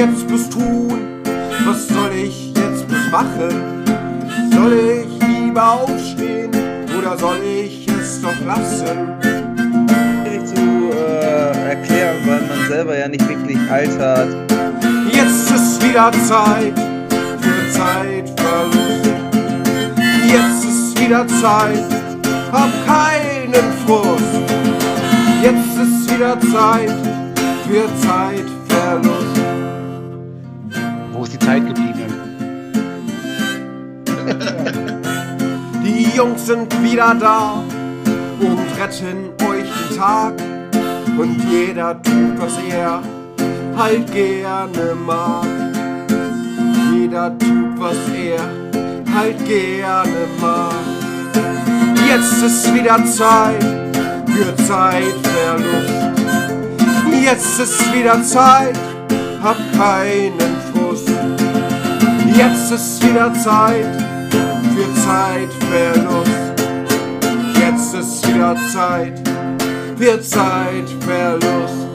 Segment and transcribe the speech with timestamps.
[0.00, 0.98] jetzt bloß tun?
[1.66, 3.84] Was soll ich jetzt bloß machen?
[4.50, 6.50] Soll ich lieber aufstehen
[6.98, 9.12] oder soll ich es doch lassen?
[9.20, 14.28] Schwierig zu äh, erklären, weil man selber ja nicht wirklich altert.
[15.12, 16.78] Jetzt ist wieder Zeit
[17.40, 19.10] für Zeitverlust.
[20.26, 21.84] Jetzt ist wieder Zeit,
[22.50, 24.24] hab keinen Frust.
[25.42, 26.96] Jetzt ist wieder Zeit
[27.66, 29.29] für Zeitverlust.
[31.50, 32.12] Zeit geblieben?
[35.84, 37.62] Die Jungs sind wieder da
[38.40, 40.34] und retten euch den Tag.
[41.18, 43.02] Und jeder tut, was er
[43.76, 45.46] halt gerne mag.
[46.92, 48.40] Jeder tut, was er
[49.12, 50.72] halt gerne mag.
[52.08, 53.64] Jetzt ist wieder Zeit
[54.26, 55.90] für Zeitverlust.
[57.24, 58.78] Jetzt ist wieder Zeit,
[59.42, 60.49] hab Frust.
[62.34, 63.84] Jetzt ist wieder Zeit
[64.30, 66.30] für Zeitverlust.
[67.58, 69.18] Jetzt ist wieder Zeit
[69.98, 71.88] für Zeitverlust.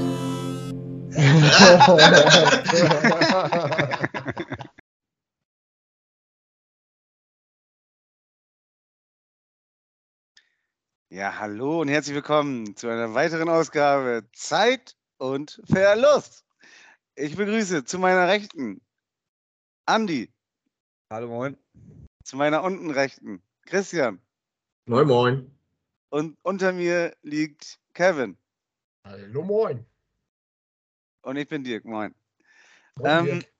[11.10, 16.44] Ja, hallo und herzlich willkommen zu einer weiteren Ausgabe Zeit und Verlust.
[17.16, 18.82] Ich begrüße zu meiner Rechten
[19.86, 20.32] Andi,
[21.12, 21.58] Hallo moin.
[22.24, 24.20] zu meiner unten Rechten Christian
[24.88, 25.52] Moin Moin.
[26.10, 28.38] und unter mir liegt Kevin
[29.06, 29.86] Hallo Moin.
[31.22, 31.86] und ich bin Dirk.
[31.86, 32.14] Moin.
[32.98, 33.54] Moin, Ähm, Dirk.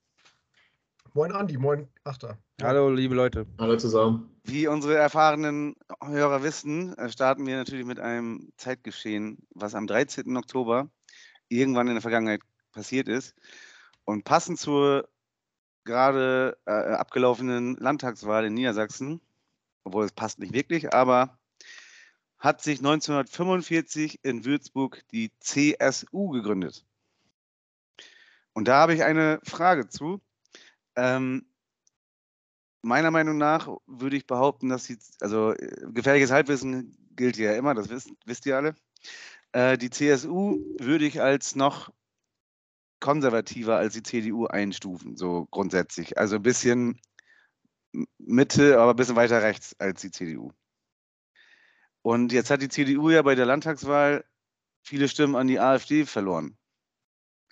[1.14, 2.38] moin Andi, moin Achter.
[2.62, 3.46] Hallo liebe Leute.
[3.60, 4.32] Hallo zusammen.
[4.46, 10.38] Wie unsere erfahrenen Hörer wissen, äh, starten wir natürlich mit einem Zeitgeschehen, was am 13.
[10.38, 10.90] Oktober
[11.50, 13.36] irgendwann in der Vergangenheit passiert ist.
[14.06, 15.08] Und passend zur
[15.86, 19.22] gerade äh, abgelaufenen Landtagswahl in Niedersachsen,
[19.84, 21.38] obwohl es passt nicht wirklich, aber
[22.38, 26.86] hat sich 1945 in Würzburg die CSU gegründet.
[28.54, 30.22] Und da habe ich eine Frage zu.
[30.96, 31.46] Ähm,
[32.82, 37.74] meiner Meinung nach würde ich behaupten, dass die, also äh, gefährliches Halbwissen gilt ja immer,
[37.74, 38.76] das wisst, wisst ihr alle.
[39.52, 41.92] Äh, die CSU würde ich als noch
[43.06, 46.18] konservativer als die CDU einstufen, so grundsätzlich.
[46.18, 47.00] Also ein bisschen
[48.18, 50.52] Mitte, aber ein bisschen weiter rechts als die CDU.
[52.02, 54.26] Und jetzt hat die CDU ja bei der Landtagswahl
[54.82, 56.58] viele Stimmen an die AfD verloren.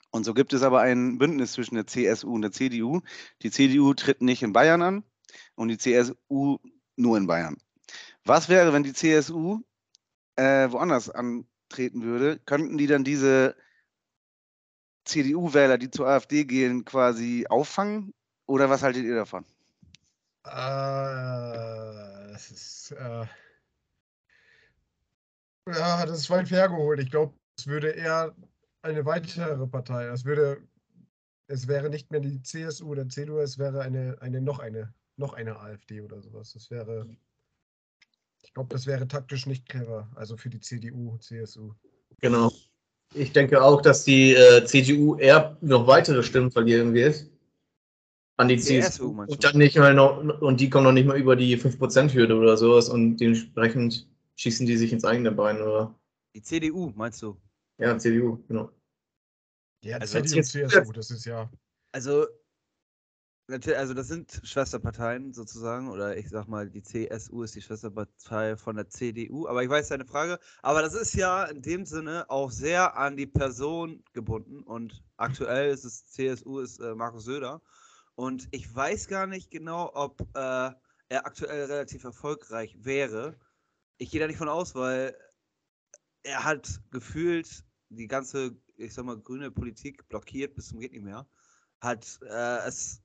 [0.10, 3.02] Und so gibt es aber ein Bündnis zwischen der CSU und der CDU.
[3.44, 5.04] Die CDU tritt nicht in Bayern an
[5.54, 6.58] und die CSU
[6.96, 7.58] nur in Bayern.
[8.26, 9.62] Was wäre, wenn die CSU
[10.36, 12.40] äh, woanders antreten würde?
[12.40, 13.56] Könnten die dann diese
[15.06, 18.14] CDU-Wähler, die zur AfD gehen, quasi auffangen?
[18.46, 19.46] Oder was haltet ihr davon?
[20.46, 23.26] Äh, das ist, äh,
[25.68, 27.00] ja, das ist weit hergeholt.
[27.00, 28.36] Ich glaube, es würde eher
[28.82, 30.62] eine weitere Partei, es würde,
[31.48, 35.34] es wäre nicht mehr die CSU oder CDU, es wäre eine, eine noch eine, noch
[35.34, 36.52] eine AfD oder sowas.
[36.52, 37.08] Das wäre,
[38.42, 41.74] ich glaube, das wäre taktisch nicht clever, also für die CDU, CSU.
[42.20, 42.52] Genau.
[43.16, 47.26] Ich denke auch, dass die äh, CDU eher noch weitere Stimmen verlieren wird.
[48.38, 49.14] An die CSU, CSU.
[49.14, 52.36] meinst Und dann nicht mal noch, und die kommen noch nicht mal über die 5%-Hürde
[52.36, 54.08] oder sowas und dementsprechend
[54.38, 55.94] schießen die sich ins eigene Bein, oder?
[56.36, 57.38] Die CDU meinst du?
[57.78, 58.72] Ja, CDU, genau.
[59.84, 61.48] Ja, Also CDU, jetzt- CSU, das ist ja,
[61.92, 62.26] Also,
[63.50, 68.78] also das sind Schwesterparteien sozusagen, oder ich sag mal, die CSU ist die Schwesterpartei von
[68.78, 70.40] der CDU, aber ich weiß deine Frage.
[70.62, 75.72] Aber das ist ja in dem Sinne auch sehr an die Person gebunden und aktuell
[75.72, 77.62] ist es CSU, ist äh, Markus Söder.
[78.16, 80.72] Und ich weiß gar nicht genau, ob äh,
[81.10, 83.38] er aktuell relativ erfolgreich wäre.
[83.98, 85.16] Ich gehe da nicht von aus, weil
[86.24, 91.04] er hat gefühlt die ganze, ich sag mal, grüne Politik blockiert bis zum geht nicht
[91.04, 91.28] mehr.
[91.82, 93.03] Hat äh, es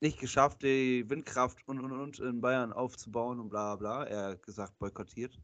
[0.00, 4.04] nicht geschafft, die Windkraft und und und in Bayern aufzubauen und bla bla.
[4.04, 5.38] Er hat gesagt, boykottiert.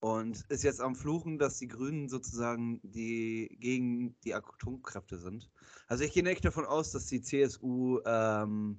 [0.00, 5.50] Und ist jetzt am Fluchen, dass die Grünen sozusagen die gegen die Atomkräfte sind.
[5.88, 8.78] Also ich gehe nicht davon aus, dass die CSU ähm,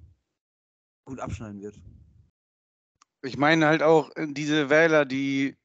[1.04, 1.78] gut abschneiden wird.
[3.22, 5.58] Ich meine halt auch äh, diese Wähler, die,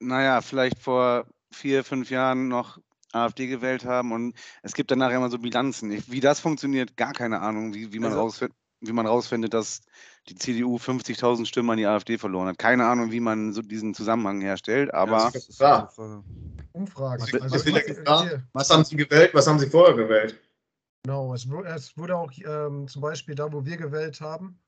[0.00, 2.78] naja, vielleicht vor vier, fünf Jahren noch
[3.12, 5.90] AfD gewählt haben und es gibt dann nachher immer so Bilanzen.
[5.92, 9.54] Ich, wie das funktioniert, gar keine Ahnung, wie, wie, man Also- rausfind, wie man rausfindet,
[9.54, 9.82] dass
[10.28, 12.58] die CDU 50.000 Stimmen an die AfD verloren hat.
[12.58, 15.92] Keine Ahnung, wie man so diesen Zusammenhang herstellt, aber das ist klar.
[16.72, 17.22] Umfragen.
[17.22, 19.30] Was- Also, was was- Was haben sie gewählt?
[19.34, 20.40] Was haben sie vorher gewählt?
[21.04, 24.58] Genau, es, es wurde auch ähm, zum Beispiel da, wo wir gewählt haben,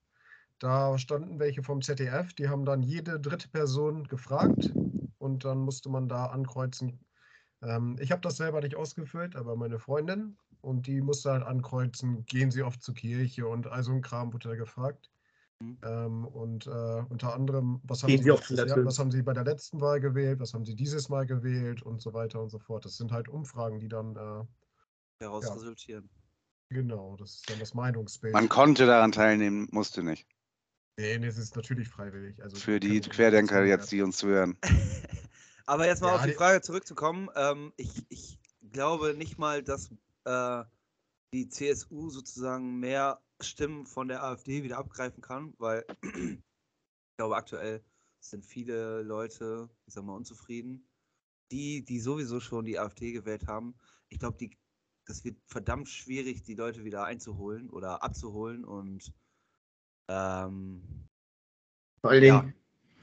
[0.59, 4.73] da standen welche vom ZDF, die haben dann jede dritte Person gefragt
[5.19, 6.99] und dann musste man da ankreuzen.
[7.63, 12.25] Ähm, ich habe das selber nicht ausgefüllt, aber meine Freundin und die musste halt ankreuzen,
[12.27, 15.11] gehen sie oft zur Kirche und all so ein Kram wurde da gefragt.
[15.61, 15.79] Mhm.
[15.83, 18.41] Ähm, und äh, unter anderem, was haben, sie Jahr,
[18.85, 22.01] was haben Sie bei der letzten Wahl gewählt, was haben Sie dieses Mal gewählt und
[22.01, 22.85] so weiter und so fort.
[22.85, 24.45] Das sind halt Umfragen, die dann, äh,
[25.19, 25.53] daraus Ja.
[25.53, 26.09] resultieren.
[26.71, 28.33] genau, das ist dann das Meinungsbild.
[28.35, 30.27] Man konnte daran teilnehmen, musste nicht.
[30.97, 32.43] Nee, nee, es ist natürlich freiwillig.
[32.43, 34.57] Also Für die Querdenker jetzt, die uns zuhören.
[35.67, 37.29] Aber jetzt mal Ja, auf die Frage zurückzukommen.
[37.37, 38.39] Ähm, ich, ich
[38.71, 39.91] glaube nicht mal, dass
[40.25, 40.65] äh,
[41.33, 47.83] die CSU sozusagen mehr Stimmen von der AfD wieder abgreifen kann, weil ich glaube, aktuell
[48.21, 50.87] sind viele Leute, ich sag mal, unzufrieden.
[51.51, 53.75] Die, die sowieso schon die AfD gewählt haben,
[54.09, 54.57] ich glaube, die,
[55.07, 59.13] das wird verdammt schwierig, die Leute wieder einzuholen oder abzuholen und
[60.09, 61.09] ähm,
[62.01, 62.55] Vor allen Dingen,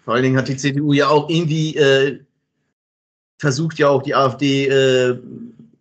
[0.03, 2.25] vor allen Dingen hat die CDU ja auch irgendwie äh,
[3.41, 5.17] versucht, ja auch die AfD äh,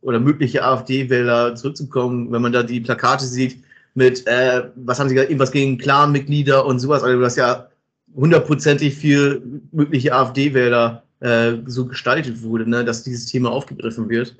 [0.00, 3.62] oder mögliche AfD-Wähler zurückzukommen, wenn man da die Plakate sieht
[3.94, 7.68] mit, äh, was haben sie gesagt, irgendwas gegen Clan-Mitglieder und sowas, also das ja
[8.16, 9.42] hundertprozentig für
[9.72, 14.36] mögliche AfD-Wähler äh, so gestaltet wurde, ne, dass dieses Thema aufgegriffen wird.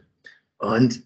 [0.57, 1.03] Und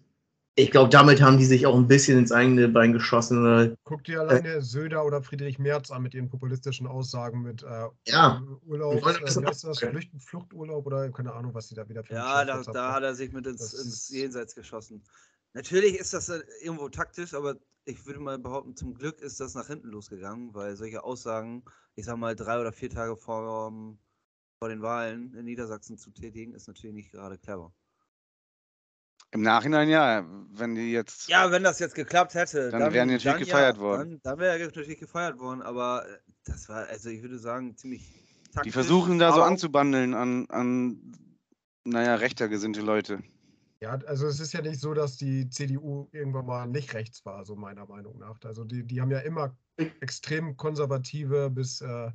[0.57, 3.77] ich glaube, damit haben die sich auch ein bisschen ins eigene Bein geschossen.
[3.83, 8.41] Guck dir alleine Söder oder Friedrich Merz an mit ihren populistischen Aussagen mit äh, Ja.
[8.65, 13.03] Urlaub, äh, Fluchturlaub oder keine Ahnung, was die da wieder für Ja, da, da hat
[13.03, 15.03] er sich mit ins, ins Jenseits geschossen.
[15.53, 19.55] Natürlich ist das äh, irgendwo taktisch, aber ich würde mal behaupten, zum Glück ist das
[19.55, 21.63] nach hinten losgegangen, weil solche Aussagen,
[21.95, 23.71] ich sag mal, drei oder vier Tage vor,
[24.59, 27.73] vor den Wahlen in Niedersachsen zu tätigen, ist natürlich nicht gerade clever.
[29.35, 31.27] Im Nachhinein ja, wenn die jetzt.
[31.27, 34.11] Ja, wenn das jetzt geklappt hätte, Dann wären die natürlich gefeiert worden.
[34.11, 37.75] Dann, dann wäre er natürlich gefeiert worden, aber äh, das war, also ich würde sagen,
[37.75, 38.63] ziemlich taktisch.
[38.63, 41.11] Die versuchen da so anzubandeln an, an,
[41.83, 43.23] naja, rechter gesinnte Leute.
[43.81, 47.43] Ja, also es ist ja nicht so, dass die CDU irgendwann mal nicht rechts war,
[47.43, 48.39] so meiner Meinung nach.
[48.45, 49.57] Also die, die haben ja immer
[49.99, 52.09] extrem konservative bis äh,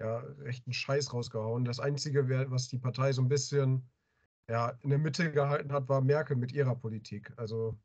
[0.00, 1.64] ja, rechten Scheiß rausgehauen.
[1.64, 3.88] Das Einzige, was die Partei so ein bisschen
[4.50, 7.32] ja, in der Mitte gehalten hat, war Merkel mit ihrer Politik.
[7.36, 7.76] Also,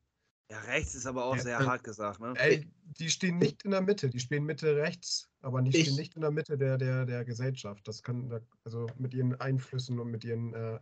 [0.51, 2.33] Ja, rechts ist aber auch Ja, sehr äh, hart gesagt, ne?
[2.37, 5.95] ey, die stehen nicht in der Mitte, die stehen Mitte rechts, aber die Ich- stehen
[5.95, 7.87] nicht in der Mitte der, der, der Gesellschaft.
[7.87, 10.79] Das kann, da- also mit ihren Einflüssen und mit ihren äh,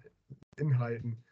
[0.58, 1.24] Inhalten.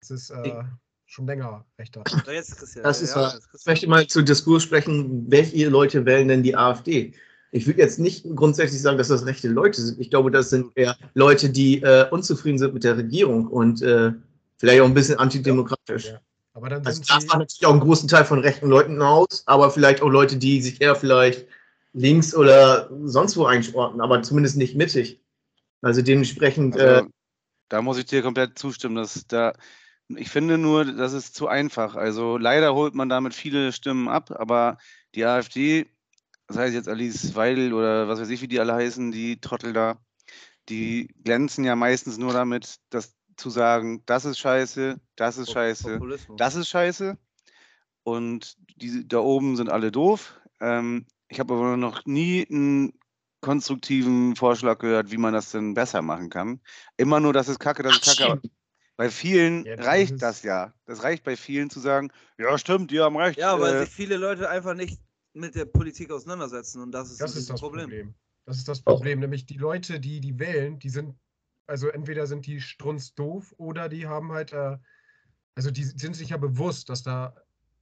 [0.00, 0.62] Das ist äh,
[1.06, 2.04] schon länger rechter.
[2.08, 2.84] So, jetzt Christian.
[2.84, 3.34] Das ist ja, wahr.
[3.34, 3.72] jetzt Ich Christian.
[3.72, 7.14] möchte mal zu Diskurs sprechen, welche Leute wählen denn die AfD?
[7.52, 10.00] Ich würde jetzt nicht grundsätzlich sagen, dass das rechte Leute sind.
[10.00, 14.12] Ich glaube, das sind eher Leute, die äh, unzufrieden sind mit der Regierung und äh,
[14.58, 16.06] vielleicht auch ein bisschen antidemokratisch.
[16.06, 16.20] Ja.
[16.54, 19.70] Aber dann Also sie, macht natürlich auch einen großen Teil von rechten Leuten aus, aber
[19.70, 21.46] vielleicht auch Leute, die sich eher vielleicht
[21.92, 25.20] links oder sonst wo einordnen, aber zumindest nicht mittig.
[25.82, 27.08] Also dementsprechend, äh, Also,
[27.68, 28.96] da muss ich dir komplett zustimmen.
[28.96, 29.52] Dass da,
[30.08, 31.94] ich finde nur, das ist zu einfach.
[31.94, 34.78] Also leider holt man damit viele Stimmen ab, aber
[35.14, 35.86] die AfD,
[36.48, 39.72] das heißt jetzt Alice Weidel oder was weiß ich, wie die alle heißen, die Trottel
[39.72, 39.98] da,
[40.68, 46.00] die glänzen ja meistens nur damit, das zu sagen, das ist scheiße, das ist scheiße,
[46.36, 47.18] das ist scheiße
[48.04, 50.40] und die da oben sind alle doof.
[50.60, 52.92] Ähm, ich habe aber noch nie einen
[53.40, 56.60] konstruktiven Vorschlag gehört, wie man das denn besser machen kann.
[56.96, 58.32] Immer nur, das ist kacke, das ist kacke.
[58.32, 58.40] aber
[58.96, 60.72] Bei vielen Ja, reicht das ja.
[60.86, 63.38] Das reicht bei vielen zu sagen, ja stimmt, die haben recht.
[63.38, 64.98] Ja, weil äh, sich viele Leute einfach nicht
[65.36, 67.88] mit der Politik auseinandersetzen und das ist, das ist das Problem.
[67.88, 68.14] Problem.
[68.46, 71.14] Das ist das Problem, nämlich die Leute, die die wählen, die sind,
[71.66, 74.78] also entweder sind die strunzdoof oder die haben halt, äh,
[75.54, 77.34] also die sind sich ja bewusst, dass da,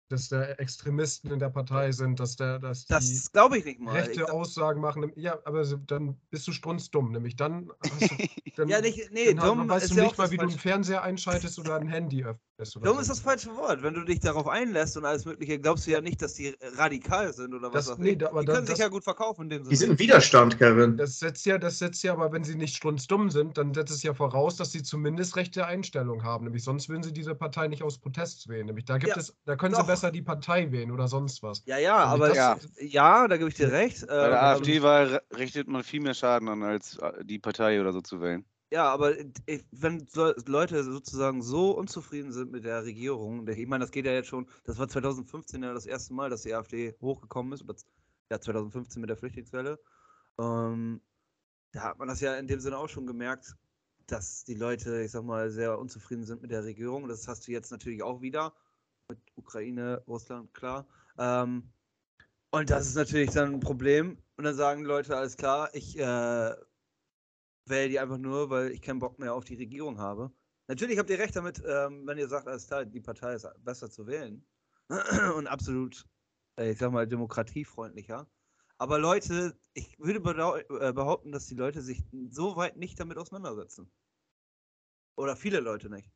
[0.08, 3.80] dass da Extremisten in der Partei sind, dass da, dass die Das glaube ich nicht
[3.80, 3.92] mal.
[3.96, 5.12] Ich rechte glaub, Aussagen machen.
[5.16, 8.16] Ja, aber dann bist du strunzdumm, nämlich dann hast du,
[8.56, 10.42] dann, ja, nicht, nee, dann dumm weißt ist du ja nicht mal, das wie du
[10.42, 12.76] einen falsche- Fernseher einschaltest oder ein Handy öffnest.
[12.76, 13.00] Oder Dumm so.
[13.02, 13.82] ist das falsche Wort.
[13.82, 17.32] Wenn du dich darauf einlässt und alles Mögliche, glaubst du ja nicht, dass die radikal
[17.32, 18.40] sind oder was auch nee, immer.
[18.40, 19.92] Die können sich das- ja gut verkaufen in dem die sind Sinne.
[19.94, 20.96] im Widerstand, Kevin.
[20.96, 24.02] Das setzt ja, das setzt ja, aber wenn sie nicht strunzdumm sind, dann setzt es
[24.02, 26.44] ja voraus, dass sie zumindest rechte Einstellung haben.
[26.44, 28.66] Nämlich sonst würden sie diese Partei nicht aus Protest wählen.
[28.66, 29.80] Nämlich da gibt Ja, es, da können doch.
[29.82, 31.64] sie besser die Partei wählen oder sonst was.
[31.66, 34.06] Ja, ja, aber das- ja, ja da gebe ich dir recht.
[34.06, 37.92] bei der ähm, AfD-Wahl richtet man viel mehr Schaden an, als äh, die Partei oder
[37.92, 38.44] so zu wählen.
[38.70, 40.06] Ja, aber ich, wenn
[40.46, 44.48] Leute sozusagen so unzufrieden sind mit der Regierung, ich meine, das geht ja jetzt schon,
[44.64, 47.64] das war 2015 ja das erste Mal, dass die AfD hochgekommen ist,
[48.30, 49.78] ja, 2015 mit der Flüchtlingswelle.
[50.40, 51.00] Ähm,
[51.72, 53.54] da hat man das ja in dem Sinne auch schon gemerkt,
[54.06, 57.08] dass die Leute, ich sag mal, sehr unzufrieden sind mit der Regierung.
[57.08, 58.54] Das hast du jetzt natürlich auch wieder.
[59.08, 60.86] Mit Ukraine, Russland, klar.
[61.18, 61.70] Ähm,
[62.50, 64.18] und das ist natürlich dann ein Problem.
[64.36, 66.54] Und dann sagen Leute, alles klar, ich äh,
[67.66, 70.32] wähle die einfach nur, weil ich keinen Bock mehr auf die Regierung habe.
[70.66, 73.90] Natürlich habt ihr recht damit, ähm, wenn ihr sagt, alles klar, die Partei ist besser
[73.90, 74.44] zu wählen.
[75.36, 76.06] und absolut,
[76.58, 78.26] äh, ich sag mal, demokratiefreundlicher.
[78.78, 83.90] Aber Leute, ich würde äh, behaupten, dass die Leute sich so weit nicht damit auseinandersetzen.
[85.16, 86.10] Oder viele Leute nicht.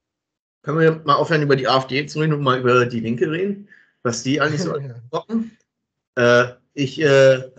[0.62, 3.68] Können wir mal aufhören, über die AfD zu reden und mal über die Linke reden?
[4.02, 4.94] Was die eigentlich so Ja.
[5.10, 5.56] bocken?
[6.16, 7.50] Äh, ich, äh,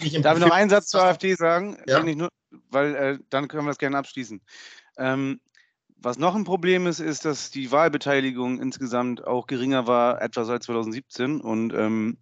[0.00, 1.78] ich Darf ich noch einen Satz zur AfD sagen?
[1.86, 2.02] Ja.
[2.02, 2.28] Nur,
[2.70, 4.40] weil äh, dann können wir das gerne abschließen.
[4.96, 5.40] Ähm,
[5.96, 10.62] was noch ein Problem ist, ist, dass die Wahlbeteiligung insgesamt auch geringer war, etwa seit
[10.62, 11.40] 2017.
[11.40, 12.18] Und ähm,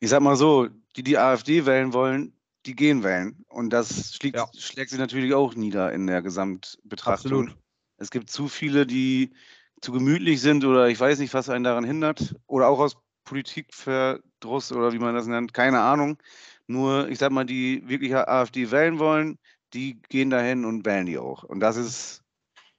[0.00, 2.32] ich sag mal so, die die AfD wählen wollen,
[2.66, 3.44] die gehen wählen.
[3.48, 4.48] Und das schlägt, Ja.
[4.58, 7.42] schlägt sich natürlich auch nieder in der Gesamtbetrachtung.
[7.48, 7.56] Absolut.
[7.98, 9.32] Es gibt zu viele, die
[9.80, 12.34] zu gemütlich sind oder ich weiß nicht, was einen daran hindert.
[12.46, 16.18] Oder auch aus Politikverdruss oder wie man das nennt, keine Ahnung.
[16.66, 19.38] Nur, ich sag mal, die wirklich AfD wählen wollen,
[19.74, 21.42] die gehen dahin und wählen die auch.
[21.44, 22.22] Und das ist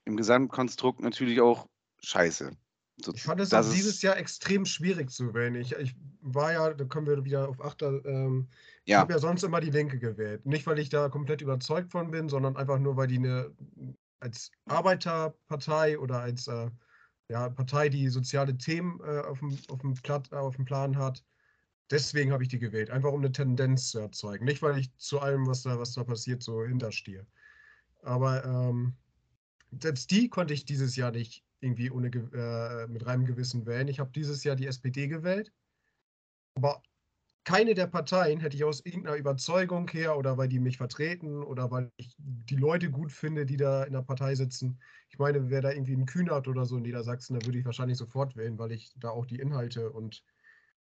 [0.04, 1.68] im Gesamtkonstrukt natürlich auch
[2.02, 2.52] scheiße.
[3.04, 5.54] So, Ich fand es auch dieses Jahr extrem schwierig zu wählen.
[5.54, 8.48] Ich, ich war ja, da kommen wir wieder auf Achter, ähm,
[8.86, 10.44] ich Ja, habe ja sonst immer die Linke gewählt.
[10.46, 13.54] Nicht, weil ich da komplett überzeugt von bin, sondern einfach nur, weil die eine
[14.20, 16.70] als Arbeiterpartei oder als äh,
[17.28, 20.96] ja, Partei, die soziale Themen äh, auf, dem, auf, dem Platt, äh, auf dem Plan
[20.96, 21.24] hat.
[21.90, 22.90] Deswegen habe ich die gewählt.
[22.90, 24.44] Einfach um eine Tendenz zu erzeugen.
[24.44, 27.26] Nicht, weil ich zu allem, was da, was da passiert, so hinterstehe.
[28.02, 28.94] Aber ähm,
[29.80, 33.88] selbst die konnte ich dieses Jahr nicht irgendwie ohne äh, mit reinem Gewissen wählen.
[33.88, 35.52] Ich habe dieses Jahr die SPD gewählt.
[36.54, 36.82] Aber
[37.48, 41.70] keine der Parteien hätte ich aus irgendeiner Überzeugung her oder weil die mich vertreten oder
[41.70, 44.78] weil ich die Leute gut finde, die da in der Partei sitzen.
[45.08, 47.96] Ich meine, wäre da irgendwie ein Kühnert oder so in Niedersachsen, da würde ich wahrscheinlich
[47.96, 50.22] sofort wählen, weil ich da auch die Inhalte und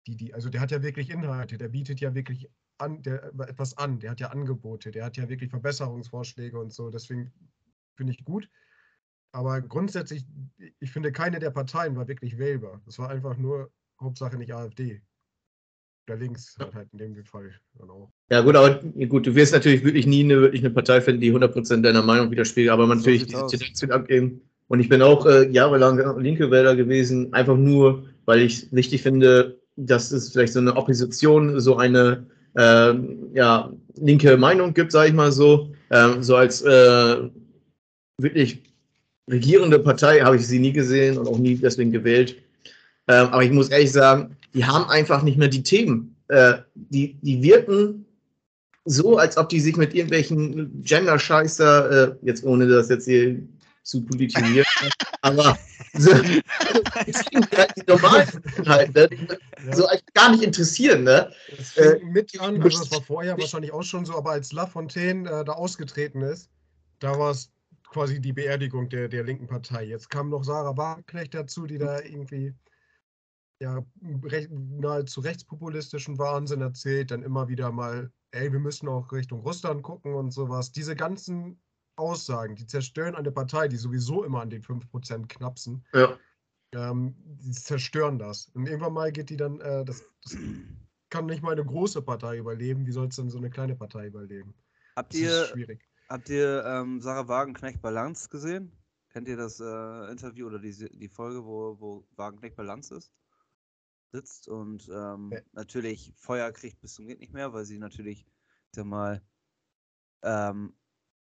[0.07, 3.77] die, die, also der hat ja wirklich Inhalte, der bietet ja wirklich an, der, etwas
[3.77, 6.89] an, der hat ja Angebote, der hat ja wirklich Verbesserungsvorschläge und so.
[6.89, 7.31] Deswegen
[7.95, 8.49] finde ich gut.
[9.31, 10.25] Aber grundsätzlich,
[10.81, 12.81] ich finde, keine der Parteien war wirklich wählbar.
[12.85, 15.01] Das war einfach nur Hauptsache nicht AfD.
[16.07, 17.51] Oder links halt, halt in dem Fall
[17.87, 18.11] auch.
[18.29, 21.31] Ja, gut, aber gut, du wirst natürlich wirklich nie eine, wirklich eine Partei finden, die
[21.31, 23.45] 100% deiner Meinung widerspiegelt, aber man So natürlich diese.
[23.47, 24.41] Tendenz wird abgeben.
[24.67, 29.59] Und ich bin auch äh, jahrelang linke Wähler gewesen, einfach nur, weil ich wichtig finde,
[29.75, 35.13] dass es vielleicht so eine Opposition, so eine ähm, ja, linke Meinung gibt, sage ich
[35.13, 35.73] mal so.
[35.89, 37.17] Ähm, so als äh,
[38.17, 38.63] wirklich
[39.29, 42.37] regierende Partei habe ich sie nie gesehen und auch nie deswegen gewählt.
[43.07, 46.15] Ähm, aber ich muss ehrlich sagen, die haben einfach nicht mehr die Themen.
[46.27, 48.05] Äh, die, die wirken
[48.85, 53.41] so, als ob die sich mit irgendwelchen Gender-Scheißer, äh, jetzt ohne das jetzt hier
[53.83, 54.65] zu politisieren,
[55.21, 55.57] aber
[55.93, 56.41] so, die
[57.87, 58.27] normalen
[58.65, 59.09] halt, ne,
[59.65, 59.75] Ja.
[59.75, 61.31] so eigentlich gar nicht interessieren, ne?
[61.57, 64.51] Es Äh, fing mit an, also das war vorher wahrscheinlich auch schon so, aber als
[64.51, 66.49] Lafontaine äh, da ausgetreten ist,
[66.99, 67.51] da war es
[67.91, 69.85] quasi die Beerdigung der, der linken Partei.
[69.85, 72.53] Jetzt kam noch Sarah Wagenknecht dazu, die da irgendwie
[73.61, 73.85] ja,
[74.23, 79.83] recht, nahezu rechtspopulistischen Wahnsinn erzählt, dann immer wieder mal, ey, wir müssen auch Richtung Russland
[79.83, 80.71] gucken und sowas.
[80.71, 81.61] Diese ganzen
[81.95, 85.85] Aussagen, die zerstören eine Partei, die sowieso immer an den 5% knapsen.
[85.93, 86.17] Ja.
[86.73, 88.47] Ähm, die zerstören das.
[88.55, 90.37] Und irgendwann mal geht die dann, äh, das, das
[91.11, 92.87] kann nicht mal eine große Partei überleben.
[92.87, 94.55] Wie soll es denn so eine kleine Partei überleben?
[94.95, 95.87] Habt Das ist ihr, schwierig.
[96.09, 98.71] habt ihr ähm, Sarah Wagenknecht Balance gesehen?
[99.09, 103.11] Kennt ihr das äh, Interview oder die, die Folge, wo, wo Wagenknecht Balance ist?
[104.11, 105.41] Sitzt und ähm, Nee.
[105.53, 109.21] natürlich Feuer kriegt bis zum geht nicht mehr, weil sie natürlich, ich sag mal,
[110.23, 110.73] ähm,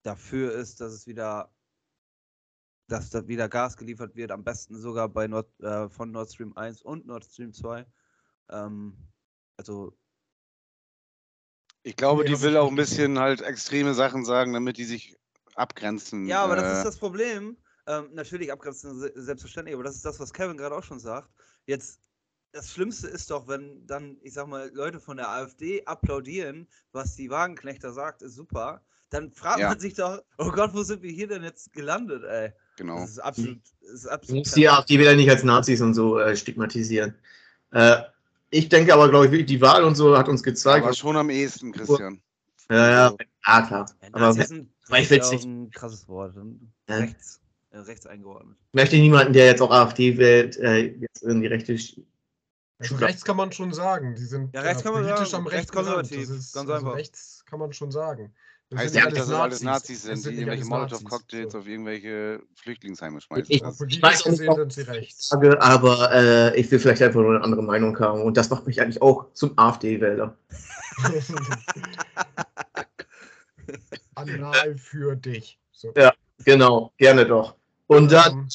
[0.04, 1.52] dafür ist, dass es wieder,
[2.88, 6.56] dass da wieder Gas geliefert wird, am besten sogar bei Nord, äh, von Nord Stream
[6.58, 7.86] 1 und Nord Stream 2.
[8.50, 8.98] Ähm,
[9.58, 9.98] also
[11.84, 15.18] ich glaube, die will auch ein bisschen halt extreme Sachen sagen, damit die sich
[15.56, 16.28] abgrenzen.
[16.28, 17.58] Ja, aber das ist äh, das Problem.
[17.88, 21.30] Ähm, natürlich abgrenzen se- selbstverständlich, aber das ist das, was Kevin gerade auch schon sagt.
[21.66, 22.00] Jetzt,
[22.54, 27.16] das Schlimmste ist doch, wenn dann, ich sag mal, Leute von der AfD applaudieren, was
[27.16, 28.82] die Wagenknechter sagt, ist super.
[29.10, 29.70] Dann fragt Ja.
[29.70, 32.52] man sich doch, oh Gott, wo sind wir hier denn jetzt gelandet, ey?
[32.78, 33.00] Genau.
[33.00, 34.40] Das ist absolut, das ist Du absolut.
[34.40, 37.16] musst die AfD wieder nicht als Nazis und so äh, stigmatisieren.
[37.72, 37.98] Äh,
[38.50, 40.86] ich denke aber, glaube ich, wirklich, die Wahl und so hat uns gezeigt.
[40.86, 42.22] Aber schon am ehesten, Christian.
[42.70, 43.86] ja, ja, ah, klar.
[44.02, 46.36] Ja, Aber sind ich auch nicht- ein krasses Wort.
[46.90, 46.96] Ja.
[46.98, 47.40] Rechts,
[47.72, 48.58] äh, rechts eingeordnet.
[48.70, 51.78] ich möchte niemanden, der jetzt auch AfD wählt, äh, jetzt in die rechte.
[52.82, 54.16] Also rechts kann man schon sagen.
[54.16, 56.12] Die sind Ja, rechts äh, kann man politisch sagen, am Rand.
[56.12, 56.96] Das ist, ganz also einfach.
[56.96, 58.34] rechts kann man schon sagen.
[58.70, 60.66] Das Heißt sind ja nicht dass das alles Nazis Das sind, die irgendwelche.
[60.66, 61.60] Molotow-Cocktails So.
[61.60, 63.46] auf irgendwelche Flüchtlingsheime schmeißen.
[63.50, 65.28] Ich- Ja, Ich weiß gesehen ob- sind sie rechts.
[65.28, 68.22] Frage, aber äh, ich will vielleicht einfach nur eine andere Meinung haben.
[68.22, 70.38] Und das macht mich eigentlich auch zum AfD-Wähler.
[74.16, 75.58] Anal für dich.
[75.72, 75.94] So.
[75.98, 76.14] Ja.
[76.46, 77.56] Genau, gerne doch.
[77.88, 78.48] Und dann, Ähm,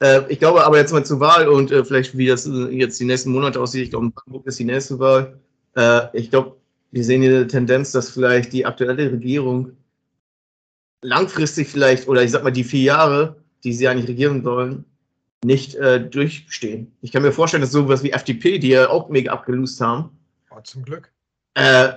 [0.00, 2.98] äh, ich glaube aber jetzt mal zur Wahl und äh, vielleicht wie das äh, jetzt
[3.00, 3.84] die nächsten Monate aussieht.
[3.84, 5.38] Ich glaube, in Brandenburg ist die nächste Wahl.
[5.76, 6.56] Äh, ich glaube,
[6.90, 9.72] wir sehen hier eine Tendenz, dass vielleicht die aktuelle Regierung
[11.02, 14.84] langfristig vielleicht, oder ich sag mal die vier Jahre, die sie eigentlich regieren sollen,
[15.44, 16.92] nicht äh, durchstehen.
[17.02, 20.10] Ich kann mir vorstellen, dass sowas wie FDP, die ja auch mega abgelust haben,
[20.50, 21.12] oh, zum Glück.
[21.54, 21.92] äh,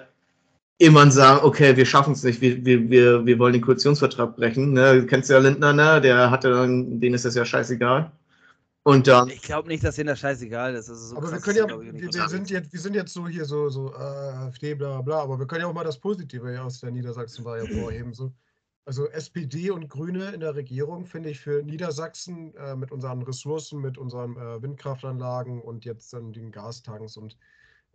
[0.79, 4.73] irgendwann sagen, okay, wir schaffen es nicht, wir, wir, wir, wir wollen den Koalitionsvertrag brechen.
[4.73, 5.01] Ne?
[5.01, 6.01] Du kennst ja Lindner, ne?
[6.01, 8.11] der hatte dann, denen ist das ja scheißegal.
[8.83, 10.87] Und dann, Ich glaube nicht, dass denen das scheißegal ist.
[10.87, 13.13] Das ist so aber wir krass, können ja, wir, wir, sind jetzt, wir sind jetzt
[13.13, 15.99] so hier so, so äh, AfD, bla bla, aber wir können ja auch mal das
[15.99, 18.13] Positive aus der Niedersachsen-Wahl hervorheben.
[18.13, 18.31] So.
[18.85, 23.81] Also SPD und Grüne in der Regierung finde ich für Niedersachsen äh, mit unseren Ressourcen,
[23.81, 27.35] mit unseren äh, Windkraftanlagen und jetzt dann den Gastanks und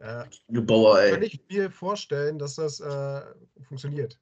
[0.02, 3.22] äh, du Bauer, kann ich mir vorstellen, dass das äh,
[3.62, 4.18] funktioniert.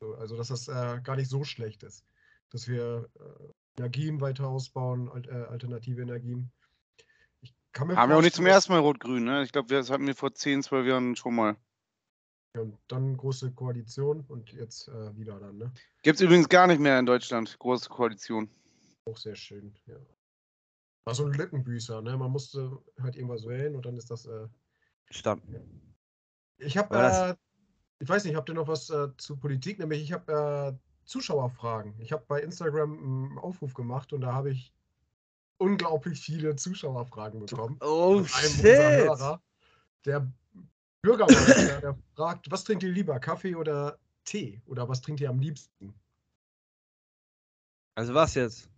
[0.00, 2.04] So, also, dass das äh, gar nicht so schlecht ist.
[2.50, 6.52] Dass wir äh, Energien weiter ausbauen, äh, alternative Energien.
[7.40, 9.42] Ich kann mir Haben wir auch nicht zum ersten Mal Rot-Grün, ne?
[9.42, 11.56] Ich glaube, das hatten wir vor 10, 12 Jahren schon mal.
[12.56, 15.72] Und dann große Koalition und jetzt äh, wieder dann, ne?
[16.02, 18.48] Gibt es übrigens gar nicht mehr in Deutschland, große Koalition.
[19.06, 19.96] Auch sehr schön, ja.
[21.04, 22.16] War so ein Lückenbüßer, ne?
[22.16, 24.26] Man musste halt irgendwas wählen und dann ist das.
[24.26, 24.46] Äh,
[25.10, 25.42] Stamm.
[26.58, 27.34] Ich habe, äh,
[27.98, 29.78] ich weiß nicht, habt ihr noch was äh, zu Politik?
[29.78, 31.94] Nämlich, ich habe äh, Zuschauerfragen.
[32.00, 34.72] Ich habe bei Instagram einen Aufruf gemacht und da habe ich
[35.58, 37.78] unglaublich viele Zuschauerfragen bekommen.
[37.80, 38.62] Oh shit!
[38.62, 39.40] Hörer,
[40.04, 40.30] der
[41.02, 44.60] Bürgermeister, der fragt, was trinkt ihr lieber, Kaffee oder Tee?
[44.66, 45.94] Oder was trinkt ihr am liebsten?
[47.94, 48.68] Also was jetzt?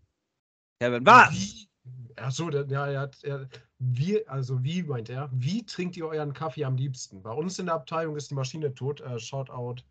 [0.80, 1.32] Kevin, was?
[1.32, 1.67] Wie?
[2.16, 3.48] Achso, der, der, er hat, er,
[3.78, 7.22] wie, also wie meint er, wie trinkt ihr euren Kaffee am liebsten?
[7.22, 9.00] Bei uns in der Abteilung ist die Maschine tot.
[9.00, 9.82] Äh, Shoutout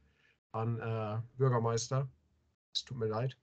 [0.52, 2.10] an äh, Bürgermeister.
[2.74, 3.38] Es tut mir leid.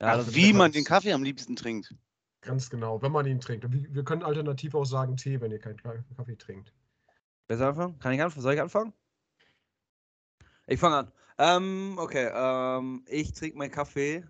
[0.00, 1.94] Ja, Ach, wie man den Kaffee am liebsten trinkt.
[2.40, 3.70] Ganz genau, wenn man ihn trinkt.
[3.70, 6.72] Wir wir können alternativ auch sagen Tee, wenn ihr keinen Ka- Kaffee trinkt.
[7.48, 7.98] Wer soll anfangen?
[7.98, 8.42] Kann ich anfangen?
[8.42, 8.92] Soll ich anfangen?
[10.66, 11.12] Ich fange an.
[11.38, 14.24] Ähm, okay, ähm, ich trinke meinen Kaffee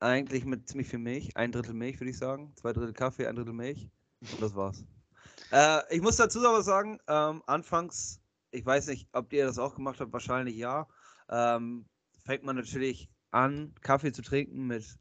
[0.00, 1.36] eigentlich mit ziemlich viel Milch.
[1.36, 2.52] Ein Drittel Milch, würde ich sagen.
[2.56, 3.88] Zwei Drittel Kaffee, ein Drittel Milch.
[4.20, 4.84] Und das war's.
[5.52, 9.74] Äh, ich muss dazu aber sagen, ähm, anfangs, ich weiß nicht, ob ihr das auch
[9.74, 10.86] gemacht habt, wahrscheinlich ja,
[11.28, 11.86] ähm,
[12.24, 14.98] fängt man natürlich an, Kaffee zu trinken mit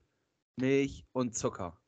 [0.58, 1.80] Milch und Zucker.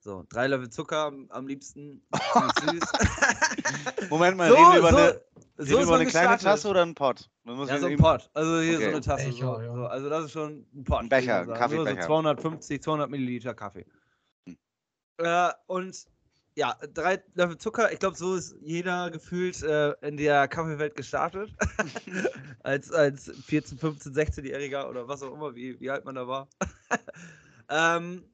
[0.00, 2.02] So, drei Löffel Zucker am, liebsten.
[2.12, 4.08] süß.
[4.10, 5.20] Moment mal, So, reden wir über so- eine,
[5.58, 6.38] so über eine kleine.
[6.38, 7.28] Tasse oder einen Pott?
[7.42, 8.30] Man muss Ja, so ein eben- Pot.
[8.32, 8.88] Also hier so Okay.
[8.88, 9.24] eine Tasse.
[9.26, 9.60] Becher, so.
[9.60, 9.74] ja.
[9.74, 11.00] So, also das ist schon ein Pot.
[11.00, 12.02] Ein Becher, ein Kaffeebecher.
[12.02, 13.86] So 250, 200 Milliliter Kaffee.
[14.46, 14.56] Hm.
[15.18, 16.06] Äh, und
[16.54, 17.92] ja, drei Löffel Zucker.
[17.92, 21.52] Ich glaube, so ist jeder gefühlt äh, in der Kaffeewelt gestartet.
[22.62, 26.48] als, als 14, 15, 16-Jähriger oder was auch immer, wie, wie alt man da war.
[27.68, 28.24] ähm,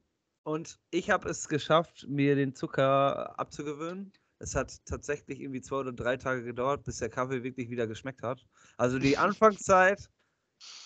[0.45, 4.13] und ich habe es geschafft, mir den Zucker abzugewöhnen.
[4.37, 8.21] Es hat tatsächlich irgendwie zwei oder drei Tage gedauert, bis der Kaffee wirklich wieder geschmeckt
[8.21, 8.45] hat.
[8.77, 10.07] Also die Anfangszeit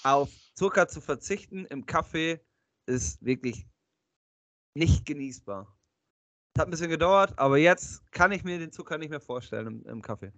[0.03, 2.39] auf Zucker zu verzichten im Kaffee
[2.85, 3.67] ist wirklich
[4.75, 5.77] nicht genießbar.
[6.55, 9.67] Es hat ein bisschen gedauert, aber jetzt kann ich mir den Zucker nicht mehr vorstellen
[9.67, 10.31] im, im Kaffee.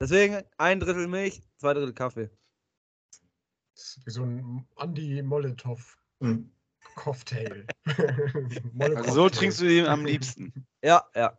[0.00, 2.30] Deswegen ein Drittel Milch, zwei Drittel Kaffee.
[3.74, 6.57] Das ist wie so ein Anti-Molotow-Cocktail.
[7.30, 7.66] Hm.
[8.96, 10.52] Also so trinkst du den am liebsten.
[10.82, 11.36] Ja, ja.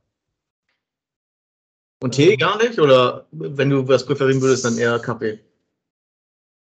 [2.02, 2.80] Und Tee gar nicht?
[2.80, 5.39] Oder wenn du was präferieren würdest, dann eher Kaffee?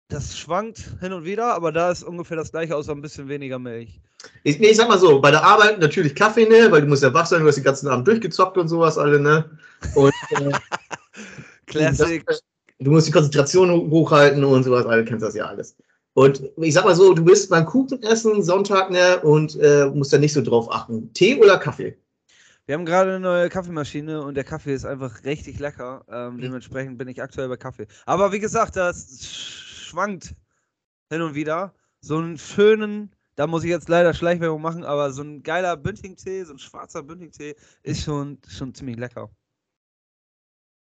[0.08, 3.60] Das schwankt hin und wieder, aber da ist ungefähr das gleiche, außer ein bisschen weniger
[3.60, 4.00] Milch.
[4.44, 6.72] Ich, nee, ich sag mal so, bei der Arbeit natürlich Kaffee, ne?
[6.72, 9.20] Weil du musst ja wach sein, du hast den ganzen Abend durchgezockt und sowas alle,
[9.20, 9.58] ne?
[9.96, 10.52] Und äh,
[11.66, 12.26] Classic.
[12.26, 12.42] Das,
[12.80, 15.76] du musst die Konzentration ho- hochhalten und sowas, alle kennst das ja alles.
[16.16, 19.20] Und ich sag mal so, du bist beim Kuchen essen, Sonntag, ne?
[19.22, 21.12] Und äh, musst da nicht so drauf achten.
[21.12, 21.98] Tee oder Kaffee?
[22.66, 26.06] Wir haben gerade eine neue Kaffeemaschine und der Kaffee ist einfach richtig lecker.
[26.10, 27.86] Ähm, dementsprechend bin ich aktuell bei Kaffee.
[28.06, 30.34] Aber wie gesagt, das schwankt
[31.10, 31.74] hin und wieder.
[32.00, 36.46] So einen schönen, da muss ich jetzt leider Schleichwerbung machen, aber so ein geiler Bünding-Tee,
[36.46, 39.30] so ein schwarzer Bünding-Tee ist schon, schon ziemlich lecker.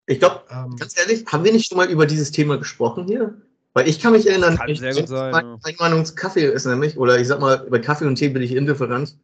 [0.08, 3.41] Ich glaube, ähm, ganz ehrlich, haben wir nicht schon mal über dieses Thema gesprochen hier?
[3.73, 5.73] Weil ich kann mich erinnern, Kann ich, sehr gut sein, meine ja.
[5.79, 8.53] Meinung zu Kaffee ist nämlich, oder ich sag mal, bei Kaffee und Tee bin ich
[8.53, 9.17] indifferent.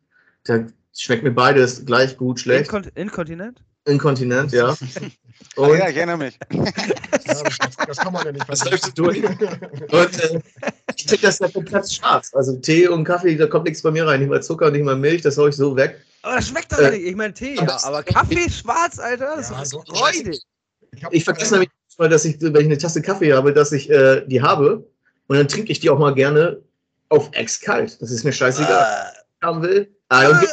[0.46, 2.66] Da schmeckt mir beides gleich gut, schlecht.
[2.72, 3.62] Inkont Inkontinent?
[3.86, 4.76] inkontinent, ja.
[5.56, 6.38] Und ja, ich erinnere mich.
[7.26, 7.44] Ja,
[7.86, 10.42] das, kann man ja nicht Das läuft so Und äh,
[10.96, 12.34] ich trinke das ja komplett schwarz.
[12.34, 14.22] Also Tee und Kaffee, da kommt nichts bei mir rein.
[14.22, 16.00] Nicht mal Zucker, nicht mal Milch, das hau ich so weg.
[16.22, 17.06] Aber das schmeckt doch Äh, nicht.
[17.08, 17.84] Ich meine Tee, aber ja.
[17.84, 20.42] Aber Kaffee schwarz, Alter, das Ja, ist doch räudig.
[21.04, 23.72] hab, Ich vergesse äh, nämlich mal, dass ich, wenn ich eine Tasse Kaffee habe, dass
[23.72, 24.90] ich äh, die habe.
[25.28, 26.62] Und dann trinke ich die auch mal gerne
[27.10, 28.02] auf ex kalt.
[28.02, 29.14] Das ist mir scheißegal.
[29.42, 29.94] Äh, haben will.
[30.10, 30.48] Give-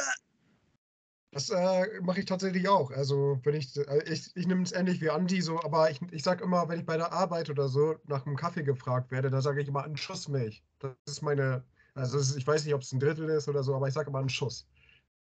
[1.31, 2.91] Das äh, mache ich tatsächlich auch.
[2.91, 6.23] Also wenn ich, äh, ich, ich nehme es ähnlich wie Andi so, aber ich, ich
[6.23, 9.41] sage immer, wenn ich bei der Arbeit oder so nach einem Kaffee gefragt werde, da
[9.41, 10.63] sage ich immer einen Schuss Milch.
[10.81, 13.75] Das ist meine, also ist, ich weiß nicht, ob es ein Drittel ist oder so,
[13.75, 14.67] aber ich sage immer einen Schuss.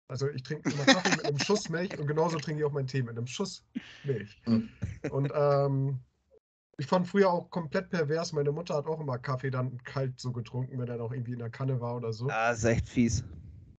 [0.08, 2.88] Also ich trinke immer Kaffee mit einem Schuss Milch und genauso trinke ich auch meinen
[2.88, 3.64] Tee mit einem Schuss
[4.02, 4.40] Milch.
[4.44, 4.68] Hm.
[5.10, 6.00] Und ähm,
[6.80, 8.32] ich fand früher auch komplett pervers.
[8.32, 11.38] Meine Mutter hat auch immer Kaffee dann kalt so getrunken, wenn er noch irgendwie in
[11.38, 12.28] der Kanne war oder so.
[12.30, 13.22] Ah, ist echt fies.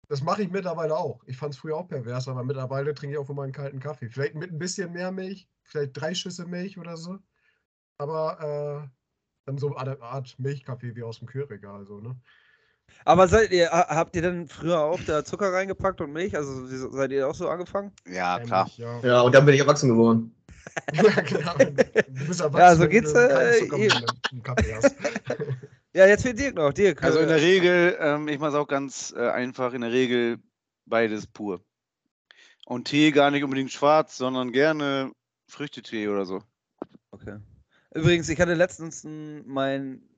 [0.09, 1.23] Das mache ich mittlerweile auch.
[1.27, 4.11] Ich fand es früher auch pervers, aber mittlerweile trinke ich auch immer einen kalten Kaffee.
[4.11, 7.17] Vielleicht mit ein bisschen mehr Milch, vielleicht drei Schüsse Milch oder so.
[7.97, 8.89] Aber äh,
[9.47, 11.87] dann so eine Art Milchkaffee wie aus dem Kühlregal.
[11.87, 12.17] So, ne?
[13.07, 16.37] Aber seid ihr, ha- habt ihr denn früher auch da Zucker reingepackt und Milch?
[16.37, 17.93] Also seid ihr auch so angefangen?
[18.07, 18.71] Ja, klar.
[19.03, 20.35] Ja, und dann bin ich erwachsen geworden.
[20.93, 21.55] ja, genau.
[22.09, 23.67] Du bist erwachsen, Ja, so wenn geht's, äh.
[25.93, 26.73] Ja, jetzt fehlt Dirk noch.
[26.73, 27.03] Dirk.
[27.03, 29.91] Also in der äh, Regel, ähm, ich mache es auch ganz äh, einfach, in der
[29.91, 30.39] Regel
[30.87, 31.65] beides pur.
[32.67, 35.11] Und Tee gar nicht unbedingt schwarz, sondern gerne
[35.49, 36.43] Früchtetee oder so.
[37.11, 37.39] Okay.
[37.93, 40.09] Übrigens, ich hatte letztens mein.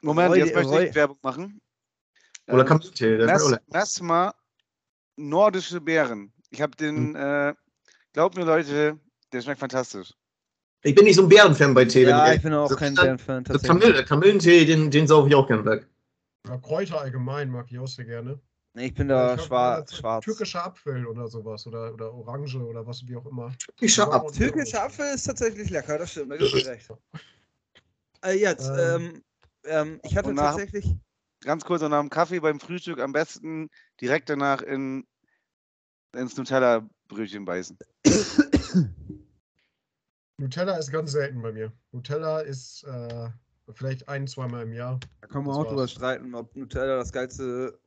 [0.00, 1.60] Moment, Roy- jetzt möchte ich Werbung machen.
[2.48, 3.16] Oder Ähm, Kamillentee.
[3.16, 3.60] lecker.
[3.66, 4.34] Mesmer
[5.16, 6.32] nordische Beeren.
[6.50, 7.54] Ich habe den, äh,
[8.14, 8.98] glaubt mir Leute,
[9.34, 10.14] der schmeckt fantastisch.
[10.82, 12.02] Ich bin nicht so ein Bärenfan bei Tee.
[12.02, 13.44] wenn Ja, ich ich bin auch so kein Bärenfan.
[13.44, 13.80] Tatsächlich.
[13.80, 15.88] Kamille, Kamillentee, den, den sauge ich auch gerne weg.
[16.46, 18.38] Ja, Kräuter allgemein mag ich auch sehr gerne.
[18.74, 19.94] Nee, ich bin da ich schwarz.
[19.96, 20.24] schwarz.
[20.24, 21.66] Türkischer Apfel oder sowas.
[21.66, 23.52] Oder, oder Orange oder was, wie auch immer.
[23.80, 24.24] Ich ab.
[24.24, 26.88] und- Türkischer Apfel ist tatsächlich lecker, das stimmt, da gibst du recht.
[28.24, 28.76] Äh, jetzt, Ähm.
[29.14, 29.22] ähm,
[29.64, 30.94] ähm, ich hatte nach- tatsächlich.
[31.42, 33.68] Ganz kurz und nach dem Kaffee beim Frühstück am besten
[34.00, 35.06] direkt danach in,
[36.16, 37.76] ins Nutella-Brötchen beißen.
[40.38, 41.72] Nutella ist ganz selten bei mir.
[41.92, 43.28] Nutella ist äh,
[43.72, 44.98] vielleicht ein, zweimal im Jahr.
[45.20, 47.78] Da können wir auch drüber streiten, ob Nutella das geilste.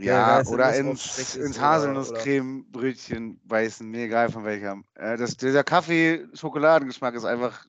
[0.00, 3.88] Ja, geilste oder ins, ins Haselnusscreme-Brötchen beißen.
[3.88, 4.82] Mir egal von welcher.
[4.94, 7.66] Äh, das, dieser Kaffee-Schokoladengeschmack ist einfach.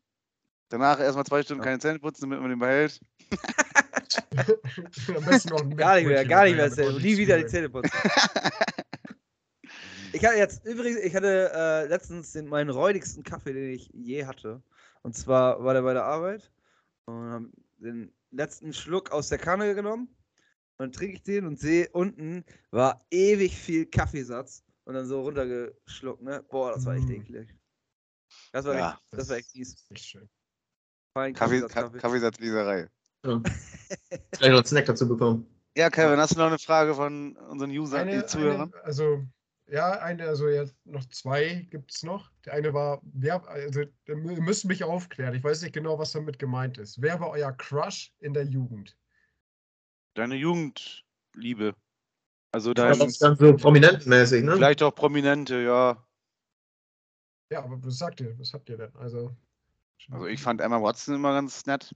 [0.70, 1.66] Danach erstmal zwei Stunden Ja.
[1.70, 3.00] keine Zähne putzen, damit man den behält.
[5.16, 6.70] Am besten noch ein Gar nicht mehr, gar nicht mehr.
[6.94, 7.92] Nie wieder die Zähne putzen.
[10.26, 14.26] Ich hatte jetzt, übrigens, ich hatte äh, letztens den, meinen räudigsten Kaffee, den ich je
[14.26, 14.60] hatte.
[15.04, 16.52] Und zwar war der bei der Arbeit
[17.06, 20.08] und habe den letzten Schluck aus der Kanne genommen.
[20.08, 25.22] Und dann trinke ich den und sehe, unten war ewig viel Kaffeesatz und dann so
[25.22, 26.44] runtergeschluckt, ne?
[26.50, 27.12] Boah, das war echt Mm.
[27.12, 27.56] eklig.
[28.52, 29.76] Das war, Ja, echt, das war echt mies.
[29.92, 30.28] Nicht schön.
[31.14, 32.00] Fein Kaffee, Kaffeesatz, Ka Kaffee.
[32.00, 32.90] Kaffeesatzleserei.
[33.28, 33.42] Ja.
[33.44, 35.46] Vielleicht noch einen Snack dazu bekommen.
[35.78, 38.74] Ja, Kevin, hast du noch eine Frage von unseren Usern, Eine, die Zuhörern?
[38.74, 39.24] eine, also,
[39.68, 42.32] ja, eine, also jetzt noch zwei gibt es noch.
[42.46, 45.34] Der eine war, wer, also, ihr mü- müsst mich aufklären.
[45.34, 47.02] Ich weiß nicht genau, was damit gemeint ist.
[47.02, 48.96] Wer war euer Crush in der Jugend?
[50.14, 51.76] Deine Jugendliebe.
[52.52, 54.54] Also Ja, dein, das ist dann so prominentenmäßig, ne?
[54.56, 56.02] vielleicht auch Prominente, ja.
[57.52, 58.38] Ja, aber was sagt ihr?
[58.40, 58.96] Was habt ihr denn?
[58.96, 59.36] Also,
[60.12, 61.94] Also ich fand Emma Watson immer ganz nett.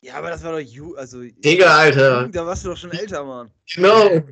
[0.00, 1.22] Ja, aber das war doch Ju, also.
[1.22, 2.28] Digga, Alter.
[2.28, 3.50] Da warst du doch schon älter, Mann.
[3.74, 4.22] Genau.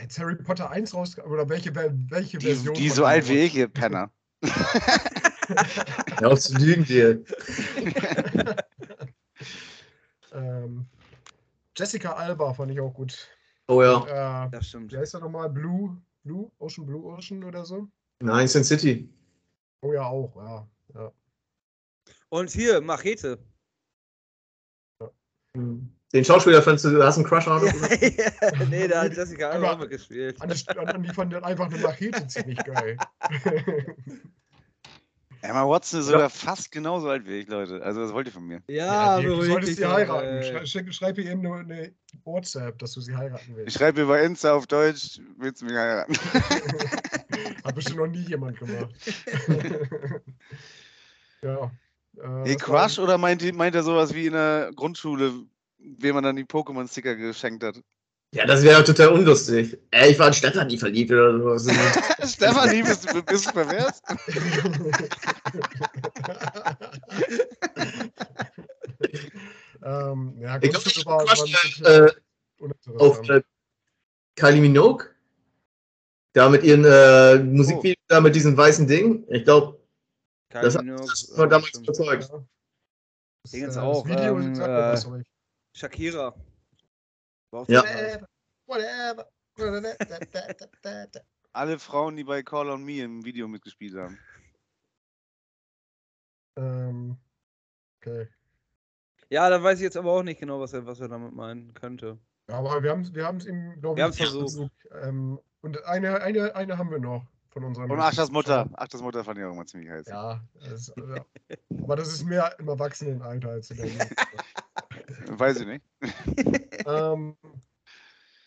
[0.00, 2.74] Jetzt Harry Potter 1 raus, oder welche, welche Die, Version?
[2.74, 4.10] die so alt wie ich, ihr Penner.
[6.20, 7.22] Ja, auf zu lügen dir.
[10.32, 10.86] ähm,
[11.76, 13.28] Jessica Alba fand ich auch gut.
[13.68, 14.46] Oh ja.
[14.46, 14.92] Äh, Das stimmt.
[14.92, 15.48] wie heißt er nochmal?
[15.50, 16.02] Blue?
[16.24, 16.50] Blue?
[16.58, 17.86] Ocean Blue Ocean oder so?
[18.20, 19.08] Nein, Sin City.
[19.82, 20.68] Oh ja, auch, ja.
[20.94, 21.12] ja.
[22.28, 23.38] Und hier, Machete.
[26.12, 29.50] Den Schauspieler fandst du, du hast einen Crush on Ja, ja, nee, da hat Jessica
[29.50, 30.40] Alba auch Aber- mitgespielt.
[30.40, 32.96] An, an die fand dann einfach eine Machete ziemlich geil.
[35.42, 37.80] Emma Watson ist sogar fast genauso alt wie ich, Leute.
[37.82, 38.62] Also was wollt ihr von mir?
[38.68, 40.42] Ja, du beruhig solltest dich sie heiraten.
[40.42, 41.92] Schrei, schick- schreib ihr eben nur eine
[42.24, 43.76] WhatsApp, dass du sie heiraten Ich willst.
[43.78, 46.14] schreibe mir bei Insta auf Deutsch, willst du mich heiraten?
[47.64, 48.90] Hat bestimmt noch nie jemand gemacht.
[51.42, 51.70] ja.
[52.16, 55.32] Äh, war- Crush oder meint, ihr- meint er sowas wie in der Grundschule,
[55.86, 57.80] wem man dann die Pokémon-Sticker geschenkt hat?
[58.34, 59.78] Ja, das wäre total unlustig.
[59.90, 61.66] Ey, ich war in Stefanie verliebt oder sowas.
[62.34, 64.02] Stefanie, bist du, bist du pervers?
[69.82, 71.34] ähm, ja, ich glaube, ich war, war
[71.86, 72.12] äh,
[72.98, 73.42] auf äh,
[74.34, 75.06] Kylie Minogue.
[76.32, 79.24] Da mit ihren äh, Musikvideos, da mit diesem weißen Ding.
[79.30, 79.80] Ich glaube,
[80.50, 82.28] das hat Kylie das Minogue, war äh, damals überzeugt.
[82.30, 82.44] Ja.
[83.42, 85.06] Das, äh, auch, Das Video ähm, sagt
[85.76, 86.34] äh, Shakira.
[87.68, 87.82] Ja.
[88.66, 89.28] Whatever.
[89.56, 90.06] Whatever.
[91.52, 94.18] Alle Frauen, die bei Call on Me im Video mitgespielt haben.
[96.56, 97.16] ähm,
[97.98, 98.28] okay.
[99.30, 101.72] Ja, dann weiß ich jetzt aber auch nicht genau, was er, was er damit meinen
[101.74, 102.18] könnte.
[102.48, 104.70] Ja, aber wir haben wir es ihm, glaube Wir ich, versucht.
[105.02, 107.90] Ähm, und eine, eine, eine haben wir noch von unserem.
[107.90, 108.68] Und Aschers Mutter.
[108.74, 110.06] Aschers Mutter fand ich auch immer ziemlich heiß.
[110.06, 111.24] Ja, das, ja.
[111.82, 113.88] aber das ist mehr im Erwachsenenalter als in der.
[115.38, 115.84] Weiß ich nicht.
[116.86, 117.36] ähm,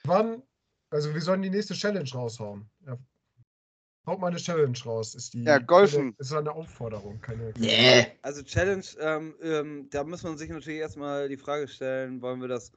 [0.03, 0.43] wann,
[0.89, 2.69] also wir sollen die nächste Challenge raushauen.
[2.85, 2.97] Ja.
[4.05, 5.13] Haut mal eine Challenge raus.
[5.13, 6.15] Ist die, Ja, golfen.
[6.17, 7.53] Ist eine Aufforderung, keine.
[7.59, 8.07] Yeah.
[8.21, 12.47] Also Challenge, ähm, ähm, da muss man sich natürlich erstmal die Frage stellen, wollen wir
[12.47, 12.71] das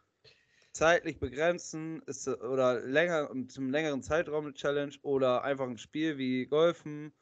[0.73, 6.47] zeitlich begrenzen ist, oder länger zum längeren Zeitraum eine Challenge oder einfach ein Spiel wie
[6.47, 7.13] Golfen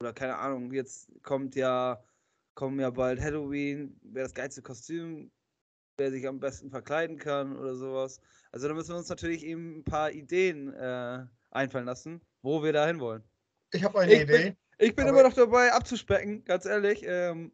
[0.00, 2.02] oder keine Ahnung, jetzt kommt ja
[2.54, 5.30] kommen ja bald Halloween, wer das geilste Kostüm,
[6.00, 8.20] wer sich am besten verkleiden kann oder sowas.
[8.52, 12.72] Also da müssen wir uns natürlich eben ein paar Ideen äh, einfallen lassen, wo wir
[12.72, 13.22] da hin wollen.
[13.72, 14.56] Ich habe eine Ich bin- Idee.
[14.78, 17.02] Ich bin immer noch dabei abzuspecken, ganz ehrlich.
[17.06, 17.52] Ähm,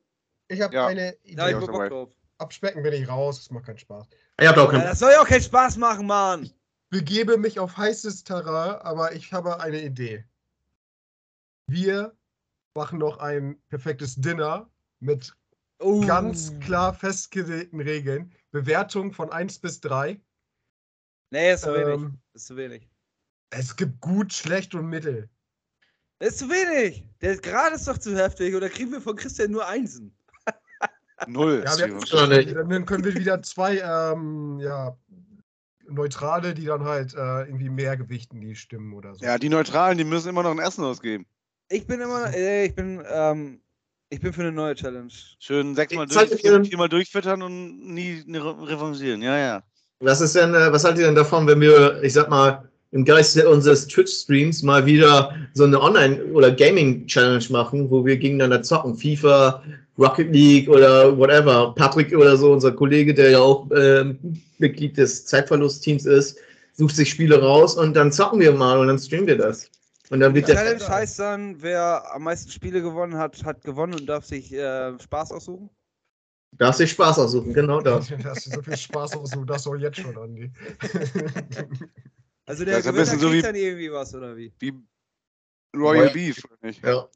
[0.49, 0.87] Ich habe Ja.
[0.87, 1.49] eine da Idee.
[1.51, 1.89] ich auch Bock dabei.
[1.89, 2.13] drauf.
[2.39, 4.07] Abspecken bin ich raus, das macht keinen Spaß.
[4.39, 6.49] Ich hab auch Ja, keinen das soll ja auch keinen Spaß machen, Mann.
[6.91, 10.25] begebe mich auf heißes Terrain, aber ich habe eine Idee.
[11.67, 12.15] Wir
[12.75, 15.35] machen noch ein perfektes Dinner mit
[15.79, 16.05] Oh.
[16.07, 18.33] ganz klar festgelegten Regeln.
[18.51, 20.21] Bewertung von 1 bis 3.
[21.31, 21.95] Nee, ist zu wenig.
[21.95, 22.89] Ähm, Ist zu wenig.
[23.51, 25.29] es gibt gut, schlecht und mittel.
[26.21, 27.05] Ist zu wenig.
[27.21, 28.55] Der gerade ist doch zu heftig.
[28.55, 30.17] Oder kriegen wir von Christian nur Einsen?
[31.27, 31.63] Null.
[31.67, 32.55] Ja, wir, nicht.
[32.55, 34.97] dann können wir wieder zwei ähm, ja,
[35.89, 39.25] Neutrale, die dann halt äh, irgendwie mehr gewichten, die Stimmen oder so.
[39.25, 41.27] Ja, die Neutralen, die müssen immer noch ein Essen ausgeben.
[41.69, 43.61] Ich bin immer, äh, ich bin, ähm,
[44.11, 45.13] ich bin für eine neue Challenge.
[45.39, 49.23] Schön sechsmal durch, viermal durchfüttern und nie ne- revanchieren.
[49.23, 49.63] Ja, ja.
[50.01, 53.05] Was ist denn, äh, was haltet ihr denn davon, wenn wir, ich sag mal, im
[53.05, 58.97] Geiste unseres Twitch-Streams mal wieder so eine Online- oder Gaming-Challenge machen, wo wir gegeneinander zocken?
[58.97, 59.63] FIFA,
[59.99, 61.75] Rocket League oder whatever.
[61.75, 64.19] Patrick oder so, unser Kollege, der ja auch ähm,
[64.59, 66.39] Mitglied des Zeitverlust-Teams ist,
[66.75, 69.71] sucht sich Spiele raus und dann zocken wir mal und dann streamen wir das.
[70.11, 70.57] Und dann Die wird der.
[70.57, 74.99] Challenge heißt dann, wer am meisten Spiele gewonnen hat, hat gewonnen und darf sich äh,
[74.99, 75.71] Spaß aussuchen.
[76.53, 78.09] Darf sich Spaß aussuchen, genau das.
[78.23, 80.51] Das ist so viel Spaß aus, so das auch jetzt schon, Andi.
[82.47, 84.55] Also der Das Gewinner bisschen so kriegt wie- dann irgendwie was, oder wie?
[84.61, 84.71] Wie
[85.75, 86.83] Royal Royal- Beef, oder nicht?
[86.85, 87.09] Ja.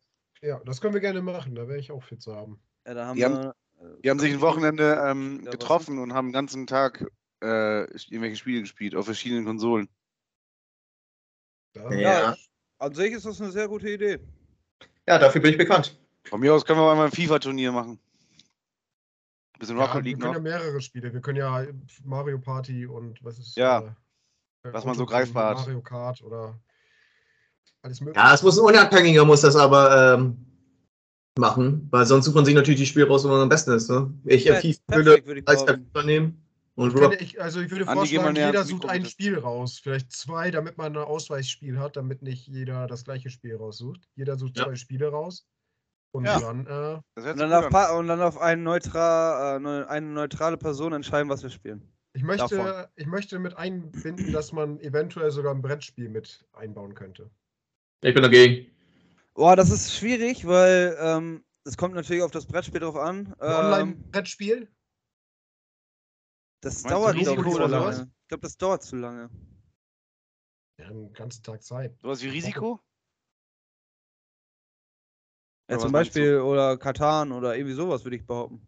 [0.42, 2.60] ja, das können wir gerne machen, da wäre ich auch fit zu haben.
[2.86, 6.12] Ja, da haben Die wir, haben- äh, Die haben sich ein Wochenende ähm, getroffen und
[6.12, 7.06] haben den ganzen Tag
[7.42, 9.88] äh, irgendwelche Spiele gespielt auf verschiedenen Konsolen.
[11.76, 11.92] Ja.
[11.92, 12.36] Ja,
[12.80, 14.18] an sich ist das eine sehr gute Idee.
[15.06, 15.96] ja, dafür bin ich bekannt.
[16.24, 17.98] Von mir aus können wir einmal ein FIFA-Turnier machen.
[19.58, 20.50] Bisschen Ja, Rocket wir League können noch.
[20.50, 21.12] ja mehrere Spiele.
[21.12, 21.66] Wir können ja
[22.04, 23.56] Mario Party und was ist.
[23.56, 23.80] Ja,
[24.64, 25.58] äh, was man so greifbar hat.
[25.58, 26.58] Mario Kart oder
[27.82, 28.20] alles mögliche.
[28.24, 30.46] Ja, es muss ein unabhängiger, muss das aber ähm,
[31.38, 33.90] machen, weil sonst sucht man sich natürlich die Spiele raus, wo man am besten ist.
[33.90, 34.12] Ne?
[34.24, 36.49] Ich Ja, äh, FIFA perfekt, würde würde ich als übernehmen und
[36.88, 39.04] Ich, könnte, ich, also ich würde vorschlagen, jeder sucht ein.
[39.04, 39.78] Spiel raus.
[39.82, 44.08] Vielleicht zwei, damit man ein Ausweichspiel hat, damit nicht jeder das gleiche Spiel raussucht.
[44.14, 44.64] Jeder sucht Ja.
[44.64, 45.46] zwei Spiele raus.
[46.12, 46.40] Und Ja.
[46.40, 51.28] dann, äh, Und dann, auf, und dann auf einen neutral, äh, eine neutrale Person entscheiden,
[51.28, 51.82] was wir spielen.
[52.14, 52.86] ich, möchte, Davon.
[52.96, 57.30] ich möchte mit einbinden, dass man eventuell sogar ein Brettspiel mit einbauen könnte.
[58.02, 58.66] Ich bin dagegen.
[59.34, 63.34] Boah, das ist schwierig, weil ähm, es kommt natürlich auf das Brettspiel drauf an.
[63.38, 64.68] Ein Ähm, Online-Brettspiel?
[66.60, 67.92] Das Meinst dauert, glaube Risiko ich, zu oder lange.
[67.94, 68.08] sowas?
[68.22, 69.30] Ich glaube, das dauert zu lange.
[70.78, 71.98] Ja, einen ganzen Tag Zeit.
[72.00, 72.80] Sowas wie Risiko?
[75.70, 75.92] Ja, zum?
[75.92, 78.66] Beispiel oder Katan oder irgendwie sowas, würde ich behaupten.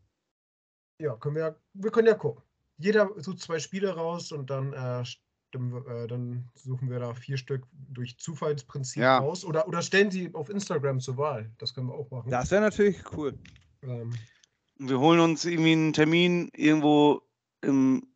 [1.00, 2.44] Ja, können wir, ja- wir können ja gucken.
[2.78, 7.14] Jeder sucht zwei Spiele raus und dann, äh, stimmen wir, äh, dann suchen wir da
[7.14, 9.18] vier Stück durch Zufallsprinzip Ja.
[9.18, 9.44] raus.
[9.44, 11.50] Oder, oder stellen sie auf Instagram zur Wahl.
[11.58, 12.30] Das können wir auch machen.
[12.30, 13.36] Das wäre natürlich cool.
[13.82, 14.12] Ähm,
[14.76, 17.22] wir holen uns irgendwie einen Termin irgendwo
[17.62, 18.06] im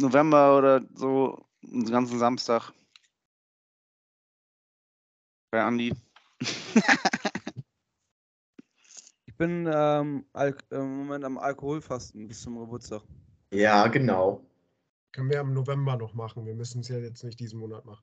[0.00, 2.72] November oder so, einen ganzen Samstag.
[5.50, 5.94] Bei Andi.
[9.36, 10.24] Ich bin ähm,
[10.70, 13.02] im Moment am Alkoholfasten bis zum Geburtstag.
[13.52, 14.42] Ja, genau.
[15.12, 16.46] können wir im November noch machen.
[16.46, 18.02] Wir müssen es ja jetzt nicht diesen Monat machen.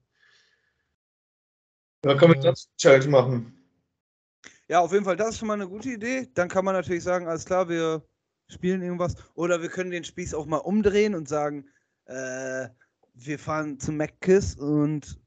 [2.03, 3.67] Dann können wir sonst eine Challenge machen.
[4.67, 6.29] Ja, auf jeden Fall, das ist schon mal eine gute Idee.
[6.35, 8.07] Dann kann man natürlich sagen, alles klar, wir
[8.53, 9.15] spielen irgendwas.
[9.33, 11.67] Oder wir können den Spieß auch mal umdrehen und sagen,
[12.05, 12.67] äh,
[13.13, 15.19] wir fahren zu McKiss und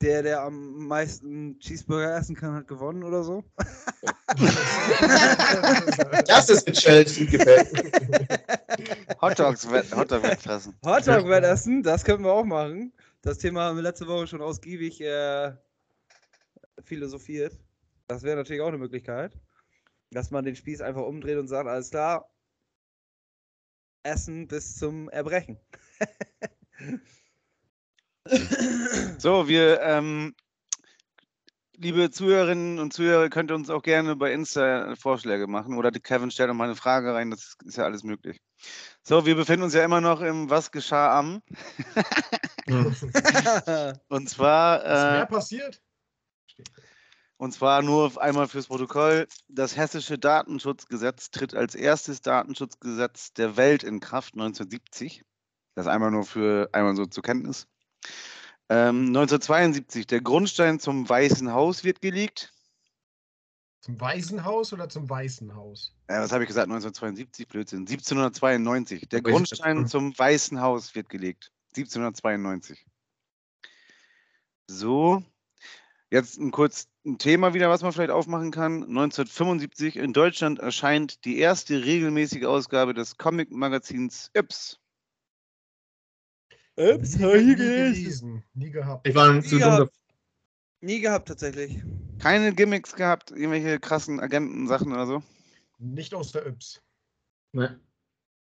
[0.00, 3.44] der, der am meisten Cheeseburger essen kann, hat gewonnen oder so.
[6.26, 7.90] Das ist eine Challenge, die gefällt mir.
[9.20, 10.74] Hotdogs, Hotdog wettfressen.
[10.84, 12.92] Hotdog-Wettessen, das können wir auch machen.
[13.22, 15.52] Das Thema haben wir letzte Woche schon ausgiebig äh,
[16.84, 17.58] philosophiert.
[18.06, 19.32] Das wäre natürlich auch eine Möglichkeit,
[20.10, 22.30] dass man den Spieß einfach umdreht und sagt, alles klar,
[24.02, 25.58] Essen bis zum Erbrechen.
[29.18, 30.34] So, wir, ähm,
[31.76, 36.00] liebe Zuhörerinnen und Zuhörer, könnt ihr uns auch gerne bei Insta Vorschläge machen oder die
[36.00, 38.40] Kevin stellt noch mal eine Frage rein, das ist ja alles möglich.
[39.02, 41.42] So, wir befinden uns ja immer noch im Was geschah am.
[44.08, 45.82] Und zwar, Was wäre äh, passiert?
[47.38, 49.26] Und zwar nur einmal fürs Protokoll.
[49.48, 55.24] Das hessische Datenschutzgesetz tritt als erstes Datenschutzgesetz der Welt in Kraft 1970.
[55.74, 57.68] Das einmal nur für einmal so zur Kenntnis.
[58.68, 62.52] Ähm, 1972, der Grundstein zum Weißen Haus wird gelegt.
[63.80, 65.94] Zum Weißen Haus oder zum Weißen Haus?
[66.08, 66.64] Äh, was habe ich gesagt?
[66.64, 67.80] 1972, Blödsinn.
[67.80, 69.08] 1792.
[69.08, 71.52] Der Grundstein zum Weißen Haus wird gelegt.
[71.76, 72.84] 1792.
[74.66, 75.22] So.
[76.10, 78.84] Jetzt ein kurz ein Thema wieder, was man vielleicht aufmachen kann.
[78.84, 84.78] 1975 in Deutschland erscheint die erste regelmäßige Ausgabe des Comic-Magazins Yps.
[86.76, 88.02] Ups, nie, hab ich nie gelesen.
[88.04, 89.08] gelesen, nie gehabt.
[89.08, 89.88] Ich war zu dumm.
[90.80, 91.82] Nie gehabt tatsächlich.
[92.20, 95.22] Keine Gimmicks gehabt, irgendwelche krassen Agenten-Sachen oder so.
[95.78, 96.80] Nicht aus der Yps.
[97.52, 97.80] Ne.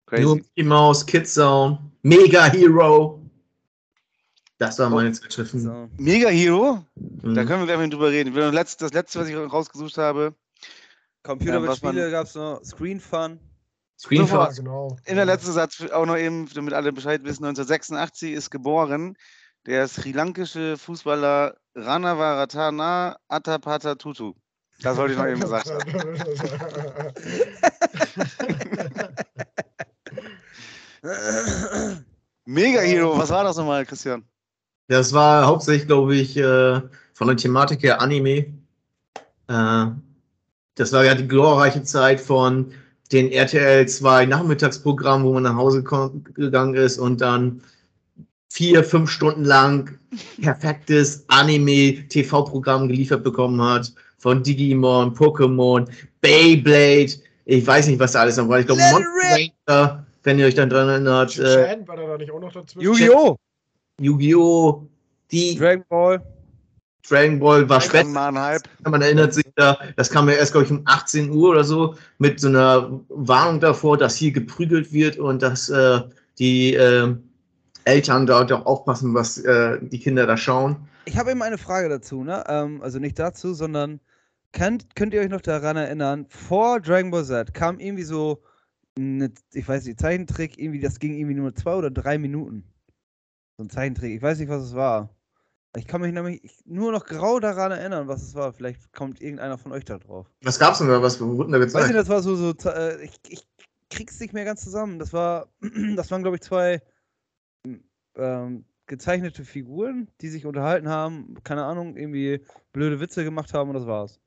[0.07, 0.23] Crazy.
[0.23, 3.23] Nur Mickey Mouse, Kid Zone, Mega Hero.
[4.59, 5.61] Das waren meine Zeitschriften.
[5.61, 5.89] So.
[5.97, 6.85] Mega Hero?
[6.97, 7.35] Mhm.
[7.35, 8.35] Da können wir gleich mal drüber reden.
[8.35, 10.35] Das letzte, was ich rausgesucht habe,
[11.23, 13.39] Computer Ja, mit Spiele gab es noch, Screen Fun.
[13.99, 14.59] Screen Fast.
[14.59, 14.97] genau.
[15.07, 19.17] In der letzten Satz auch noch eben, damit alle Bescheid wissen, 1986 ist geboren
[19.67, 24.33] der sri lankische Fußballer Ranavaratana Atapata Tutu.
[24.81, 25.83] Das wollte ich noch eben gesagt haben.
[32.45, 34.25] Mega Hero, was war das nochmal, Christian?
[34.89, 36.81] Das war hauptsächlich, glaube ich, äh,
[37.13, 38.47] von der Thematik her Anime.
[39.47, 39.87] Äh,
[40.75, 42.73] das war ja die glorreiche Zeit von
[43.13, 47.63] den RTL 2 Nachmittagsprogrammen, wo man nach Hause gegangen ist und dann
[48.51, 49.99] vier, fünf Stunden lang
[50.43, 53.93] perfektes Anime-TV-Programm geliefert bekommen hat.
[54.19, 55.87] Von Digimon, Pokémon,
[56.21, 57.13] Beyblade,
[57.45, 58.59] ich weiß nicht, was da alles noch war.
[58.59, 62.41] Ich glaube, Monster Ranger, wenn ihr euch dann dran erinnert, äh, war da nicht auch
[62.41, 62.83] noch dazwischen?
[62.83, 63.37] Yu-Gi-Oh!
[64.01, 64.87] Yu-Gi-Oh!
[65.31, 66.23] Die Dragon Ball.
[67.09, 68.63] Dragon Ball war Ein spät, Mahnhype.
[68.85, 71.95] man erinnert sich da, das kam ja erst, glaube ich, um 18 Uhr oder so,
[72.19, 76.01] mit so einer Warnung davor, dass hier geprügelt wird und dass äh,
[76.39, 77.15] die äh,
[77.85, 80.77] Eltern dort auch aufpassen, was äh, die Kinder da schauen.
[81.07, 82.45] Ich habe eben eine Frage dazu, ne?
[82.47, 84.01] Ähm, also nicht dazu, sondern
[84.53, 88.43] könnt, könnt ihr euch noch daran erinnern, vor Dragon Ball Z kam irgendwie so,
[88.99, 92.65] eine, ich weiß nicht, Zeichentrick, irgendwie, das ging irgendwie nur zwei oder drei Minuten.
[93.59, 95.11] So ein Zeichentrick, ich weiß nicht, was es war.
[95.77, 98.53] Ich kann mich nämlich nur noch grau daran erinnern, was es war.
[98.53, 100.31] Vielleicht kommt irgendeiner von euch da drauf.
[100.43, 101.03] Was gab's denn da?
[101.03, 101.95] Was wurden da Weiß nicht, gezeigt?
[101.97, 103.49] das war so, so äh, ich, ich
[103.91, 105.01] krieg's nicht mehr ganz zusammen.
[105.01, 105.49] Das war,
[105.97, 106.81] das waren, glaube ich, zwei
[108.15, 113.75] ähm, gezeichnete Figuren, die sich unterhalten haben, keine Ahnung, irgendwie blöde Witze gemacht haben und
[113.75, 114.21] das war's.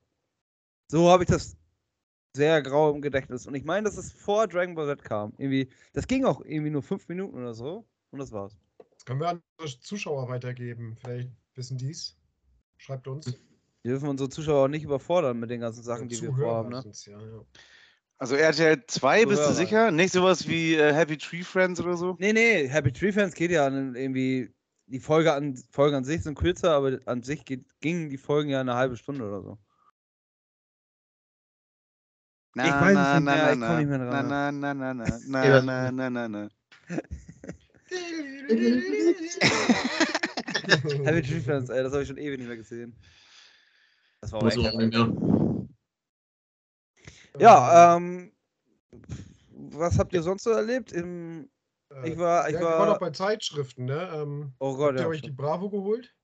[0.90, 1.56] So habe ich das
[2.36, 3.46] sehr grau im Gedächtnis.
[3.46, 5.32] Und ich meine, dass es vor Dragon Ball Z kam.
[5.38, 7.86] Irgendwie, das ging auch irgendwie nur fünf Minuten oder so.
[8.10, 8.58] Und das war's.
[9.02, 10.96] Das können wir an unsere Zuschauer weitergeben.
[11.02, 12.16] Vielleicht wissen dies.
[12.76, 13.26] Schreibt uns.
[13.82, 16.68] Wir dürfen unsere Zuschauer auch nicht überfordern mit den ganzen Sachen, die wir Zuhörer vorhaben.
[16.68, 16.92] Ne?
[17.06, 17.44] ja, ja.
[18.18, 19.90] Also RTL 2, bist du sicher?
[19.90, 22.14] Nicht sowas wie äh, Happy Tree Friends oder so?
[22.20, 24.54] Nee, nee, Happy Tree Fans geht ja an irgendwie.
[24.86, 28.50] Die Folge an, Folgen an sich sind kürzer, aber an sich geht, gingen die Folgen
[28.50, 29.58] ja eine halbe Stunde oder so.
[32.54, 34.28] Na, Ich weiß es na, nicht na, mehr, na, ich komm nicht mehr na, dran.
[34.28, 36.48] Na, na, na, na, na, na, na, na, na.
[41.04, 42.96] Happy Tree Fans, ey, das habe ich schon ewig nicht mehr gesehen.
[44.20, 44.58] Das war auch echt
[47.38, 47.96] ja.
[47.96, 48.32] Ähm.
[49.54, 50.92] Was habt ihr sonst so erlebt?
[50.92, 51.48] Im,
[51.94, 53.00] Äh, ich war, ich ja, wir waren noch war.
[53.00, 54.10] bei Zeitschriften, ne?
[54.14, 55.08] Ähm, Oh Gott, habt ihr ja.
[55.08, 56.14] euch die Bravo geholt?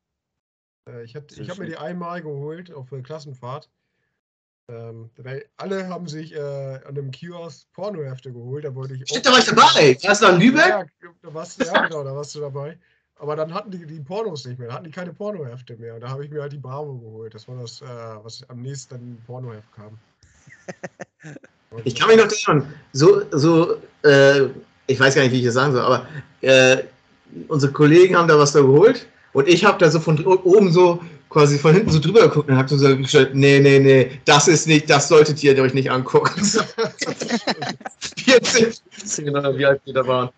[0.88, 3.70] Äh, ich ich habe mir die einmal geholt auf der Klassenfahrt.
[4.70, 8.64] Ähm, weil alle haben sich äh, an einem Kiosk Pornohefte geholt.
[8.64, 9.08] Da wollte ich.
[9.08, 9.98] Stimmt, da war ich dabei.
[10.02, 10.68] Warst du da in Lübeck?
[10.68, 10.84] Ja,
[11.22, 12.76] da warst, du- ja, genau, da warst du dabei.
[13.16, 15.94] Aber dann hatten die die Pornos nicht mehr, da hatten die keine Pornohefte mehr.
[15.94, 17.34] Und da habe ich mir halt die Bravo geholt.
[17.34, 17.84] Das war das, äh,
[18.22, 19.98] was am nächsten an ein Pornoheft kam.
[21.84, 24.46] Ich kann mich noch erinnern, so, so äh,
[24.86, 26.06] ich weiß gar nicht, wie ich das sagen soll, aber
[26.40, 26.78] äh,
[27.48, 31.02] unsere Kollegen haben da was da geholt Und ich habe da so von oben so
[31.28, 34.66] quasi von hinten so drüber geguckt und habe so gesagt, nee, nee, nee, das ist
[34.66, 36.44] nicht, das solltet ihr euch nicht angucken.
[38.16, 40.30] 14, 15 oder wie alt wir da waren.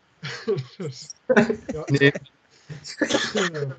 [1.73, 2.13] ja, Nee,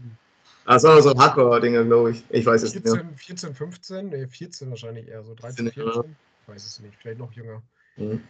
[0.66, 2.24] war so Hardcore-Dinge, glaube ich.
[2.30, 2.96] Ich weiß es nicht mehr.
[3.16, 4.10] 14, 14, 15?
[4.10, 5.34] Ne, 14 wahrscheinlich eher so.
[5.36, 5.92] 13, 14, ja.
[5.94, 6.16] 14?
[6.44, 6.96] Ich weiß es nicht.
[7.00, 7.62] Vielleicht noch jünger.
[7.98, 8.22] Mhm.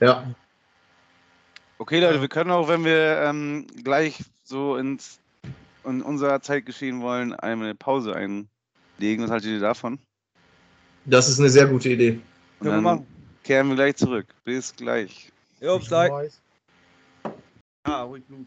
[0.00, 0.34] Ja,
[1.80, 5.18] Okay, Leute, wir können auch, wenn wir ähm, gleich so ins
[5.84, 9.24] in unser Zeitgeschehen wollen, eine Pause einlegen.
[9.24, 9.98] Was haltet ihr davon?
[11.06, 12.10] das ist eine sehr gute Idee.
[12.10, 12.20] Und
[12.60, 13.06] Können wir machen.
[13.42, 14.26] kehren wir gleich zurück.
[14.44, 15.32] Bis gleich.
[15.60, 16.30] Jo, bis gleich.
[17.84, 18.46] Ah, ruhig Blut.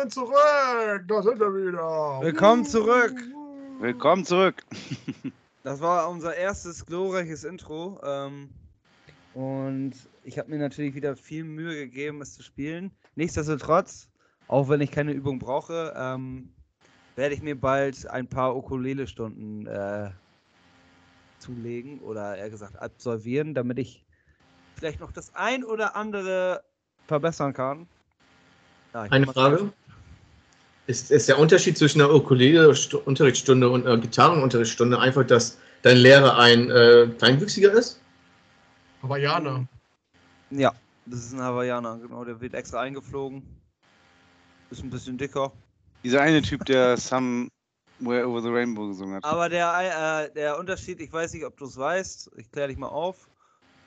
[0.00, 1.04] Willkommen zurück!
[1.08, 2.20] Da sind wir wieder!
[2.22, 3.12] Willkommen zurück.
[3.80, 4.64] Willkommen zurück.
[5.62, 8.00] Das war unser erstes glorreiches Intro.
[8.02, 8.48] Ähm,
[9.34, 9.92] und
[10.24, 12.92] ich habe mir natürlich wieder viel Mühe gegeben, es zu spielen.
[13.14, 14.08] Nichtsdestotrotz,
[14.48, 16.54] auch wenn ich keine Übung brauche, ähm,
[17.16, 20.12] werde ich mir bald ein paar Ukulele-Stunden äh,
[21.40, 24.02] zulegen oder eher gesagt absolvieren, damit ich
[24.76, 26.64] vielleicht noch das ein oder andere
[27.06, 27.86] verbessern kann.
[28.94, 29.74] Ja, ich Eine Frage.
[30.90, 36.68] Ist, ist der Unterschied zwischen einer Ukulele-Unterrichtsstunde und einer Gitarrenunterrichtsstunde einfach, dass dein Lehrer ein
[36.68, 38.00] äh, Kleinwüchsiger ist?
[39.08, 39.68] Jana.
[40.50, 40.72] Ja,
[41.06, 42.24] das ist ein Hawaiianer, genau.
[42.24, 43.44] Der wird extra eingeflogen.
[44.72, 45.52] Ist ein bisschen dicker.
[46.02, 49.24] Dieser eine Typ, der Somewhere Over the Rainbow gesungen hat.
[49.24, 52.78] Aber der, äh, der Unterschied, ich weiß nicht, ob du es weißt, ich kläre dich
[52.78, 53.28] mal auf.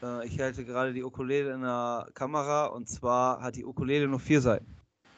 [0.02, 4.22] Äh, ich halte gerade die Ukulele in der Kamera und zwar hat die Ukulele nur
[4.22, 4.74] vier Seiten.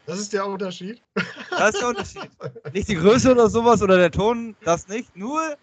[0.06, 1.02] Das ist der Unterschied.
[1.50, 2.30] Das ist der Unterschied.
[2.74, 5.56] nicht die Größe oder sowas oder der Ton, das nicht, nur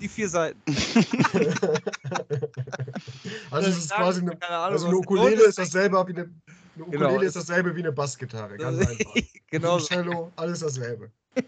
[0.00, 0.60] die vier Seiten.
[3.50, 6.22] Also es ist quasi eine, Keine Ahnung, also eine Ukulele ist dasselbe wie eine,
[6.74, 8.56] eine Ukulele Genau, ist es- dasselbe wie eine Bassgitarre.
[8.56, 9.14] Ganz einfach.
[9.48, 9.78] genau.
[9.78, 11.10] Cello, alles dasselbe.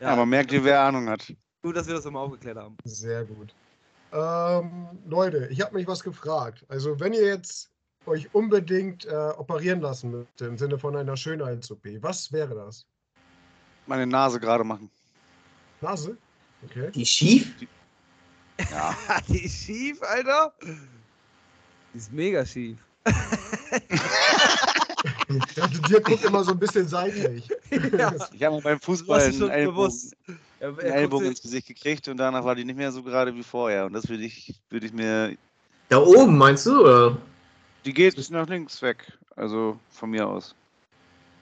[0.00, 1.34] Ja, man merkt hier, wer Ahnung hat.
[1.60, 2.76] gut, dass wir das nochmal aufgeklärt haben.
[2.84, 3.52] Sehr gut.
[4.12, 6.64] Ähm, Leute, ich habe mich was gefragt.
[6.68, 7.68] Also wenn ihr jetzt
[8.08, 12.86] euch unbedingt äh, operieren lassen müsst, im Sinne von einer Schönheits-OP, was wäre das?
[13.86, 14.90] Meine Nase gerade machen.
[15.80, 16.16] Nase?
[16.64, 16.90] Okay.
[16.90, 17.54] Die schief?
[18.70, 18.96] Ja.
[19.28, 20.52] die ist schief, Alter.
[21.94, 22.78] Die ist mega schief.
[25.28, 27.48] Ich dachte, dir guckt immer so ein bisschen seitlich.
[27.70, 30.16] ja, Ich habe mal beim Fußball einen Ellbogen, bewusst.
[30.60, 33.42] Er, einen Ellbogen ins Gesicht gekriegt und danach war die nicht mehr so gerade wie
[33.42, 33.86] vorher.
[33.86, 35.36] Und das würde ich, würde ich mir.
[35.88, 36.82] Da oben, meinst du?
[36.82, 37.16] Oder?
[37.88, 39.10] Die geht nach links weg.
[39.34, 40.54] Also von mir aus.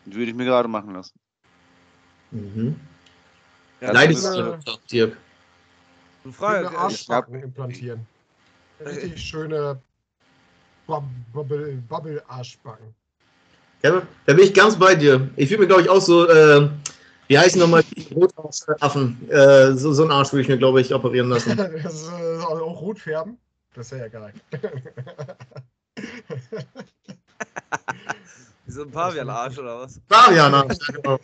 [0.04, 1.18] Die würde ich mir gerade machen lassen.
[2.30, 2.78] Mhm.
[3.80, 5.16] Ja, Leidest das ist, du, Dirk?
[6.30, 8.06] Frage, eine Arschbacken implantieren.
[8.78, 9.82] Richtig schöne
[10.86, 12.94] Bub- Bubble, Bubble Arschbacken.
[13.82, 15.28] Ja, da bin ich ganz bei dir.
[15.34, 16.70] Ich würde mir, glaube ich, auch so, äh,
[17.26, 19.28] wie heißen nochmal die Rotaffen?
[19.30, 21.56] Äh, so, so einen Arsch würde ich mir, glaube ich, operieren lassen.
[21.82, 23.36] Das ist äh, auch rot färben.
[23.74, 24.32] Das wäre ja geil.
[28.66, 30.00] so ein Pavian-Arsch oder was?
[30.08, 31.18] Fabian, genau.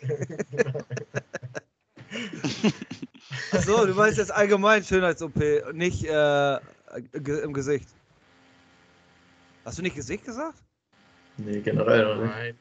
[3.51, 6.57] Achso, du meinst jetzt allgemein Schönheits-OP, nicht äh,
[7.43, 7.89] im Gesicht.
[9.65, 10.57] Hast du nicht Gesicht gesagt?
[11.37, 12.35] Nee, generell noch nicht.
[12.35, 12.57] Nein.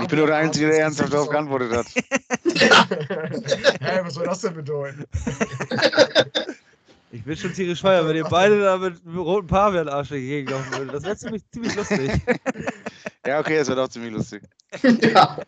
[0.00, 1.86] Ich bin nur der Einzige, der ernsthaft darauf geantwortet hat.
[3.80, 5.04] Hä, was soll das denn bedeuten?
[7.10, 10.94] Ich bin schon tierisch feiern, wenn ihr beide da mit einem roten Pavian-Arsch gegenlaufen würdet.
[10.94, 12.10] Das wäre ziemlich, ziemlich lustig.
[13.26, 14.42] Ja, okay, das wird auch ziemlich lustig.
[15.02, 15.38] Ja.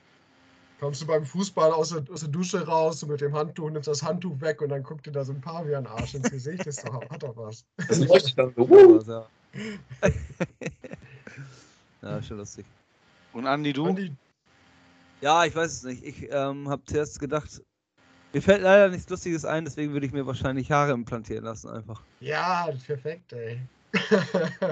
[0.81, 4.03] Kommst du beim Fußball aus der, aus der Dusche raus mit dem Handtuch, nimmst das
[4.03, 6.61] Handtuch weg und dann guckt dir da so ein Pavian-Arsch ins Gesicht.
[6.61, 7.65] Das ist doch, hat doch was.
[7.89, 8.63] Das leuchtet dann so.
[8.63, 8.99] Uh.
[9.07, 9.27] ja.
[12.03, 12.65] ja, schon lustig.
[13.35, 13.87] Und Andi, du?
[13.87, 14.13] Andi,
[15.21, 16.03] Ja, ich weiß es nicht.
[16.03, 17.63] Ich ähm, habe zuerst gedacht,
[18.33, 22.03] mir fällt leider nichts Lustiges ein, deswegen würde ich mir wahrscheinlich Haare implantieren lassen einfach.
[22.21, 23.61] Ja, perfekt, ey.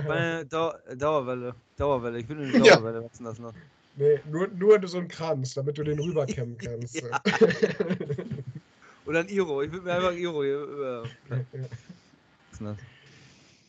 [0.06, 1.54] Meine Dau Dauerwelle.
[1.76, 2.18] Dauerwelle.
[2.20, 2.76] Ich will eine Ja.
[2.76, 3.42] Dauerwelle wachsen lassen.
[3.42, 3.52] noch.
[3.96, 7.02] nee, nur, nur so ein Kranz, damit du den rüberkämmen kannst.
[7.02, 7.20] Ja.
[9.06, 9.62] Oder ein Iro.
[9.62, 11.02] Ich will mir einfach ein Iro hier über.
[12.50, 12.78] wachsen lassen.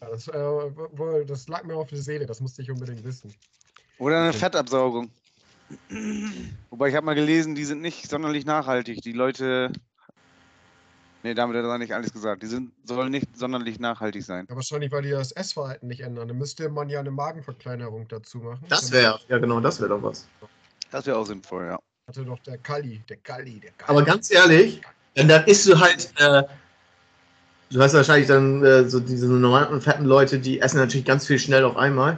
[0.01, 3.33] Ja, das, äh, das lag mir auf der Seele, das musste ich unbedingt wissen.
[3.97, 5.09] Oder eine Fettabsaugung.
[6.69, 9.01] Wobei ich habe mal gelesen, die sind nicht sonderlich nachhaltig.
[9.01, 9.71] Die Leute.
[11.21, 12.43] Nee, damit hat er nicht alles gesagt.
[12.43, 14.45] Die sind, sollen nicht sonderlich nachhaltig sein.
[14.49, 16.29] Ja, wahrscheinlich, weil die das Essverhalten nicht ändern.
[16.29, 18.65] Dann müsste man ja eine Magenverkleinerung dazu machen.
[18.69, 20.27] Das wäre, ja genau, das wäre doch was.
[20.91, 21.79] Das wäre auch sinnvoll, ja.
[22.07, 23.89] Hatte doch der Kali, der Kali, der Kali.
[23.89, 24.81] Aber ganz ehrlich,
[25.15, 26.43] dann, dann isst du halt, äh,
[27.69, 31.37] du hast wahrscheinlich dann äh, so diese normalen fetten Leute, die essen natürlich ganz viel
[31.37, 32.17] schnell auf einmal.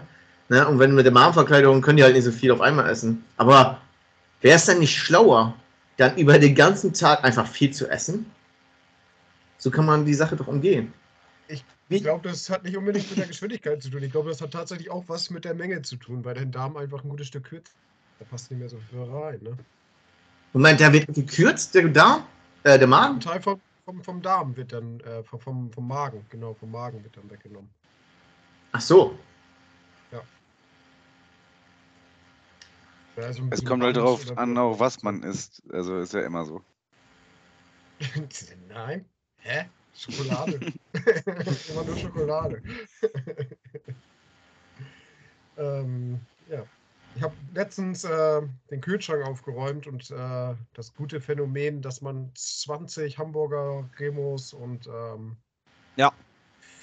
[0.51, 0.67] Ne?
[0.67, 3.23] Und wenn mit der Magenverkleidung können die halt nicht so viel auf einmal essen.
[3.37, 3.79] Aber
[4.41, 5.55] wäre es dann nicht schlauer,
[5.95, 8.29] dann über den ganzen Tag einfach viel zu essen?
[9.57, 10.91] So kann man die Sache doch umgehen.
[11.47, 14.03] Ich glaube, das hat nicht unbedingt mit der Geschwindigkeit zu tun.
[14.03, 16.75] Ich glaube, das hat tatsächlich auch was mit der Menge zu tun, weil dein Darm
[16.75, 17.71] einfach ein gutes Stück kürzer.
[18.19, 19.39] Da passt nicht mehr so viel rein.
[19.41, 19.57] Ne?
[20.51, 22.23] Moment, der wird gekürzt, der Darm?
[22.63, 23.19] Äh, der Ein Magen?
[23.21, 27.01] Teil vom, vom, vom Darm wird dann, äh, vom- vom, vom Magen, genau, vom Magen
[27.03, 27.69] wird dann weggenommen.
[28.73, 29.17] Ach so.
[33.17, 35.61] Also Es kommt halt darauf an, auch was man isst.
[35.71, 36.61] Also ist ja immer so.
[38.69, 39.05] Nein.
[39.37, 39.65] Hä?
[39.93, 40.59] Schokolade.
[41.69, 42.61] Immer nur Schokolade.
[45.57, 46.63] ähm, ja.
[47.15, 53.17] Ich habe letztens äh, den Kühlschrank aufgeräumt und äh, das gute Phänomen, dass man 20
[53.17, 55.35] Hamburger Remos und ähm,
[55.97, 56.13] Ja.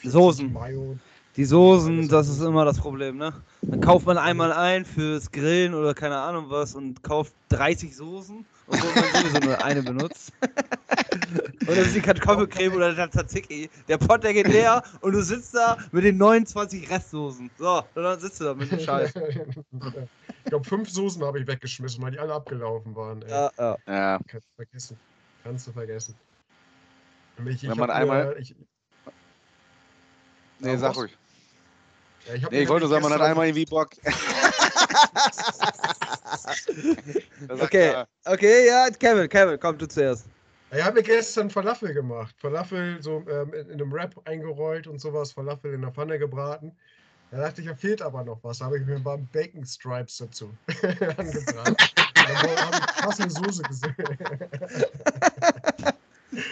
[0.02, 0.52] 40 Soßen.
[0.52, 0.98] Mayo.
[1.38, 3.32] Die Soßen, das ist immer das Problem, ne?
[3.62, 8.44] Dann kauft man einmal ein fürs Grillen oder keine Ahnung was und kauft 30 Soßen,
[8.66, 10.32] obwohl man sowieso nur eine benutzt.
[10.42, 13.70] und das ist die Kartoffelcreme oder der Tzatziki.
[13.86, 17.48] Der Pott, der geht leer und du sitzt da mit den 29 Restsoßen.
[17.56, 19.14] So, und dann sitzt du da mit dem Scheiß.
[20.44, 23.22] ich glaube, fünf Soßen habe ich weggeschmissen, weil die alle abgelaufen waren.
[23.22, 23.30] Ey.
[23.30, 23.76] Ja, ja.
[23.86, 24.18] Ja.
[24.26, 24.98] Kannst du vergessen.
[25.44, 26.14] Kannst du vergessen.
[27.46, 28.56] Ich, Wenn hab man mir- einmal- Ich,
[30.60, 31.16] Nee, sag ruhig.
[32.26, 33.90] Ja, ich, Nee, ich wollte nur sagen, man hat einmal irgendwie Bock.
[37.48, 40.26] Okay, er, okay, ja, Kevin, Kevin, komm du zuerst.
[40.70, 42.34] Ich habe mir gestern Falafel gemacht.
[42.38, 46.76] Falafel so ähm, in, in einem Wrap eingerollt und sowas, Falafel in der Pfanne gebraten.
[47.30, 48.58] Da dachte ich, da fehlt aber noch was.
[48.58, 50.50] Da habe ich mir ein paar Bacon Stripes dazu
[51.16, 51.76] angebraten.
[52.14, 53.96] Dann habe ich passende Soße gesehen.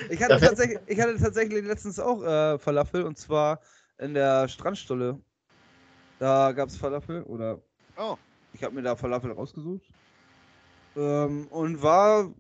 [0.09, 3.61] Ich hatte, Ja, tatsächlich, ich hatte tatsächlich letztens auch äh, Falafel und zwar
[3.99, 5.21] in der Strandstulle.
[6.19, 7.61] Da gab es Falafel oder
[7.97, 8.17] Oh,
[8.53, 9.83] ich habe mir da Falafel rausgesucht
[10.97, 12.33] ähm, und war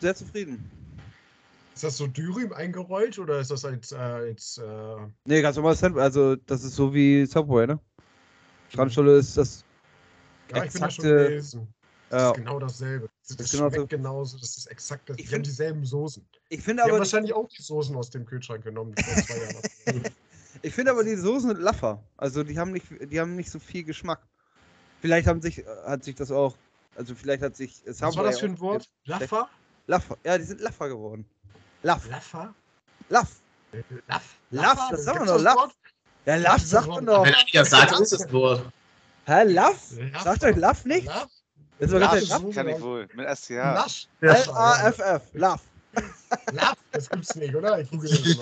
[0.00, 0.70] sehr zufrieden.
[1.74, 6.02] Ist das so Dürüm eingerollt oder ist das als, äh, als äh, Nee, ganz Sandwich,
[6.02, 7.80] also das ist so wie Subway, ne?
[8.70, 9.64] Strandstulle ist das.
[10.50, 11.74] ja, ich bin da schon gewesen.
[12.08, 12.30] Das Ja.
[12.30, 13.08] ist genau dasselbe.
[13.28, 14.38] Das, das genau schmeckt genauso.
[14.38, 15.16] Das ist exakt das.
[15.18, 16.26] Ich Die haben dieselben Soßen.
[16.48, 18.94] Ich finde Die haben aber, wahrscheinlich auch die Soßen aus dem Kühlschrank genommen.
[20.62, 22.02] ich finde aber die Soßen sind laffer.
[22.16, 24.20] Also die haben nicht, die haben nicht so viel Geschmack.
[25.00, 26.54] Vielleicht haben sich, hat sich das auch,
[26.96, 28.88] also vielleicht hat sich Was war das für ein Wort?
[29.04, 29.48] Laffer?
[29.86, 30.18] Laffer.
[30.24, 31.24] Ja, die sind laffer geworden.
[31.82, 32.54] Laff, Laffer?
[33.08, 33.40] Laff.
[34.06, 34.36] Laff?
[34.50, 35.56] Laff, das sagen wir doch, Laff.
[35.56, 35.74] Wort?
[36.26, 37.24] Ja, Laff sagt das man doch.
[37.24, 38.70] Wenn einer das sagt, ist das Wort.
[39.26, 39.92] Hä, Laff?
[39.96, 40.22] Laff.
[40.22, 41.06] Sagt euch Laff nicht?
[41.06, 41.28] Laff?
[41.78, 43.08] Ist doch Laff kann ich wohl.
[43.14, 43.50] Mit SCH.
[43.50, 44.08] Lasch.
[44.20, 45.22] L-A-F-F.
[45.32, 45.62] Laff.
[46.52, 46.76] Laff?
[46.92, 47.80] Das gibt's nicht, oder?
[47.80, 48.36] Ich google das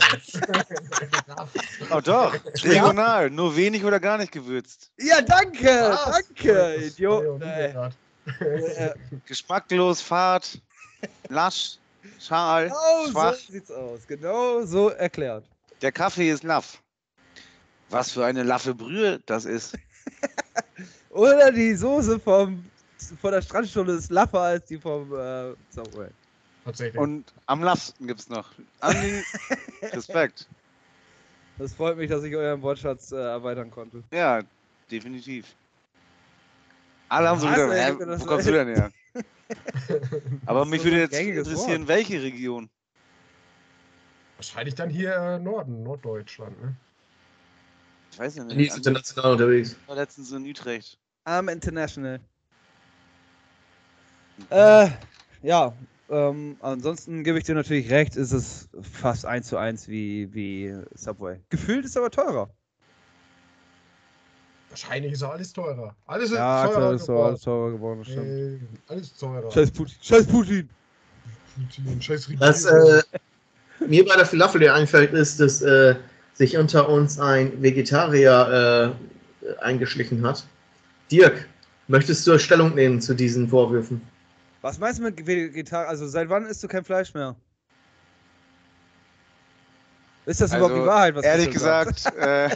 [1.27, 1.47] mal.
[1.91, 3.31] Oh doch, regional.
[3.31, 4.91] Nur wenig oder gar nicht gewürzt.
[4.99, 6.11] Ja, danke, Laff.
[6.13, 7.41] danke, Idiot.
[9.27, 10.61] Geschmacklos, fad,
[11.29, 11.79] lasch,
[12.21, 13.35] schal, Genau schwach.
[13.35, 14.01] so sieht's aus.
[14.07, 15.45] Genau so erklärt.
[15.81, 16.83] Der Kaffee ist laff.
[17.91, 19.75] Was für eine laffe Brühe das ist.
[21.11, 22.65] Oder die Soße vom,
[23.21, 26.09] von der Strandstulle ist laffer als die vom äh, Subway.
[26.69, 27.01] Tatsächlich.
[27.01, 28.51] Und am laffsten gibt's noch.
[28.81, 29.23] Andi,
[29.83, 30.47] Respekt.
[31.57, 34.05] Das freut mich, dass ich euren Wortschatz äh, erweitern konnte.
[34.13, 34.43] Ja,
[34.91, 35.55] definitiv.
[37.09, 38.93] Alle haben so wieder, ey, hä, ich wo kommst du denn her?
[40.45, 41.89] Aber mich so würde jetzt interessieren, Wort.
[41.89, 42.69] welche Region?
[44.37, 46.61] Wahrscheinlich dann hier äh, Norden, Norddeutschland.
[46.63, 46.77] Ne?
[48.13, 48.67] Ich weiß ja Die nicht.
[48.69, 49.75] ist Andi international unterwegs.
[49.87, 50.99] war letztens in Utrecht.
[51.25, 52.21] I'm international.
[54.51, 54.91] Äh,
[55.41, 55.73] ja.
[56.11, 60.75] Ähm, ansonsten gebe ich dir natürlich recht, ist es fast eins zu eins wie, wie
[60.95, 61.41] Subway.
[61.51, 62.51] Gefühlt ist aber teurer.
[64.71, 65.95] Wahrscheinlich ist alles teurer.
[66.07, 67.29] Alles ist Ja, teurer teurer ist teurer, geworden.
[67.29, 68.27] alles teurer geworden, stimmt.
[68.27, 69.51] Ey, alles teurer.
[69.51, 69.95] Scheiß Putin.
[70.01, 70.69] Scheiß Putin.
[71.57, 73.03] Putin, Scheiß Was äh,
[73.87, 75.97] mir bei der Falafel dir einfällt, ist, dass äh,
[76.35, 78.95] sich unter uns ein Vegetarier
[79.45, 80.47] äh, eingeschlichen hat.
[81.11, 81.49] Dirk,
[81.89, 84.01] möchtest du Stellung nehmen zu diesen Vorwürfen?
[84.63, 85.89] Was meinst du mit Vegetar?
[85.89, 87.37] Also seit wann isst du kein Fleisch mehr?
[90.27, 91.15] Ist das überhaupt die Wahrheit?
[91.15, 92.51] Was Also, Ehrlich gesagt, äh,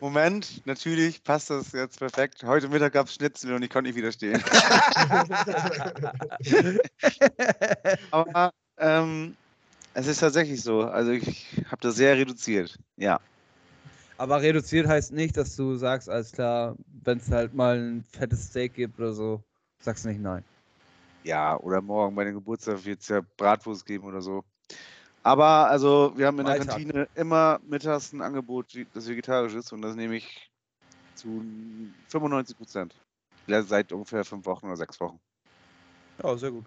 [0.00, 2.44] Moment, natürlich passt das jetzt perfekt.
[2.44, 4.40] Heute Mittag gab es Schnitzel und ich konnte nicht widerstehen.
[8.12, 9.34] Aber ähm,
[9.94, 10.82] es ist tatsächlich so.
[10.82, 12.78] Also ich habe das sehr reduziert.
[12.96, 13.18] Ja.
[14.18, 18.48] Aber reduziert heißt nicht, dass du sagst, alles klar, wenn es halt mal ein fettes
[18.48, 19.42] Steak gibt oder so,
[19.80, 20.44] sagst du nicht nein.
[21.24, 24.44] Ja, oder morgen bei dem Geburtstag wird es ja Bratwurst geben oder so.
[25.22, 26.68] Aber also wir haben in der Alltag.
[26.68, 30.50] Kantine immer mittags ein Angebot, das vegetarisch ist und das nehme ich
[31.14, 31.42] zu
[32.08, 32.94] 95 Prozent.
[33.46, 35.18] Seit ungefähr fünf Wochen oder sechs Wochen.
[36.22, 36.64] Ja, sehr gut.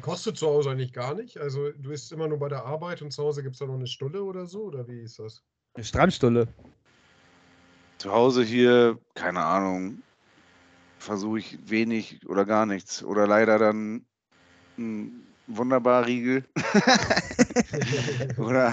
[0.00, 1.38] Kostet zu Hause eigentlich gar nicht?
[1.38, 3.74] Also du bist immer nur bei der Arbeit und zu Hause gibt es da noch
[3.74, 4.64] eine Stulle oder so?
[4.64, 5.42] Oder wie ist das?
[5.74, 6.48] Eine Strandstulle.
[7.98, 10.02] Zu Hause hier, keine Ahnung,
[11.04, 13.02] versuche ich wenig oder gar nichts.
[13.04, 14.04] Oder leider dann
[14.78, 16.44] ein wunderbar Riegel.
[18.38, 18.70] oder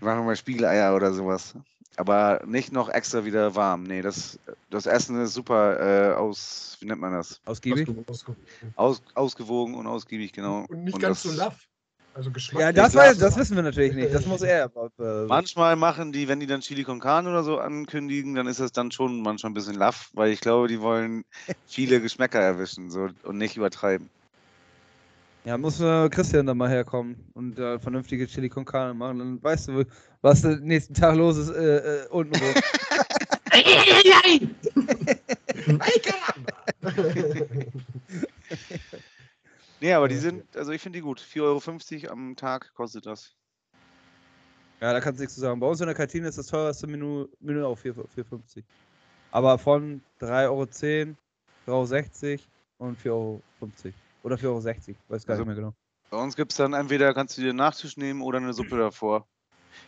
[0.00, 1.54] machen wir mal Spiegeleier oder sowas.
[1.96, 3.82] Aber nicht noch extra wieder warm.
[3.82, 4.38] Nee, das,
[4.70, 7.40] das Essen ist super äh, aus, wie nennt man das?
[7.44, 7.88] Ausgiebig.
[7.88, 8.36] Ausge- ausge-
[8.76, 10.64] Aus, ausgewogen und ausgiebig, genau.
[10.68, 11.68] Und nicht ganz das, so laff.
[12.14, 12.60] Also Geschmack.
[12.60, 14.12] Ja, das, weiß, das wissen wir natürlich nicht.
[14.12, 14.70] Das muss er.
[14.98, 18.60] Äh, Manchmal machen die, wenn die dann Chili con Carne oder so ankündigen, dann ist
[18.60, 21.24] das dann schon manchmal ein bisschen laff, weil ich glaube, die wollen
[21.66, 24.10] viele Geschmäcker erwischen so, und nicht übertreiben.
[25.44, 29.18] Ja, muss äh, Christian dann mal herkommen und äh, vernünftige Chili con Carne machen.
[29.18, 29.84] Dann weißt du,
[30.20, 32.34] was den nächsten Tag los ist äh, äh, unten
[39.90, 41.18] Nee, aber die sind, also ich finde die gut.
[41.20, 43.34] 4,50 Euro am Tag kostet das.
[44.80, 45.58] ja, da kannst du nichts zu sagen.
[45.58, 48.62] Bei uns in der Kantine ist das teuerste Menü, Menü auf 4 4,50.
[49.32, 51.16] Aber von 3,10
[51.66, 52.40] Euro, 3,60 Euro
[52.78, 53.42] und 4,50 Euro.
[54.22, 54.56] Oder 4,60 Euro,
[55.08, 55.74] weiß gar Also- nicht mehr genau.
[56.08, 58.76] Bei uns gibt es dann entweder kannst du dir einen Nachtisch nehmen oder eine Suppe
[58.78, 59.26] davor.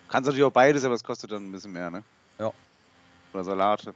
[0.09, 2.03] Kannst natürlich auch beides, aber es kostet dann ein bisschen mehr, ne?
[2.41, 2.53] Ja.
[3.33, 3.95] Oder Salate.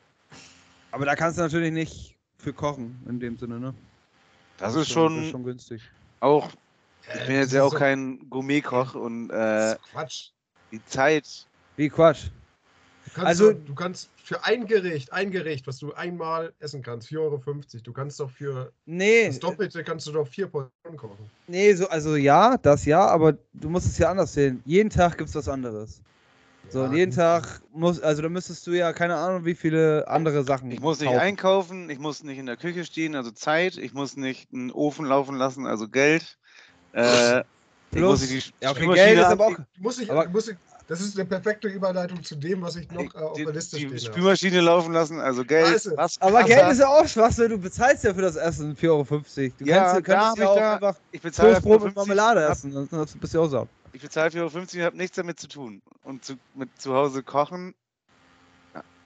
[0.92, 3.74] Aber da kannst du natürlich nicht für kochen, in dem Sinne, ne?
[4.58, 5.82] Das ist Das schon ist schon günstig.
[6.20, 6.50] Auch,
[7.14, 10.30] ich bin jetzt ja auch so- kein Gourmetkoch und das äh, ist Quatsch.
[10.72, 11.46] die Zeit,
[11.76, 12.28] Wie Quatsch.
[13.04, 16.82] Du kannst, Also- doch, du kannst für ein Gericht, ein Gericht, was du einmal essen
[16.82, 17.82] kannst, 4,50 Euro.
[17.84, 21.30] Du kannst doch für Nee, das Doppelte kannst du doch vier Portionen kochen.
[21.46, 24.60] nee, so, also ja, das ja, aber du musst es ja anders sehen.
[24.66, 26.00] Jeden Tag gibt's was anderes.
[26.70, 27.14] So, und Ja, jeden.
[27.14, 30.70] Tag muss, also da müsstest du ja keine Ahnung, wie viele andere Sachen.
[30.70, 31.20] ich muss nicht kaufen.
[31.20, 35.06] einkaufen, ich muss nicht in der Küche stehen, also Zeit, ich muss nicht einen Ofen
[35.06, 36.36] laufen lassen, also Geld.
[36.92, 37.44] Äh, ich
[37.92, 39.56] Plus- muss die Ja, okay, Geld ist aber auch.
[40.08, 40.28] Aber-
[40.88, 43.76] das ist eine perfekte Überleitung zu dem, was ich noch äh, auf die, der Liste
[43.76, 44.00] die stehen habe.
[44.00, 45.66] Spülmaschine laufen lassen, also Geld.
[45.66, 45.94] Scheiße.
[45.96, 46.46] Was, Aber Wasser.
[46.46, 49.02] Geld ist ja auch Schwachsinn, du bezahlst ja für das Essen 4,50 Euro.
[49.58, 52.88] Du Ja, kannst, hab ja auch da- einfach ich bezahle Toastbrot mit 4,50 Marmelade essen.
[52.88, 53.68] Das bist du auch sauer.
[53.96, 55.80] Ich bezahle 4,50 Euro und habe nichts damit zu tun.
[56.02, 57.74] Und zu, mit zu Hause kochen,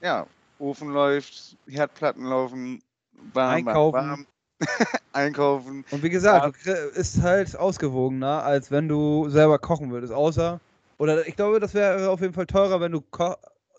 [0.01, 0.27] ja,
[0.59, 2.83] Ofen läuft, Herdplatten laufen,
[3.31, 3.93] warm, Einkaufen.
[3.93, 4.27] warm,
[5.13, 5.85] einkaufen.
[5.91, 10.11] Und wie gesagt, ist halt ausgewogener, als wenn du selber kochen würdest.
[10.11, 10.59] Außer,
[10.97, 13.01] oder ich glaube, das wäre auf jeden Fall teurer, wenn du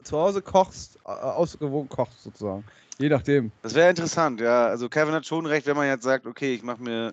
[0.02, 2.64] zu Hause kochst, äh, ausgewogen kochst sozusagen.
[2.96, 3.52] Je nachdem.
[3.60, 4.68] Das wäre interessant, ja.
[4.68, 7.12] Also Kevin hat schon recht, wenn man jetzt sagt, okay, ich mache mir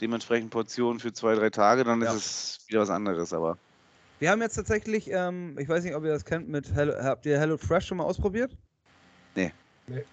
[0.00, 2.12] dementsprechend Portionen für zwei, drei Tage, dann Ja.
[2.12, 3.58] ist es wieder was anderes, aber.
[4.20, 7.24] Wir haben jetzt tatsächlich, ähm, ich weiß nicht, ob ihr das kennt, mit Hello, habt
[7.26, 8.56] ihr Hello Fresh schon mal ausprobiert?
[9.36, 9.52] Nee.
[9.86, 10.04] Nee.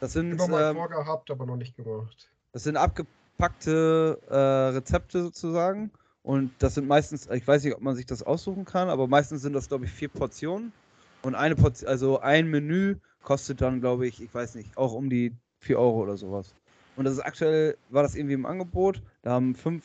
[0.00, 2.28] Das sind, Immer mal ähm, vorgehabt, aber noch nicht gemacht.
[2.52, 4.36] das sind abgepackte äh,
[4.76, 5.90] Rezepte sozusagen.
[6.22, 9.42] Und das sind meistens, ich weiß nicht, ob man sich das aussuchen kann, aber meistens
[9.42, 10.72] sind das, glaube ich, vier Portionen.
[11.22, 15.10] Und eine Portion, also ein Menü kostet dann, glaube ich, ich weiß nicht, auch um
[15.10, 16.54] die 4 Euro oder sowas.
[16.96, 19.84] Und das ist aktuell, war das irgendwie im Angebot, da haben fünf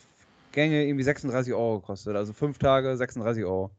[0.51, 2.16] Gänge irgendwie 36 Euro gekostet.
[2.16, 3.72] Also fünf Tage 36 Euro.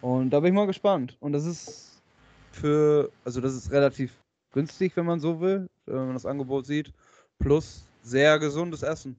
[0.00, 1.16] Und da bin ich mal gespannt.
[1.20, 2.02] Und das ist
[2.50, 4.12] für, also das ist relativ
[4.52, 6.92] günstig, wenn man so will, wenn man das Angebot sieht.
[7.38, 9.16] Plus sehr gesundes Essen.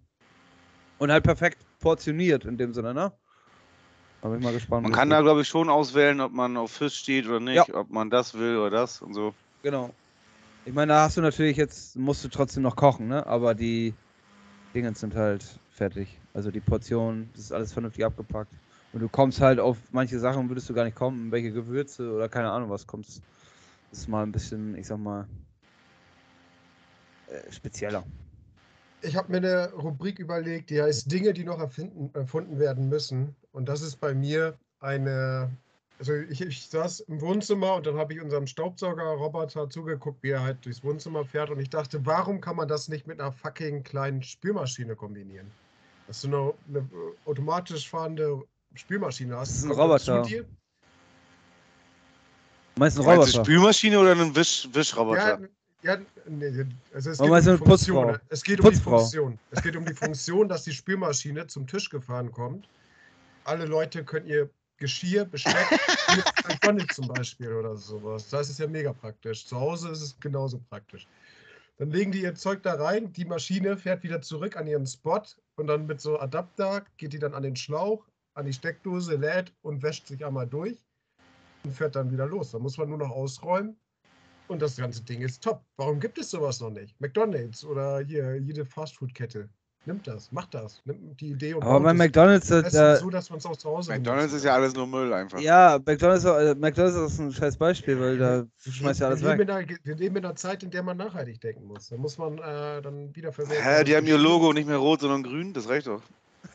[0.98, 3.12] Und halt perfekt portioniert in dem Sinne, ne?
[4.22, 4.84] Da bin ich mal gespannt.
[4.84, 7.90] Man kann da, glaube ich, schon auswählen, ob man auf Fisch steht oder nicht, ob
[7.92, 9.34] man das will oder das und so.
[9.62, 9.92] Genau.
[10.66, 13.26] Ich meine, da hast du natürlich jetzt, musst du trotzdem noch kochen, ne?
[13.28, 13.94] Aber die
[14.76, 16.20] Dinge sind halt fertig.
[16.34, 18.52] Also die Portionen, das ist alles vernünftig abgepackt.
[18.92, 22.30] Und du kommst halt auf manche Sachen, würdest du gar nicht kommen, welche Gewürze oder
[22.30, 23.22] keine Ahnung was kommst.
[23.92, 25.28] Das ist mal ein bisschen, ich sag mal,
[27.28, 28.04] äh, spezieller.
[29.02, 33.36] Ich habe mir eine Rubrik überlegt, die heißt Dinge, die noch erfinden, erfunden werden müssen.
[33.52, 35.50] Und das ist bei mir eine.
[35.98, 40.42] Also ich, ich saß im Wohnzimmer und dann habe ich unserem Staubsaugerroboter zugeguckt, wie er
[40.42, 41.50] halt durchs Wohnzimmer fährt.
[41.50, 45.50] Und ich dachte, warum kann man das nicht mit einer fucking kleinen Spülmaschine kombinieren?
[46.08, 48.44] Dass du eine, eine äh, automatisch fahrende
[48.74, 49.50] Spülmaschine hast.
[49.50, 50.46] Das ist ein die Roboter.
[52.78, 53.44] Meinst du einen Roboter?
[53.46, 55.40] Spülmaschine oder einen Wisch, Wischroboter?
[55.40, 55.48] Ja,
[55.86, 57.58] ja, nee, also es geht um die eine?
[57.58, 58.20] Funktion.
[58.30, 59.00] Es geht um die Putzfrau.
[59.00, 59.40] Funktion.
[59.52, 62.68] Es geht um die Funktion, dass die Spülmaschine zum Tisch gefahren kommt.
[63.46, 65.72] Alle Leute können ihr Geschirr, Besteck,
[66.16, 68.30] mit McDonald's zum Beispiel oder sowas.
[68.30, 69.46] Das ist ja mega praktisch.
[69.46, 71.08] Zu Hause ist es genauso praktisch.
[71.78, 75.22] Dann legen die ihr Zeug da rein, die Maschine fährt wieder zurück an ihren Spot
[75.58, 79.54] und dann mit so Adapter geht die dann an den Schlauch, an die Steckdose, lädt
[79.62, 80.78] und wäscht sich einmal durch
[81.64, 82.52] und fährt dann wieder los.
[82.52, 83.78] Da muss man nur noch ausräumen
[84.48, 85.66] und das ganze Ding ist top.
[85.78, 87.00] Warum gibt es sowas noch nicht?
[87.02, 89.50] McDonalds oder hier jede Fastfood-Kette.
[89.86, 90.82] Nimmt das, macht das.
[90.86, 93.70] Nimmt die Idee und Aber bei McDonalds, am da, so, dass man es auch zu
[93.70, 95.40] Hause McDonalds ist ja alles nur Müll einfach.
[95.40, 99.30] ja, McDonalds, äh, McDonalds ist ein scheiß Beispiel, weil da du schmeißt ja alles wir,
[99.30, 99.42] weg.
[99.42, 101.90] in einer, wir leben in einer Zeit, in der man nachhaltig denken muss.
[101.90, 103.64] Da muss man äh, dann wieder verwenden.
[103.64, 106.02] Hä, die haben ihr Logo nicht mehr rot, sondern grün, das reicht doch.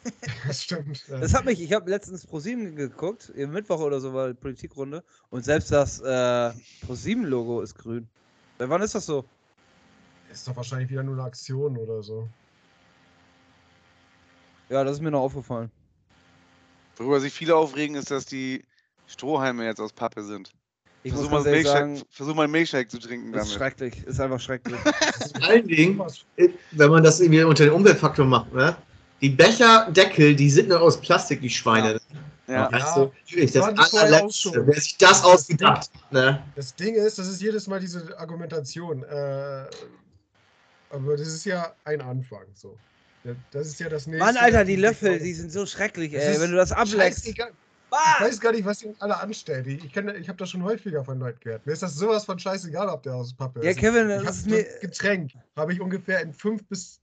[0.46, 1.04] Das stimmt.
[1.08, 5.02] Das hat mich, ich habe letztens ProSieben geguckt, im Mittwoch oder so war die Politikrunde
[5.30, 6.52] und selbst das äh,
[6.86, 8.08] ProSieben-Logo ist grün.
[8.58, 9.24] Seit wann ist das so?
[10.32, 12.28] ist doch wahrscheinlich wieder nur eine Aktion oder so.
[14.70, 15.70] Ja, das ist mir noch aufgefallen.
[16.96, 18.62] Worüber sich viele aufregen, ist, dass die
[19.06, 20.52] Strohhalme jetzt aus Pappe sind.
[21.02, 23.78] Ich Versuch muss mal, sagen, versuch mal einen Milkshake zu trinken das ist damit.
[23.78, 24.78] schrecklich, ist einfach schrecklich.
[24.80, 26.00] Vor allen Dingen,
[26.72, 28.76] wenn man das irgendwie unter den Umweltfaktor macht, ne?
[29.22, 32.00] Die Becherdeckel, die sind nur aus Plastik, die Schweine.
[32.46, 32.68] Ja.
[32.68, 34.50] Also, natürlich, das auch allerletzte.
[34.50, 34.66] schon.
[34.66, 36.42] Wer sich das ausgedacht hat, ne?
[36.54, 39.02] Das Ding ist, das ist jedes Mal diese Argumentation.
[39.04, 39.64] Äh,
[40.90, 42.44] aber das ist ja ein Anfang.
[42.54, 42.76] So.
[43.24, 44.24] Ja, Das ist ja das nächste.
[44.24, 46.40] Mann, Alter, die Löffel, die sind so schrecklich, ey.
[46.40, 47.24] Wenn du das ableckst.
[47.24, 47.52] Scheißegal.
[47.92, 49.66] Ich weiß gar nicht, was ihr alle anstellt.
[49.66, 51.66] Ich, ich, ich habe das schon häufiger von Leuten gehört.
[51.66, 53.78] Mir ist das sowas von scheißegal, ob der aus Pappe Ja, ist.
[53.78, 54.64] Kevin, ich das ist mir.
[54.80, 57.00] Getränk habe ich ungefähr in fünf bis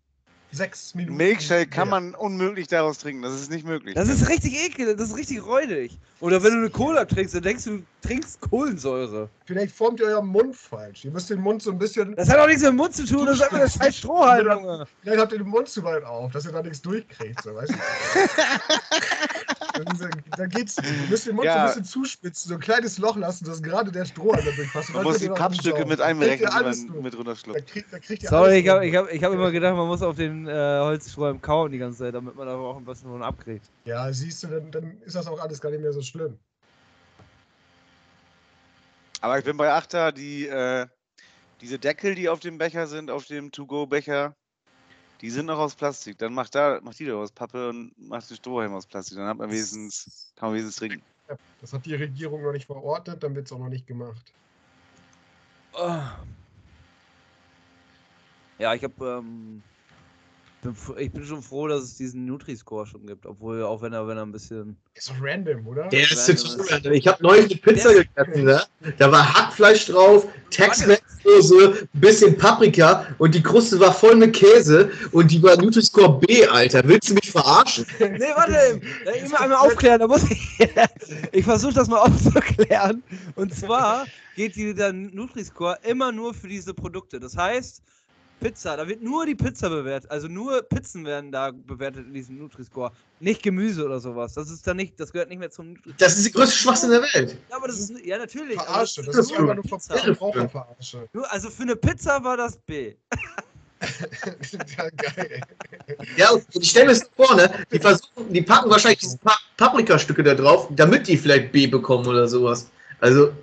[0.51, 1.17] sechs Minuten.
[1.17, 3.21] Milkshake kann man unmöglich daraus trinken.
[3.21, 3.95] Das ist nicht möglich.
[3.95, 5.97] Das ist richtig ekel, das ist richtig räudig.
[6.19, 9.29] Oder wenn du eine Cola trinkst, dann denkst du, du trinkst Kohlensäure.
[9.45, 11.05] Vielleicht formt ihr euren Mund falsch.
[11.05, 12.15] Ihr müsst den Mund so ein bisschen.
[12.15, 14.47] Das hat auch nichts mit dem Mund zu tun, das ist einfach eine scheiß Strohhalm,
[14.47, 14.87] Junge.
[15.01, 17.41] Vielleicht habt ihr den Mund zu weit auf, dass ihr da nichts durchkriegt.
[17.43, 17.75] So, weißt du?
[20.37, 20.77] Dann geht's.
[20.77, 21.61] Ihr müsst den Mund so Ja.
[21.61, 24.89] ein bisschen zuspitzen, so ein kleines Loch lassen, dass gerade der Strohhalm da durchpasst.
[24.89, 27.67] Und Man dann muss die Pappstücke mit alles die man mit Da runterschluckt.
[27.67, 30.15] kriegt, da kriegt Sorry, ich habe ich hab, ich hab immer gedacht, man muss auf
[30.15, 33.65] den äh, Holzstrohhalm kauen die ganze Zeit, damit man da auch ein bisschen von abkriegt.
[33.85, 36.37] Ja, siehst du, dann, dann ist das auch alles gar nicht mehr so schlimm.
[39.21, 40.85] Aber ich bin bei Achter, die, äh,
[41.61, 44.35] diese Deckel, die auf dem Becher sind, auf dem To-Go-Becher,
[45.21, 46.17] die sind noch aus Plastik.
[46.17, 49.17] Dann macht, da, macht die doch aus Pappe und macht den Strohhalm aus Plastik.
[49.17, 51.01] Dann hat man wenigstens, kann man wenigstens trinken.
[51.59, 54.31] Das hat die Regierung noch nicht verordnet, dann wird es auch noch nicht gemacht.
[55.73, 56.01] Oh.
[58.59, 59.61] Ja, ich habe, ähm,
[60.61, 64.07] bin, ich bin schon froh, dass es diesen Nutri-Score schon gibt, obwohl, auch wenn er,
[64.07, 64.77] wenn er ein bisschen.
[64.93, 65.87] Ist doch random, oder?
[65.89, 66.93] Der ist total random.
[66.93, 68.61] Ich habe neulich eine Pizza gegessen, ne?
[68.97, 75.31] Da war Hackfleisch drauf, Tex-Mex-Soße, bisschen Paprika und die Kruste war voll mit Käse und
[75.31, 76.81] die war Nutri-Score B, Alter.
[76.85, 77.85] Willst du mich verarschen?
[77.99, 80.59] Nee, warte, äh, immer einmal aufklären, da muss ich.
[81.31, 83.03] ich versuche das mal aufzuklären.
[83.35, 84.05] Und zwar
[84.35, 87.19] geht dieser Nutri-Score immer nur für diese Produkte.
[87.19, 87.81] Das heißt,
[88.39, 90.11] Pizza, da wird nur die Pizza bewertet.
[90.11, 92.91] Also nur Pizzen werden da bewertet in diesem Nutri-Score.
[93.19, 94.33] Nicht Gemüse oder sowas.
[94.33, 96.91] Das ist dann nicht, das gehört nicht mehr zum Nutri Das ist die größte Schwachsinn
[96.91, 97.37] der Welt.
[97.49, 97.93] Ja, aber das ist.
[98.05, 98.61] Ja, natürlich.
[98.61, 99.01] Verarsche.
[99.03, 99.63] das Das ist ist einfach nur.
[99.79, 101.09] Verbraucherverarsche.
[101.13, 102.95] Nur, also für eine Pizza war das B.
[104.77, 105.41] ja, geil.
[106.15, 107.51] Ja, und ich stelle mir das vor, ne?
[107.71, 112.05] Die versuchen, die packen wahrscheinlich diese pa Paprikastücke da drauf, damit die vielleicht B bekommen
[112.07, 112.69] oder sowas.
[112.99, 113.33] Also, Ja,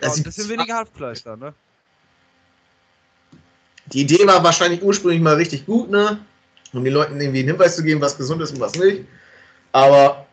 [0.00, 1.54] das ein bisschen weniger Hackfleisch da, ne?
[3.86, 6.18] Die Idee war wahrscheinlich ursprünglich mal richtig gut, ne?
[6.72, 9.04] Um den Leuten irgendwie einen Hinweis zu geben, was gesund ist und was nicht.
[9.72, 10.26] Aber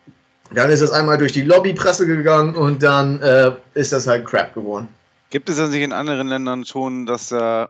[0.54, 4.54] dann ist es einmal durch die Lobbypresse gegangen und dann äh, ist das halt Crap
[4.54, 4.88] geworden.
[5.30, 7.70] Gibt es das nicht in anderen Ländern schon, dass da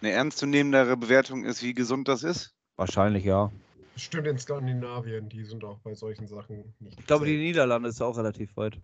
[0.00, 2.54] eine ernstzunehmendere Bewertung ist, wie gesund das ist?
[2.76, 3.50] Wahrscheinlich ja.
[3.96, 7.00] Stimmt in Skandinavien, die sind auch bei solchen Sachen nicht.
[7.00, 8.78] Ich glaube, die Niederlande ist auch relativ weit.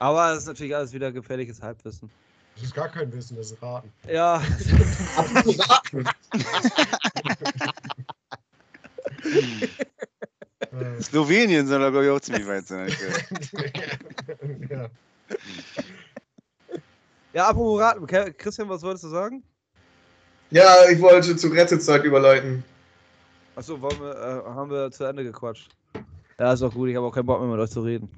[0.00, 2.10] Aber es ist natürlich alles wieder gefährliches Halbwissen.
[2.58, 3.92] Das ist gar kein Wissen, das ist Raten.
[4.08, 4.42] Ja,
[10.72, 12.88] Äh, Slowenien soll da, glaube ich, auch ziemlich weit sein.
[14.68, 14.88] ja.
[17.32, 18.06] ja apropos Raten.
[18.36, 19.42] Christian, was wolltest du sagen?
[20.50, 22.64] Ja, ich wollte zu Rettezeit überleiten.
[23.56, 25.70] Achso, wir, äh, haben wir zu Ende gequatscht.
[26.38, 28.08] Ja, ist auch gut, ich habe auch keinen Bock mehr mit euch zu reden.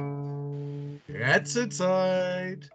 [1.20, 2.70] Rätselzeit!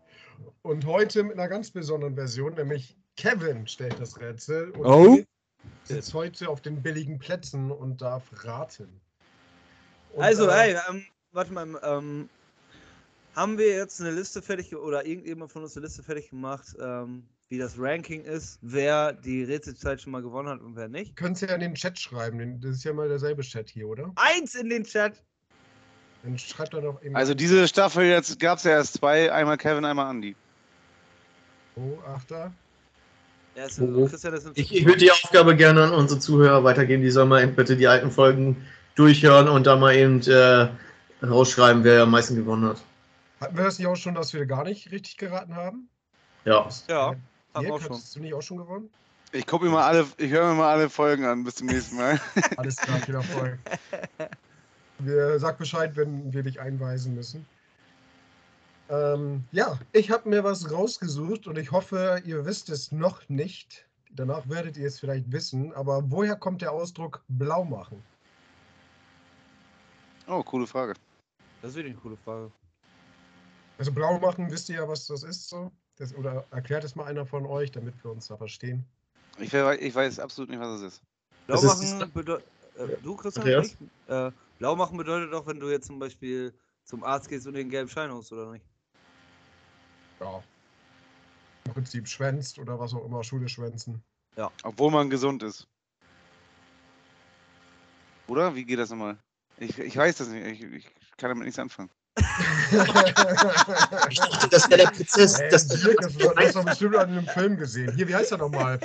[0.61, 5.19] Und heute mit einer ganz besonderen Version, nämlich Kevin stellt das Rätsel und Oh.
[5.83, 9.01] sitzt heute auf den billigen Plätzen und darf raten.
[10.13, 12.29] Und, Also, äh, ey, ähm, warte mal, ähm,
[13.35, 17.27] haben wir jetzt eine Liste fertig oder irgendjemand von uns eine Liste fertig gemacht, ähm,
[17.49, 21.15] wie das Ranking ist, wer die Rätselzeit schon mal gewonnen hat und wer nicht?
[21.15, 22.59] Könnt ihr ja in den Chat schreiben.
[22.61, 24.11] Das ist ja mal derselbe Chat hier, oder?
[24.15, 25.23] Eins in den Chat.
[26.25, 27.15] Dann schreibt doch noch eben.
[27.15, 30.35] Also diese Staffel jetzt gab es ja erst zwei, einmal Kevin, einmal Andy.
[31.75, 32.51] Oh, Achter.
[33.55, 33.83] Ja, Oh.
[33.83, 37.03] Im Ich, ich würde die Aufgabe gerne an unsere Zuhörer weitergeben.
[37.03, 38.65] Die sollen mal bitte die alten Folgen
[38.95, 40.67] durchhören und da mal eben äh,
[41.25, 42.77] rausschreiben, wer am meisten gewonnen hat.
[43.39, 45.87] Hatten wir das nicht auch schon, dass wir gar nicht richtig geraten haben?
[46.43, 46.67] Ja.
[46.89, 47.15] Ja,
[47.53, 47.91] haben auch schon.
[47.95, 48.89] hattest du nicht auch schon gewonnen?
[49.31, 51.43] Ich gucke mir mal alle, ich höre mir mal alle Folgen an.
[51.43, 52.19] Bis zum nächsten Mal.
[52.57, 53.57] Alles klar, viel Erfolg.
[54.99, 57.45] Wir, sag Bescheid, wenn wir dich einweisen müssen.
[58.89, 63.85] Ähm, ja, ich habe mir was rausgesucht und ich hoffe, ihr wisst es noch nicht.
[64.11, 65.73] Danach werdet ihr es vielleicht wissen.
[65.73, 68.01] Aber woher kommt der Ausdruck blau machen?
[70.27, 70.93] Oh, coole Frage.
[71.61, 72.51] Das ist wirklich eine coole Frage.
[73.77, 75.71] Also blau machen, wisst ihr ja, was das ist so?
[75.97, 78.85] Das, oder erklärt es mal einer von euch, damit wir uns da verstehen.
[79.39, 81.01] Ich, ich weiß absolut nicht, was es ist.
[81.47, 82.47] Blau Das ist- machen bedeutet.
[82.77, 83.45] Äh, du, Christian?
[83.45, 83.79] Andreas?
[83.79, 83.91] Nicht?
[84.09, 86.53] Äh, blau machen bedeutet doch, wenn du jetzt zum Beispiel
[86.83, 88.65] zum Arzt gehst und den gelben Schein hast, oder nicht?
[90.19, 90.43] Ja.
[91.65, 94.03] Im Prinzip schwänzt oder was auch immer, Schule schwänzen.
[94.63, 95.67] Obwohl man gesund ist.
[98.27, 98.53] Oder?
[98.55, 99.17] Wie geht das nochmal?
[99.57, 100.45] Ich, ich weiß das nicht.
[100.45, 100.85] Ich, ich
[101.17, 101.89] kann damit nichts anfangen.
[104.09, 105.39] Ich dachte, das wäre der Prozess.
[105.39, 107.93] Ey, Das, das, das hast du doch bestimmt an einem Film gesehen.
[107.95, 108.79] Hier, wie heißt er nochmal?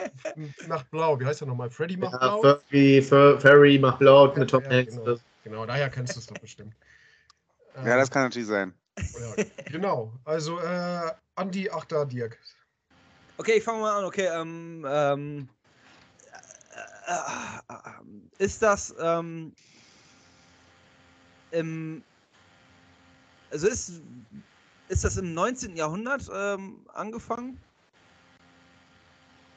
[0.67, 1.71] Nacht Blau, wie heißt er nochmal?
[1.71, 2.41] Freddy macht ja, Blau?
[2.43, 4.97] Furry, Fur, Furry macht Blau mit Tom Ja, Hanks.
[4.97, 5.19] genau.
[5.45, 6.75] Genau, daher kennst du es doch bestimmt.
[7.77, 8.75] Ja, Ähm, das kann natürlich sein.
[8.99, 12.37] ja, genau, also äh, Andi, Achter, Dirk.
[13.39, 14.05] Okay, ich fange mal an.
[14.05, 15.49] Okay, ähm, ähm,
[17.07, 19.53] äh, äh, äh, ist das ähm,
[21.53, 22.03] im,
[23.51, 23.93] also ist,
[24.89, 25.77] ist das im 19.
[25.77, 27.59] Jahrhundert ähm, angefangen?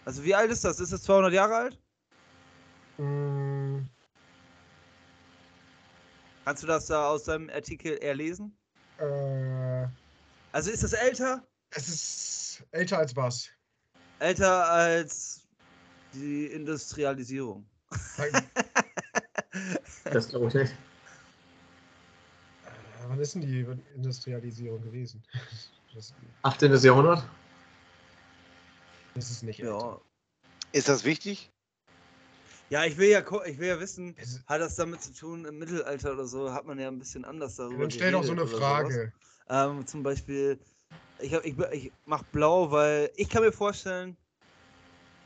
[0.05, 0.79] Also wie alt ist das?
[0.79, 1.77] Ist das 200 Jahre alt?
[2.97, 3.52] Mm,
[6.45, 8.55] Kannst du das da aus deinem Artikel erlesen?
[8.99, 9.87] äh,
[10.51, 11.45] Also ist das älter?
[11.71, 13.49] es ist älter als was?
[14.19, 15.47] Älter als
[16.13, 17.65] die Industrialisierung.
[20.05, 20.71] Das glaube ich nicht.
[22.65, 22.69] Äh,
[23.07, 23.61] wann ist denn die
[23.95, 25.23] Industrialisierung gewesen?
[25.93, 26.73] Das, 18.
[26.75, 27.23] Jahrhundert?
[29.15, 29.71] das ist nicht älter.
[29.71, 30.01] Ja.
[30.71, 31.51] Ist das wichtig?
[32.73, 34.15] Ja, ich will ja, ich will ja wissen,
[34.47, 37.55] hat das damit zu tun, im Mittelalter oder so, hat man ja ein bisschen anders
[37.57, 38.47] darüber Dann stell doch so eine.
[38.47, 39.13] Frage.
[39.47, 40.59] Ähm, zum Beispiel,
[41.19, 44.17] ich, hab, ich, ich mach blau, weil ich kann mir vorstellen,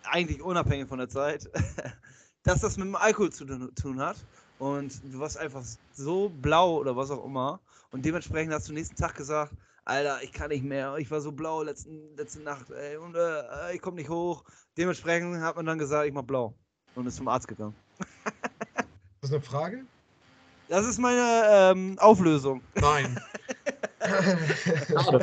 [0.03, 1.49] eigentlich unabhängig von der Zeit,
[2.43, 4.17] dass das mit dem Alkohol zu tun- tun hat.
[4.59, 7.61] Und du warst einfach so blau oder was auch immer.
[7.91, 9.53] Und dementsprechend hast du nächsten Tag gesagt,
[9.85, 10.97] Alter, ich kann nicht mehr.
[10.97, 14.43] Ich war so blau letzten, letzte Nacht, ey, und äh, ich komme nicht hoch.
[14.75, 16.53] Dementsprechend hat man dann gesagt, ich mach blau.
[16.97, 17.75] Und ist zum Arzt gegangen.
[19.21, 19.83] Das ist eine Frage?
[20.67, 22.63] Das ist meine ähm, Auflösung.
[22.73, 23.19] Nein.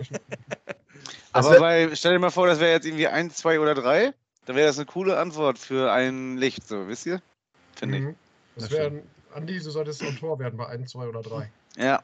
[1.33, 4.14] Aber bei, stell dir mal vor, das wäre jetzt irgendwie eins, zwei oder drei.
[4.47, 7.20] Dann wäre das eine coole Antwort für ein Licht, so, wisst ihr?
[7.75, 8.14] Finde Mhm.
[8.55, 9.03] Das Das wären,
[9.35, 11.51] Andi, du solltest Autor werden bei 1, 2 oder 3.
[11.75, 11.83] ich.
[11.83, 12.01] Ja.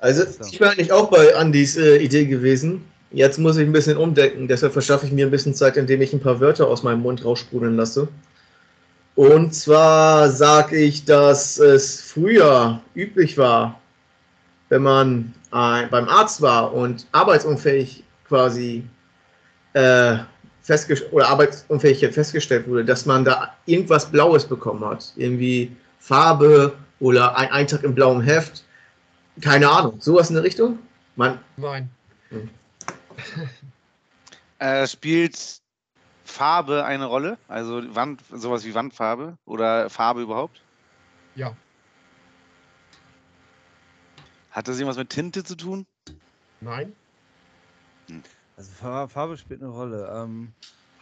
[0.00, 0.50] Also, So.
[0.50, 2.84] ich war eigentlich auch bei Andys äh, Idee gewesen.
[3.12, 6.12] Jetzt muss ich ein bisschen umdenken, deshalb verschaffe ich mir ein bisschen Zeit, indem ich
[6.12, 8.08] ein paar Wörter aus meinem Mund raussprudeln lasse.
[9.14, 13.80] Und zwar sage ich, dass es früher üblich war,
[14.68, 18.84] wenn man äh, beim Arzt war und arbeitsunfähig quasi
[19.74, 20.18] äh,
[20.62, 25.12] festgestellt oder Arbeitsunfähigkeit festgestellt wurde, dass man da irgendwas Blaues bekommen hat.
[25.16, 28.64] Irgendwie Farbe oder ein Eintrag im blauen Heft.
[29.40, 30.78] Keine Ahnung, sowas in der Richtung?
[31.16, 31.90] Man, Nein.
[34.58, 35.59] Äh, spielt
[36.30, 37.38] Farbe eine Rolle?
[37.48, 40.62] Also Wand, sowas wie Wandfarbe oder Farbe überhaupt?
[41.34, 41.54] Ja.
[44.50, 45.86] Hat das irgendwas mit Tinte zu tun?
[46.60, 46.94] Nein.
[48.56, 50.10] Also Fa- Farbe spielt eine Rolle.
[50.14, 50.52] Ähm,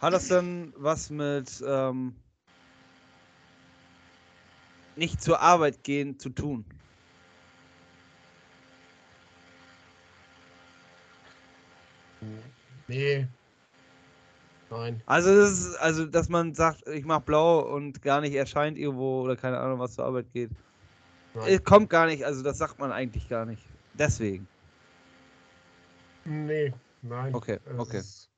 [0.01, 2.15] hat das dann was mit ähm,
[4.95, 6.65] nicht zur Arbeit gehen zu tun?
[12.87, 13.27] Nee.
[14.71, 15.01] Nein.
[15.05, 19.23] Also das ist, also dass man sagt, ich mach blau und gar nicht erscheint irgendwo
[19.23, 20.51] oder keine Ahnung, was zur Arbeit geht.
[21.33, 21.45] Nein.
[21.47, 23.63] Es kommt gar nicht, also das sagt man eigentlich gar nicht.
[23.93, 24.47] Deswegen.
[26.25, 26.73] Nee.
[27.01, 27.33] Nein.
[27.33, 27.97] Okay, okay.
[27.99, 28.29] ist-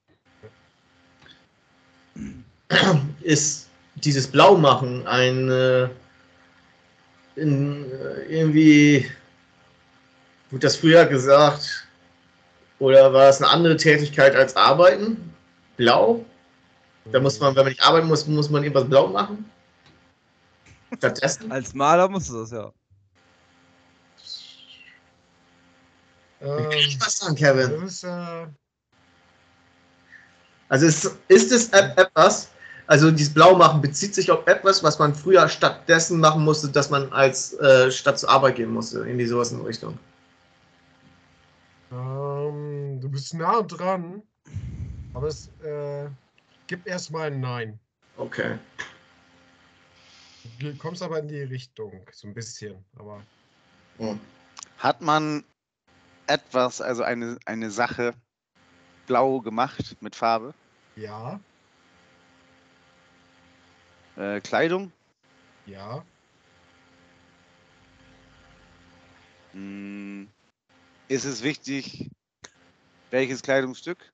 [3.21, 5.89] ist dieses Blaumachen ein äh,
[7.35, 9.09] in, äh, irgendwie,
[10.49, 11.87] wurde das früher gesagt,
[12.79, 15.30] Oder war es eine andere Tätigkeit als Arbeiten?
[15.81, 16.23] Blau?
[17.11, 19.49] Da muss man, wenn man nicht arbeiten muss, muss man irgendwas blau machen?
[20.97, 21.51] Stattdessen?
[21.51, 22.71] Als Maler musst du das ja.
[26.41, 27.81] Ähm, Kann ich was sagen, Kevin?
[27.83, 28.47] ist, äh,
[30.69, 32.49] Also ist, ist es et- etwas,
[32.85, 36.89] also dieses Blau machen bezieht sich auf etwas, was man früher stattdessen machen musste, dass
[36.91, 39.97] man als äh, statt zur Arbeit gehen musste, irgendwie sowas in die Richtung.
[41.91, 44.23] ähm, du bist nah dran,
[45.13, 46.09] aber es äh,
[46.67, 47.79] gibt erstmal ein Nein.
[48.17, 48.57] Okay.
[50.59, 53.21] Du kommst aber in die Richtung, so ein bisschen, aber
[53.97, 54.19] Hm.
[54.77, 55.43] Hat man
[56.27, 58.15] etwas, also eine, eine Sache
[59.05, 60.53] blau gemacht mit Farbe?
[60.95, 61.39] ja,
[64.17, 64.91] Äh, Kleidung?
[65.65, 66.03] ja,
[69.53, 70.29] Hm,
[71.07, 72.09] ist es wichtig,
[73.09, 74.11] welches Kleidungsstück?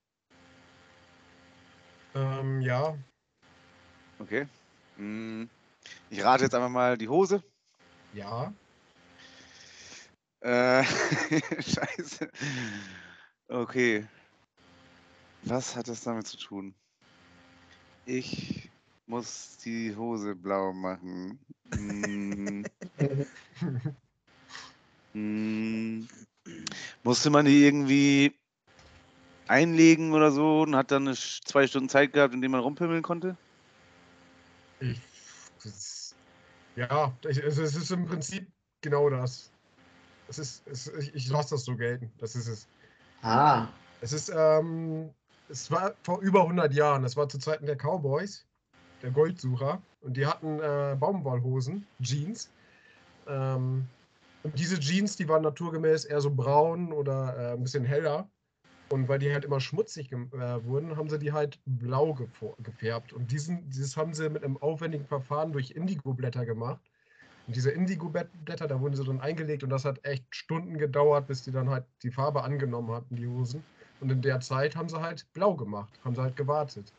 [2.17, 2.97] Ähm, ja,
[4.19, 4.47] Okay.
[4.97, 5.49] Hm,
[6.09, 7.43] ich rate jetzt einfach mal die Hose.
[8.13, 8.53] ja,
[10.41, 10.83] Äh,
[11.61, 12.29] Scheiße.
[13.49, 14.07] Okay.
[15.43, 16.75] Was hat das damit zu tun?
[18.05, 18.71] Ich
[19.07, 21.39] muss die Hose blau machen.
[21.71, 22.69] Hm,
[25.13, 26.07] hm,
[27.03, 28.33] musste man die irgendwie
[29.49, 33.01] einlegen oder so und hat dann eine zwei Stunden Zeit gehabt, in denen man rumpimmeln
[33.01, 33.37] konnte?
[34.79, 35.01] ich,
[35.63, 36.15] das,
[36.75, 38.47] ja, ich, also es ist im Prinzip
[38.81, 39.51] genau das.
[40.27, 42.11] Es ist, es, ich, ich lasse das so gelten.
[42.17, 42.67] Das ist es.
[43.21, 43.67] Ah.
[44.01, 45.09] Es ist, ähm,
[45.49, 47.03] es war vor über 100 Jahren.
[47.03, 48.45] Es war zu Zeiten der Cowboys,
[49.01, 49.81] der Goldsucher.
[50.01, 52.49] Und die hatten äh, Baumwollhosen, Jeans.
[53.27, 53.87] Ähm,
[54.43, 58.29] und diese Jeans, die waren naturgemäß eher so braun oder äh, ein bisschen heller.
[58.89, 62.13] Und weil die halt immer schmutzig äh, wurden, haben sie die halt blau
[62.59, 63.11] gefärbt.
[63.11, 66.79] Und diesen, dieses haben sie mit einem aufwendigen Verfahren durch Indigo-Blätter gemacht.
[67.47, 71.43] Und diese Indigo-Blätter, da wurden sie dann eingelegt und das hat echt Stunden gedauert, bis
[71.43, 73.63] die dann halt die Farbe angenommen hatten, die Hosen.
[73.99, 76.93] Und in der Zeit haben sie halt blau gemacht, haben sie halt gewartet.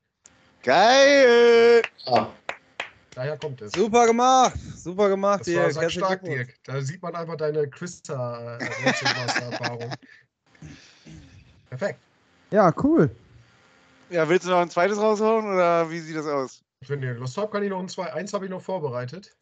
[0.63, 1.83] Geil!
[2.07, 2.27] ah.
[3.15, 3.73] Daher kommt es.
[3.73, 4.59] Super gemacht!
[4.77, 5.77] Super gemacht, Das Dirk.
[5.77, 6.25] war stark.
[6.25, 6.55] Dirk.
[6.65, 9.93] Da sieht man einfach deine Quister-Erfahrung.
[11.69, 12.01] Perfekt.
[12.51, 13.11] Ja, cool.
[14.11, 16.63] Ja, willst du noch ein zweites raushauen oder wie sieht das aus?
[16.87, 18.13] Wenn ihr Lust habt, kann ich noch ein zwei.
[18.13, 19.37] Eins habe ich noch vorbereitet.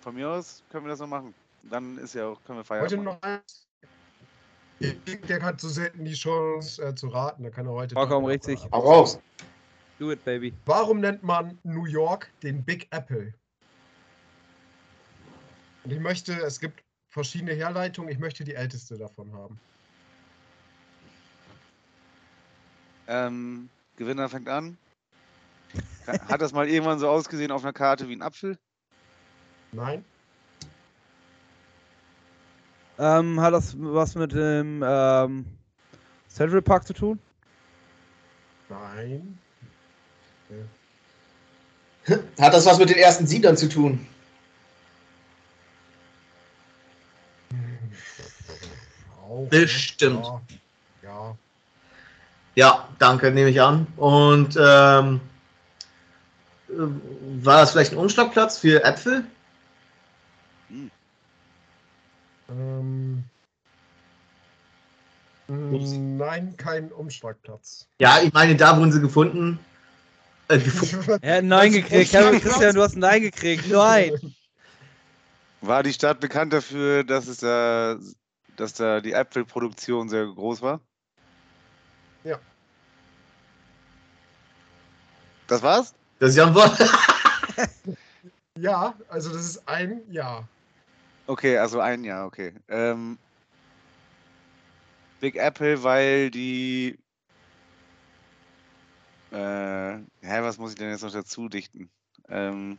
[0.00, 1.34] Von mir aus können wir das noch machen.
[1.64, 3.04] Dann ist ja auch, können wir Heute feiern.
[3.04, 3.66] noch eins.
[5.28, 7.42] Der hat so selten die Chance äh, zu raten.
[7.42, 7.94] Da kann er heute.
[7.94, 8.60] Vollkommen doch richtig.
[8.72, 9.18] Hau raus.
[9.98, 10.54] Do it, baby.
[10.66, 13.34] Warum nennt man New York den Big Apple?
[15.84, 18.10] Und ich möchte, es gibt verschiedene Herleitungen.
[18.10, 19.58] Ich möchte die älteste davon haben.
[23.08, 24.76] Ähm, Gewinner fängt an.
[26.06, 28.58] Hat das mal irgendwann so ausgesehen auf einer Karte wie ein Apfel?
[29.72, 30.04] Nein?
[32.98, 35.46] Ähm, hat das was mit dem ähm,
[36.28, 37.18] Central Park zu tun?
[38.68, 39.38] Nein?
[42.38, 44.06] Hat das was mit den ersten Siedlern zu tun?
[49.22, 49.46] Auch?
[49.48, 50.24] Bestimmt.
[50.24, 50.42] Ja.
[51.02, 51.36] ja.
[52.58, 53.86] Ja, danke, nehme ich an.
[53.96, 55.20] Und ähm,
[56.68, 56.72] äh,
[57.44, 59.24] war das vielleicht ein Umschlagplatz für Äpfel?
[62.50, 63.22] Ähm,
[65.46, 65.90] Ups.
[65.92, 67.86] mm, nein, kein Umschlagplatz.
[68.00, 69.60] Ja, ich meine, da wurden sie gefunden.
[70.48, 71.16] Äh, gefunden.
[71.22, 72.10] Er hat ein Nein gekriegt.
[72.10, 73.68] Christian, du hast ein Nein gekriegt.
[73.68, 74.34] Nein!
[75.60, 78.00] War die Stadt bekannt dafür, dass es da,
[78.56, 80.80] dass da die Apfelproduktion sehr groß war?
[85.48, 85.92] Das war's?
[86.20, 86.78] Das ist ja ein Wort.
[88.60, 90.42] Ja, also das ist ein Ja.
[91.28, 92.52] Okay, also ein Jahr, okay.
[92.68, 93.16] Ähm,
[95.20, 96.98] Big Apple, weil die.
[99.30, 101.88] Äh, hä, was muss ich denn jetzt noch dazu dichten?
[102.28, 102.78] Ähm,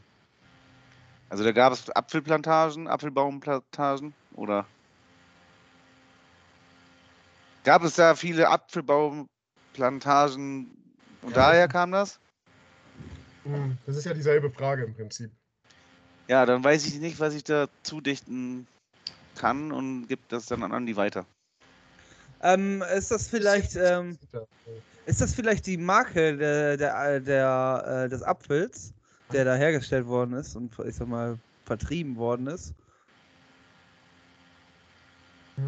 [1.30, 4.66] also da gab es Apfelplantagen, Apfelbaumplantagen oder?
[7.64, 10.72] Gab es da viele Apfelbaumplantagen
[11.22, 11.36] und Ja.
[11.36, 12.20] daher kam das?
[13.44, 15.32] Hm, Das ist ja dieselbe Frage im Prinzip.
[16.28, 18.68] Ja, dann weiß ich nicht, was ich da zudichten
[19.36, 21.26] kann und gebe das dann an Andi weiter.
[22.42, 24.18] Ähm, ist das vielleicht, ähm,
[25.06, 28.94] ist das vielleicht die Marke der, der, der, äh, des Apfels,
[29.34, 32.74] der da hergestellt worden ist und ich sag mal vertrieben worden ist?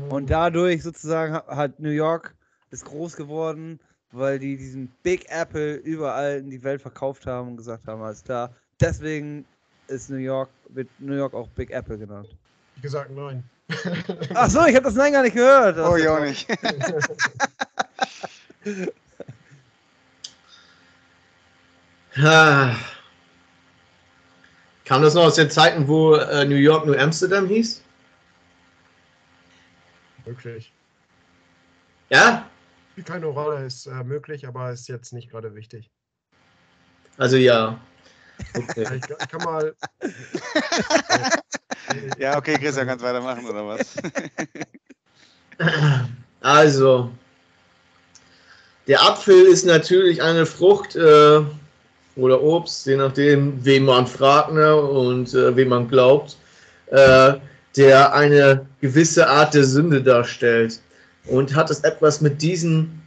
[0.09, 2.35] Und dadurch sozusagen ha- hat New York
[2.69, 3.79] ist groß geworden,
[4.11, 8.23] weil die diesen Big Apple überall in die Welt verkauft haben und gesagt haben, alles
[8.23, 8.53] klar.
[8.79, 9.45] Deswegen
[9.87, 12.29] ist New York, wird New York auch Big Apple genannt.
[12.75, 13.43] Wie gesagt, nein.
[14.33, 15.77] Ach so, ich habe das Nein gar nicht gehört.
[15.77, 16.47] Das Oh, ich ja auch nicht.
[22.17, 22.75] Ah.
[24.83, 27.81] Kam das noch aus den Zeiten, wo äh, New York New Amsterdam hieß?
[30.25, 30.73] Möglich.
[32.09, 32.45] Ja?
[32.91, 35.91] Spielt keine Rolle, ist äh, möglich, aber ist jetzt nicht gerade wichtig.
[37.17, 37.79] Also ja.
[38.55, 38.87] Okay.
[38.95, 39.75] Ich, ich kann mal.
[42.17, 43.95] Ja, okay, Christian, kannst weitermachen, oder was?
[46.43, 47.11] Also,
[48.87, 51.41] der Apfel ist natürlich eine Frucht äh,
[52.15, 56.37] oder Obst, je nachdem, wen man fragt ne, und äh, wem man glaubt,
[56.87, 57.33] äh,
[57.75, 60.79] der eine gewisse Art der Sünde darstellt.
[61.25, 63.01] Und hat es etwas mit diesem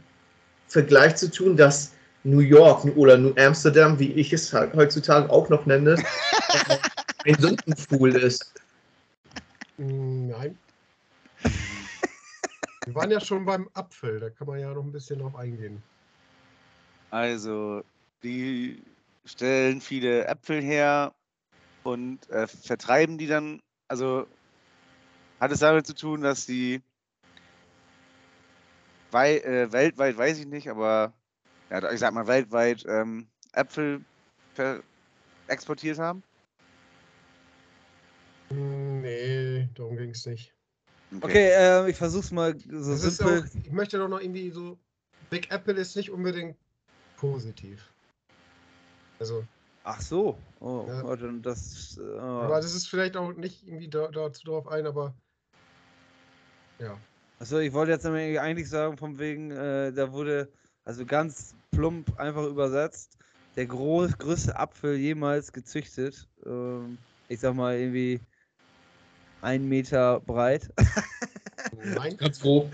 [0.67, 1.91] Vergleich zu tun, dass
[2.23, 5.95] New York oder New Amsterdam, wie ich es heutzutage auch noch nenne,
[7.25, 8.53] ein Sündenpfuhl ist.
[9.77, 10.57] Mm, Nein.
[12.85, 15.81] Wir waren ja schon beim Apfel, da kann man ja noch ein bisschen drauf eingehen.
[17.09, 17.83] Also,
[18.23, 18.81] die
[19.25, 21.13] stellen viele Äpfel her
[21.83, 23.61] und äh, vertreiben die dann.
[23.87, 24.27] Also,
[25.39, 26.81] hat es damit zu tun, dass die
[29.15, 31.13] wei äh, weltweit, weiß ich nicht, aber
[31.69, 34.03] ja, ich sag mal weltweit ähm, Äpfel
[35.47, 36.21] exportiert haben?
[38.51, 40.53] Nee, darum ging es nicht.
[41.21, 43.41] Okay, äh, ich versuch's mal so Das ist simpel.
[43.41, 44.77] auch, ich möchte doch noch irgendwie so.
[45.29, 46.55] Big Apple ist nicht unbedingt
[47.17, 47.89] positiv.
[49.19, 49.43] Also,
[49.83, 50.37] Ach so.
[50.59, 51.01] Oh Ja.
[51.01, 51.97] Gott, und das.
[51.97, 55.13] Äh, aber das ist vielleicht auch nicht irgendwie da, dazu drauf ein, aber.
[56.79, 56.97] Ja.
[57.39, 60.49] Achso, ich wollte jetzt eigentlich sagen, von wegen, äh, da wurde,
[60.85, 63.17] also ganz plump einfach übersetzt,
[63.55, 66.27] der groß, größte Apfel jemals gezüchtet.
[66.45, 68.19] Ähm, ich sag mal irgendwie
[69.41, 70.69] ein Meter breit.
[71.83, 72.69] Nein, Ganz froh.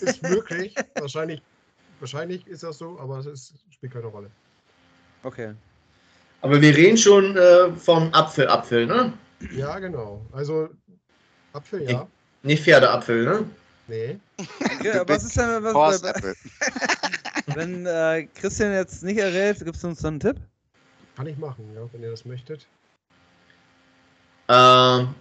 [0.00, 0.74] ist möglich.
[0.94, 1.42] wahrscheinlich,
[2.00, 4.30] wahrscheinlich ist das so, aber es ist, spielt keine Rolle.
[5.22, 5.54] Okay.
[6.42, 9.12] Aber wir reden schon äh, vom Apfel-Apfel, ne?
[9.54, 10.24] Ja, genau.
[10.32, 10.68] Also,
[11.52, 12.06] Apfel, ja.
[12.42, 13.44] Nicht Pferdeapfel, ne?
[13.92, 14.18] Nee.
[14.38, 16.02] okay was ist denn, was,
[17.54, 20.36] wenn äh, Christian jetzt nicht errät, gibst du uns dann einen Tipp?
[21.14, 22.66] Kann ich machen, ja, wenn ihr das möchtet.
[24.48, 25.14] Ähm,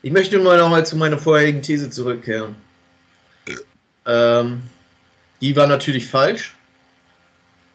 [0.00, 2.56] ich möchte mal nochmal zu meiner vorherigen These zurückkehren.
[4.06, 4.62] Ähm,
[5.42, 6.56] die war natürlich falsch,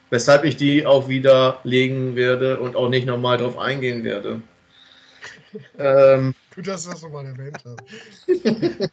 [0.09, 4.41] weshalb ich die auch widerlegen werde und auch nicht nochmal drauf eingehen werde.
[5.78, 7.79] Ähm, Gut, dass du das nochmal erwähnt hast.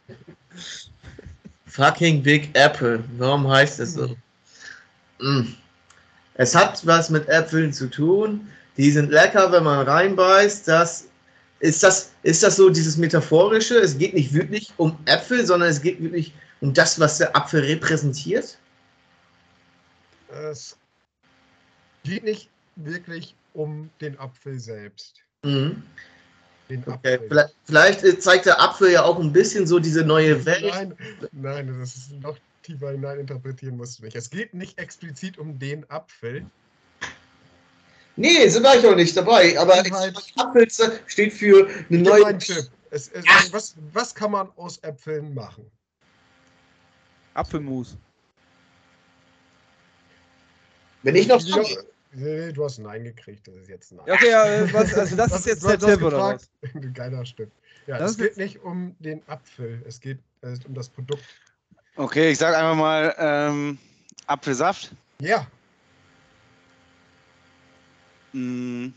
[1.65, 3.03] Fucking Big Apple.
[3.17, 4.15] Warum heißt es so?
[5.19, 5.53] Mm.
[6.35, 8.49] Es hat was mit Äpfeln zu tun.
[8.77, 10.67] Die sind lecker, wenn man reinbeißt.
[10.67, 11.07] Das
[11.59, 13.77] ist das ist das so dieses metaphorische.
[13.77, 17.63] Es geht nicht wirklich um Äpfel, sondern es geht wirklich um das, was der Apfel
[17.63, 18.57] repräsentiert.
[20.29, 20.77] Es
[22.03, 25.21] geht nicht wirklich um den Apfel selbst.
[25.43, 25.83] Mhm.
[26.85, 27.19] Okay.
[27.65, 30.65] Vielleicht, äh, zeigt der Apfel ja auch ein bisschen so diese neue Welt.
[30.73, 30.93] Nein,
[31.31, 34.15] nein, das ist noch tiefer hinein interpretieren musst du nicht.
[34.15, 36.45] Es geht nicht explizit um den Apfel.
[38.15, 39.57] Nee, so war ich auch nicht dabei.
[39.57, 40.67] Aber halt- Apfel
[41.07, 42.37] steht für eine neue.
[42.93, 43.53] Es, es, Ach.
[43.53, 45.65] was, was kann man aus Äpfeln machen?
[47.33, 47.95] Apfelmus.
[51.03, 51.69] Wenn ich noch noch-
[52.13, 54.05] Nee, du hast Nein gekriegt, das ist jetzt Nein.
[54.07, 56.49] Ja, okay, ja, äh, was, also das ist jetzt der Tipp, oder was?
[56.93, 57.53] Geiler Stift.
[57.87, 61.23] Ja, Das es geht nicht um den Apfel, es geht äh, um das Produkt.
[61.95, 63.77] Okay, ich sag einfach mal ähm,
[64.27, 64.91] Apfelsaft.
[65.21, 65.47] Ja,
[68.33, 68.89] Mm.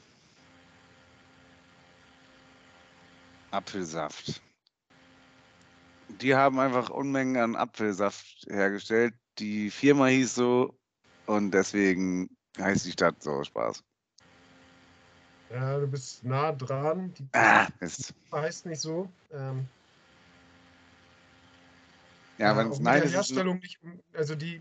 [3.50, 4.40] Apfelsaft.
[6.08, 9.14] Die haben einfach Unmengen an Apfelsaft hergestellt.
[9.38, 10.78] Die Firma hieß so
[11.26, 12.28] und deswegen
[12.58, 13.42] heißt die Stadt so.
[13.42, 13.82] Spaß.
[15.50, 17.12] ja, du bist nah dran.
[17.14, 18.14] Die Ah, Mist.
[18.32, 19.08] heißt nicht so.
[19.32, 19.66] Ähm,
[22.38, 23.78] Ja, äh, wenn es nein ist, Herstellung nicht,
[24.14, 24.60] also die,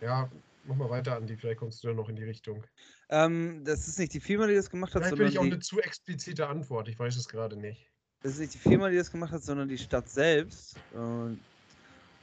[0.00, 0.30] ja,
[0.66, 2.64] mach mal weiter an die, vielleicht kommst du dann noch in die Richtung.
[3.10, 5.42] Ähm, das ist nicht die Firma, die das gemacht hat, Vielleicht will sondern ich auch
[5.44, 7.90] die, eine zu explizite Antwort, ich weiß es gerade nicht.
[8.22, 10.76] das ist nicht die Firma, die das gemacht hat, sondern die Stadt selbst.
[10.92, 11.38] Und,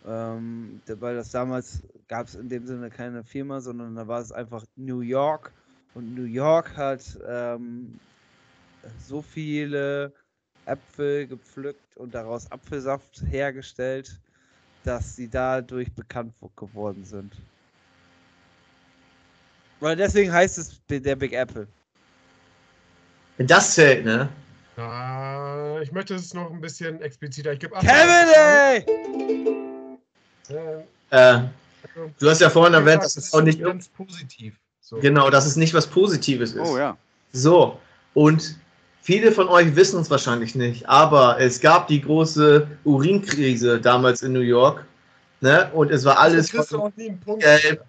[0.08, 4.32] ähm, weil das damals gab es in dem Sinne keine Firma, sondern da war es
[4.32, 5.52] einfach New York.
[5.94, 8.00] Und New York hat ähm,
[9.06, 10.14] so viele
[10.66, 14.20] Äpfel gepflückt und daraus Apfelsaft hergestellt,
[14.84, 17.36] dass sie dadurch bekannt wo- geworden sind.
[19.80, 21.68] Weil deswegen heißt es der Big Apple.
[23.38, 24.30] Wenn das zählt, ne?
[24.78, 27.54] Ah, ich möchte es noch ein bisschen expliziter.
[27.54, 28.86] Ich gebe Kevin, ey!
[31.10, 31.50] Äh, also,
[32.20, 33.62] du hast ja vorhin erwähnt, dass es auch nicht.
[33.62, 34.56] ganz positiv.
[34.80, 34.98] So.
[34.98, 36.68] Genau, dass es nicht was Positives ist.
[36.68, 36.98] Oh ja.
[37.34, 37.80] So,
[38.14, 38.56] und
[39.02, 44.34] viele von euch wissen es wahrscheinlich nicht, aber es gab die große Urinkrise damals in
[44.34, 44.86] New York.
[45.40, 45.70] Ne?
[45.74, 46.96] Und es war alles Punkt.
[47.42, 47.84] Gelb.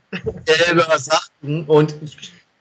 [0.47, 1.65] gelber Sachen.
[1.67, 1.95] Und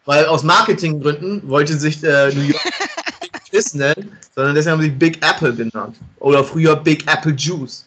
[0.06, 4.82] weil aus Marketinggründen wollte sich äh, New York nicht Big Fizz nennen, sondern deswegen haben
[4.82, 5.98] sie Big Apple genannt.
[6.19, 7.86] Oder früher Big Apple Juice.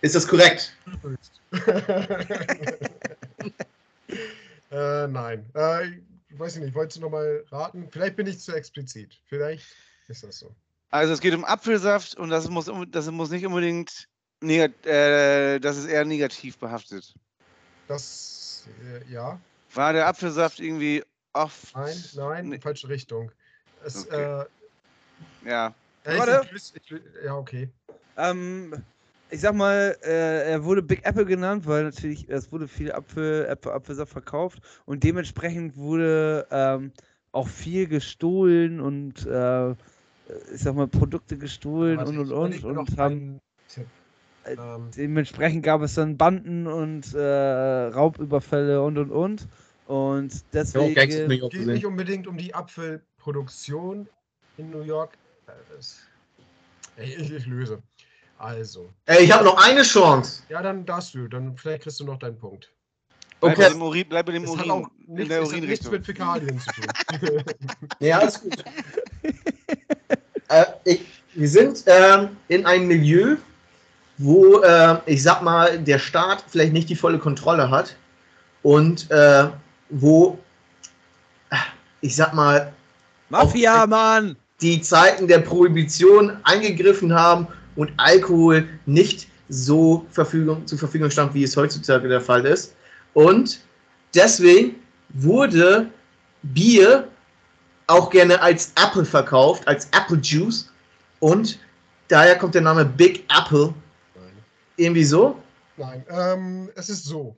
[0.00, 0.72] Ist das korrekt?
[4.70, 5.44] äh, nein.
[5.54, 5.88] Äh,
[6.30, 7.88] ich weiß nicht, wolltest du nochmal raten?
[7.90, 9.18] Vielleicht bin ich zu explizit.
[9.26, 9.66] Vielleicht
[10.08, 10.54] ist das so.
[10.90, 14.08] Also es geht um Apfelsaft und das muss, das muss nicht unbedingt
[14.40, 17.12] negat äh, das ist eher negativ behaftet.
[17.88, 19.40] Das, äh, ja.
[19.74, 21.02] War der Apfelsaft irgendwie
[21.32, 21.74] oft.
[21.74, 22.60] Nein, nein, Nee.
[22.60, 23.32] falsche Richtung.
[23.84, 24.22] Es, Okay.
[24.22, 24.44] äh,
[25.44, 25.74] Ja.
[26.04, 26.48] ja, ich, Warte.
[26.54, 27.68] ich, ich, ja, okay.
[28.16, 28.74] Ähm,
[29.30, 33.48] ich sag mal, äh, er wurde Big Apple genannt, weil natürlich es wurde viel Apfel,
[33.48, 36.92] Apfel, Apfelsaft verkauft und dementsprechend wurde ähm,
[37.32, 43.40] auch viel gestohlen und äh, ich sag mal Produkte gestohlen und und und und haben.
[44.44, 49.48] Äh, Ähm, dementsprechend gab es dann Banden und äh, Raubüberfälle und und und
[49.84, 51.84] und deswegen geht nicht gesehen.
[51.86, 54.08] unbedingt um die Apfelproduktion
[54.56, 55.18] in New York.
[55.46, 57.82] Äh, ich, ich löse.
[58.38, 58.88] Also.
[59.06, 60.42] Ey, ich habe noch eine Chance.
[60.48, 61.26] Ja, dann darfst du.
[61.28, 62.70] Dann vielleicht kriegst du noch deinen Punkt.
[63.40, 63.74] Bleib Okay.
[63.74, 64.70] Urin, bleib bei dem Es hat Urin.
[64.70, 65.92] auch in nichts, der es hat nichts Urinrichtung.
[65.92, 67.42] mit Fäkalien zu tun.
[68.00, 68.64] Ja, alles gut.
[70.48, 71.00] äh, ich,
[71.34, 73.36] wir sind ähm, in einem Milieu,
[74.18, 77.94] wo, äh, ich sag mal, der Staat vielleicht nicht die volle Kontrolle hat
[78.62, 79.48] und äh,
[79.90, 80.38] wo,
[81.50, 81.56] äh,
[82.00, 82.72] ich sag mal,
[83.30, 84.36] Mafia, Mann!
[84.60, 87.46] die Zeiten der Prohibition eingegriffen haben
[87.78, 92.74] und Alkohol nicht so Verfügung, zur Verfügung stand, wie es heutzutage der Fall ist.
[93.14, 93.60] Und
[94.14, 94.74] deswegen
[95.10, 95.88] wurde
[96.42, 97.08] Bier
[97.86, 100.70] auch gerne als Apple verkauft, als Apple Juice.
[101.20, 101.60] Und
[102.08, 103.72] daher kommt der Name Big Apple.
[104.76, 105.40] Irgendwie so.
[105.76, 107.36] Nein, ähm, es ist so.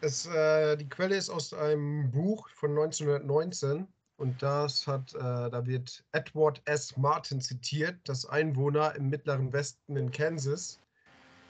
[0.00, 3.86] Es, äh, die Quelle ist aus einem Buch von 1919
[4.16, 6.96] und das hat, äh, da wird Edward S.
[6.96, 10.82] Martin zitiert, dass Einwohner im mittleren Westen in Kansas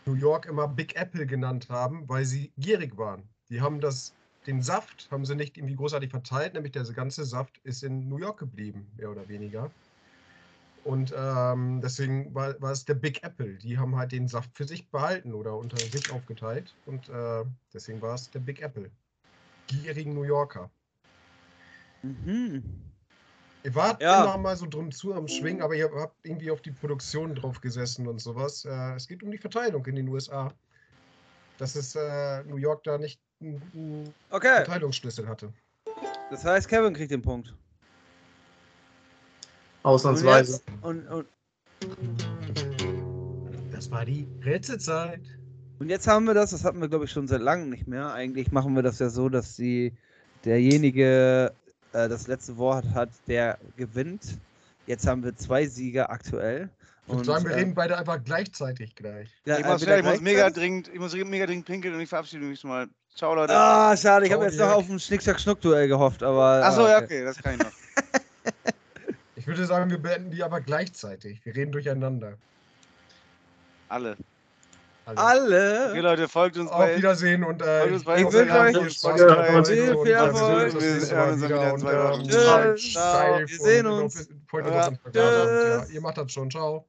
[0.06, 3.34] New York immer Big Apple genannt haben, weil sie gierig waren.
[3.48, 7.59] Die haben das, den Saft haben sie nicht irgendwie großartig verteilt, nämlich der ganze Saft
[7.64, 9.76] ist in New York geblieben, mehr oder weniger.
[10.84, 13.59] Und ähm, deswegen war, war es der Big Apple.
[13.59, 16.78] Die haben halt den Saft für sich behalten oder unter sich aufgeteilt.
[16.84, 18.93] Und äh, deswegen war es der Big Apple.
[19.68, 20.72] Gierigen New Yorker.
[22.02, 22.62] Mhm.
[23.64, 24.23] Ihr wart Ja.
[24.23, 27.60] immer mal so drum zu am Schwingen, aber ihr habt irgendwie auf die Produktion drauf
[27.60, 28.64] gesessen und sowas.
[28.64, 30.52] Äh, es geht um die Verteilung in den USA.
[31.59, 35.52] Dass es äh, New York da nicht einen guten Okay, Verteilungsschlüssel hatte.
[36.31, 37.48] das heißt, Kevin kriegt den Punkt.
[37.48, 37.56] Und,
[39.82, 40.52] Ausnahmsweise.
[40.52, 41.27] jetzt, und, und,
[43.73, 45.20] Das war die Rätselzeit.
[45.78, 48.12] und jetzt haben wir das, das hatten wir glaube ich schon seit langem nicht mehr.
[48.12, 49.93] Eigentlich machen wir das ja so, dass die,
[50.44, 51.52] derjenige
[51.97, 54.39] äh, das letzte Wort hat, der gewinnt.
[54.86, 56.68] Jetzt haben wir zwei Sieger aktuell.
[57.06, 59.28] Ich würde Und, sagen, wir äh, reden beide einfach gleichzeitig gleich.
[59.44, 61.94] ja, Ich muss, entweder schnell, ich muss mega gleichzeitig- dringend, ich muss mega dringend pinkeln
[61.94, 62.86] und ich verabschiede mich mal.
[63.14, 63.55] Ciao, Leute.
[63.55, 66.62] Ah, schade, ich habe jetzt noch auf ein Schnick-Schnack-Schnuck-Duell gehofft, aber.
[66.64, 67.73] Achso, ah, ja, okay, das kann ich noch.
[69.39, 71.39] Ich würde sagen, wir beenden die aber gleichzeitig.
[71.44, 72.32] Wir reden durcheinander.
[73.89, 74.16] Alle.
[75.06, 75.90] Also, Alle.
[75.90, 76.96] Okay, Leute, folgt uns Auf bei.
[76.96, 79.52] Wiedersehen und äh, Ich wünsche euch viel dabei.
[80.10, 80.74] Erfolg.
[80.74, 82.22] Wir sehen uns Mal uns wieder in zwei Wochen.
[82.24, 82.94] Tschüss.
[82.96, 84.28] Wir sehen uns.
[85.92, 86.50] ihr macht das schon.
[86.50, 86.88] Ciao.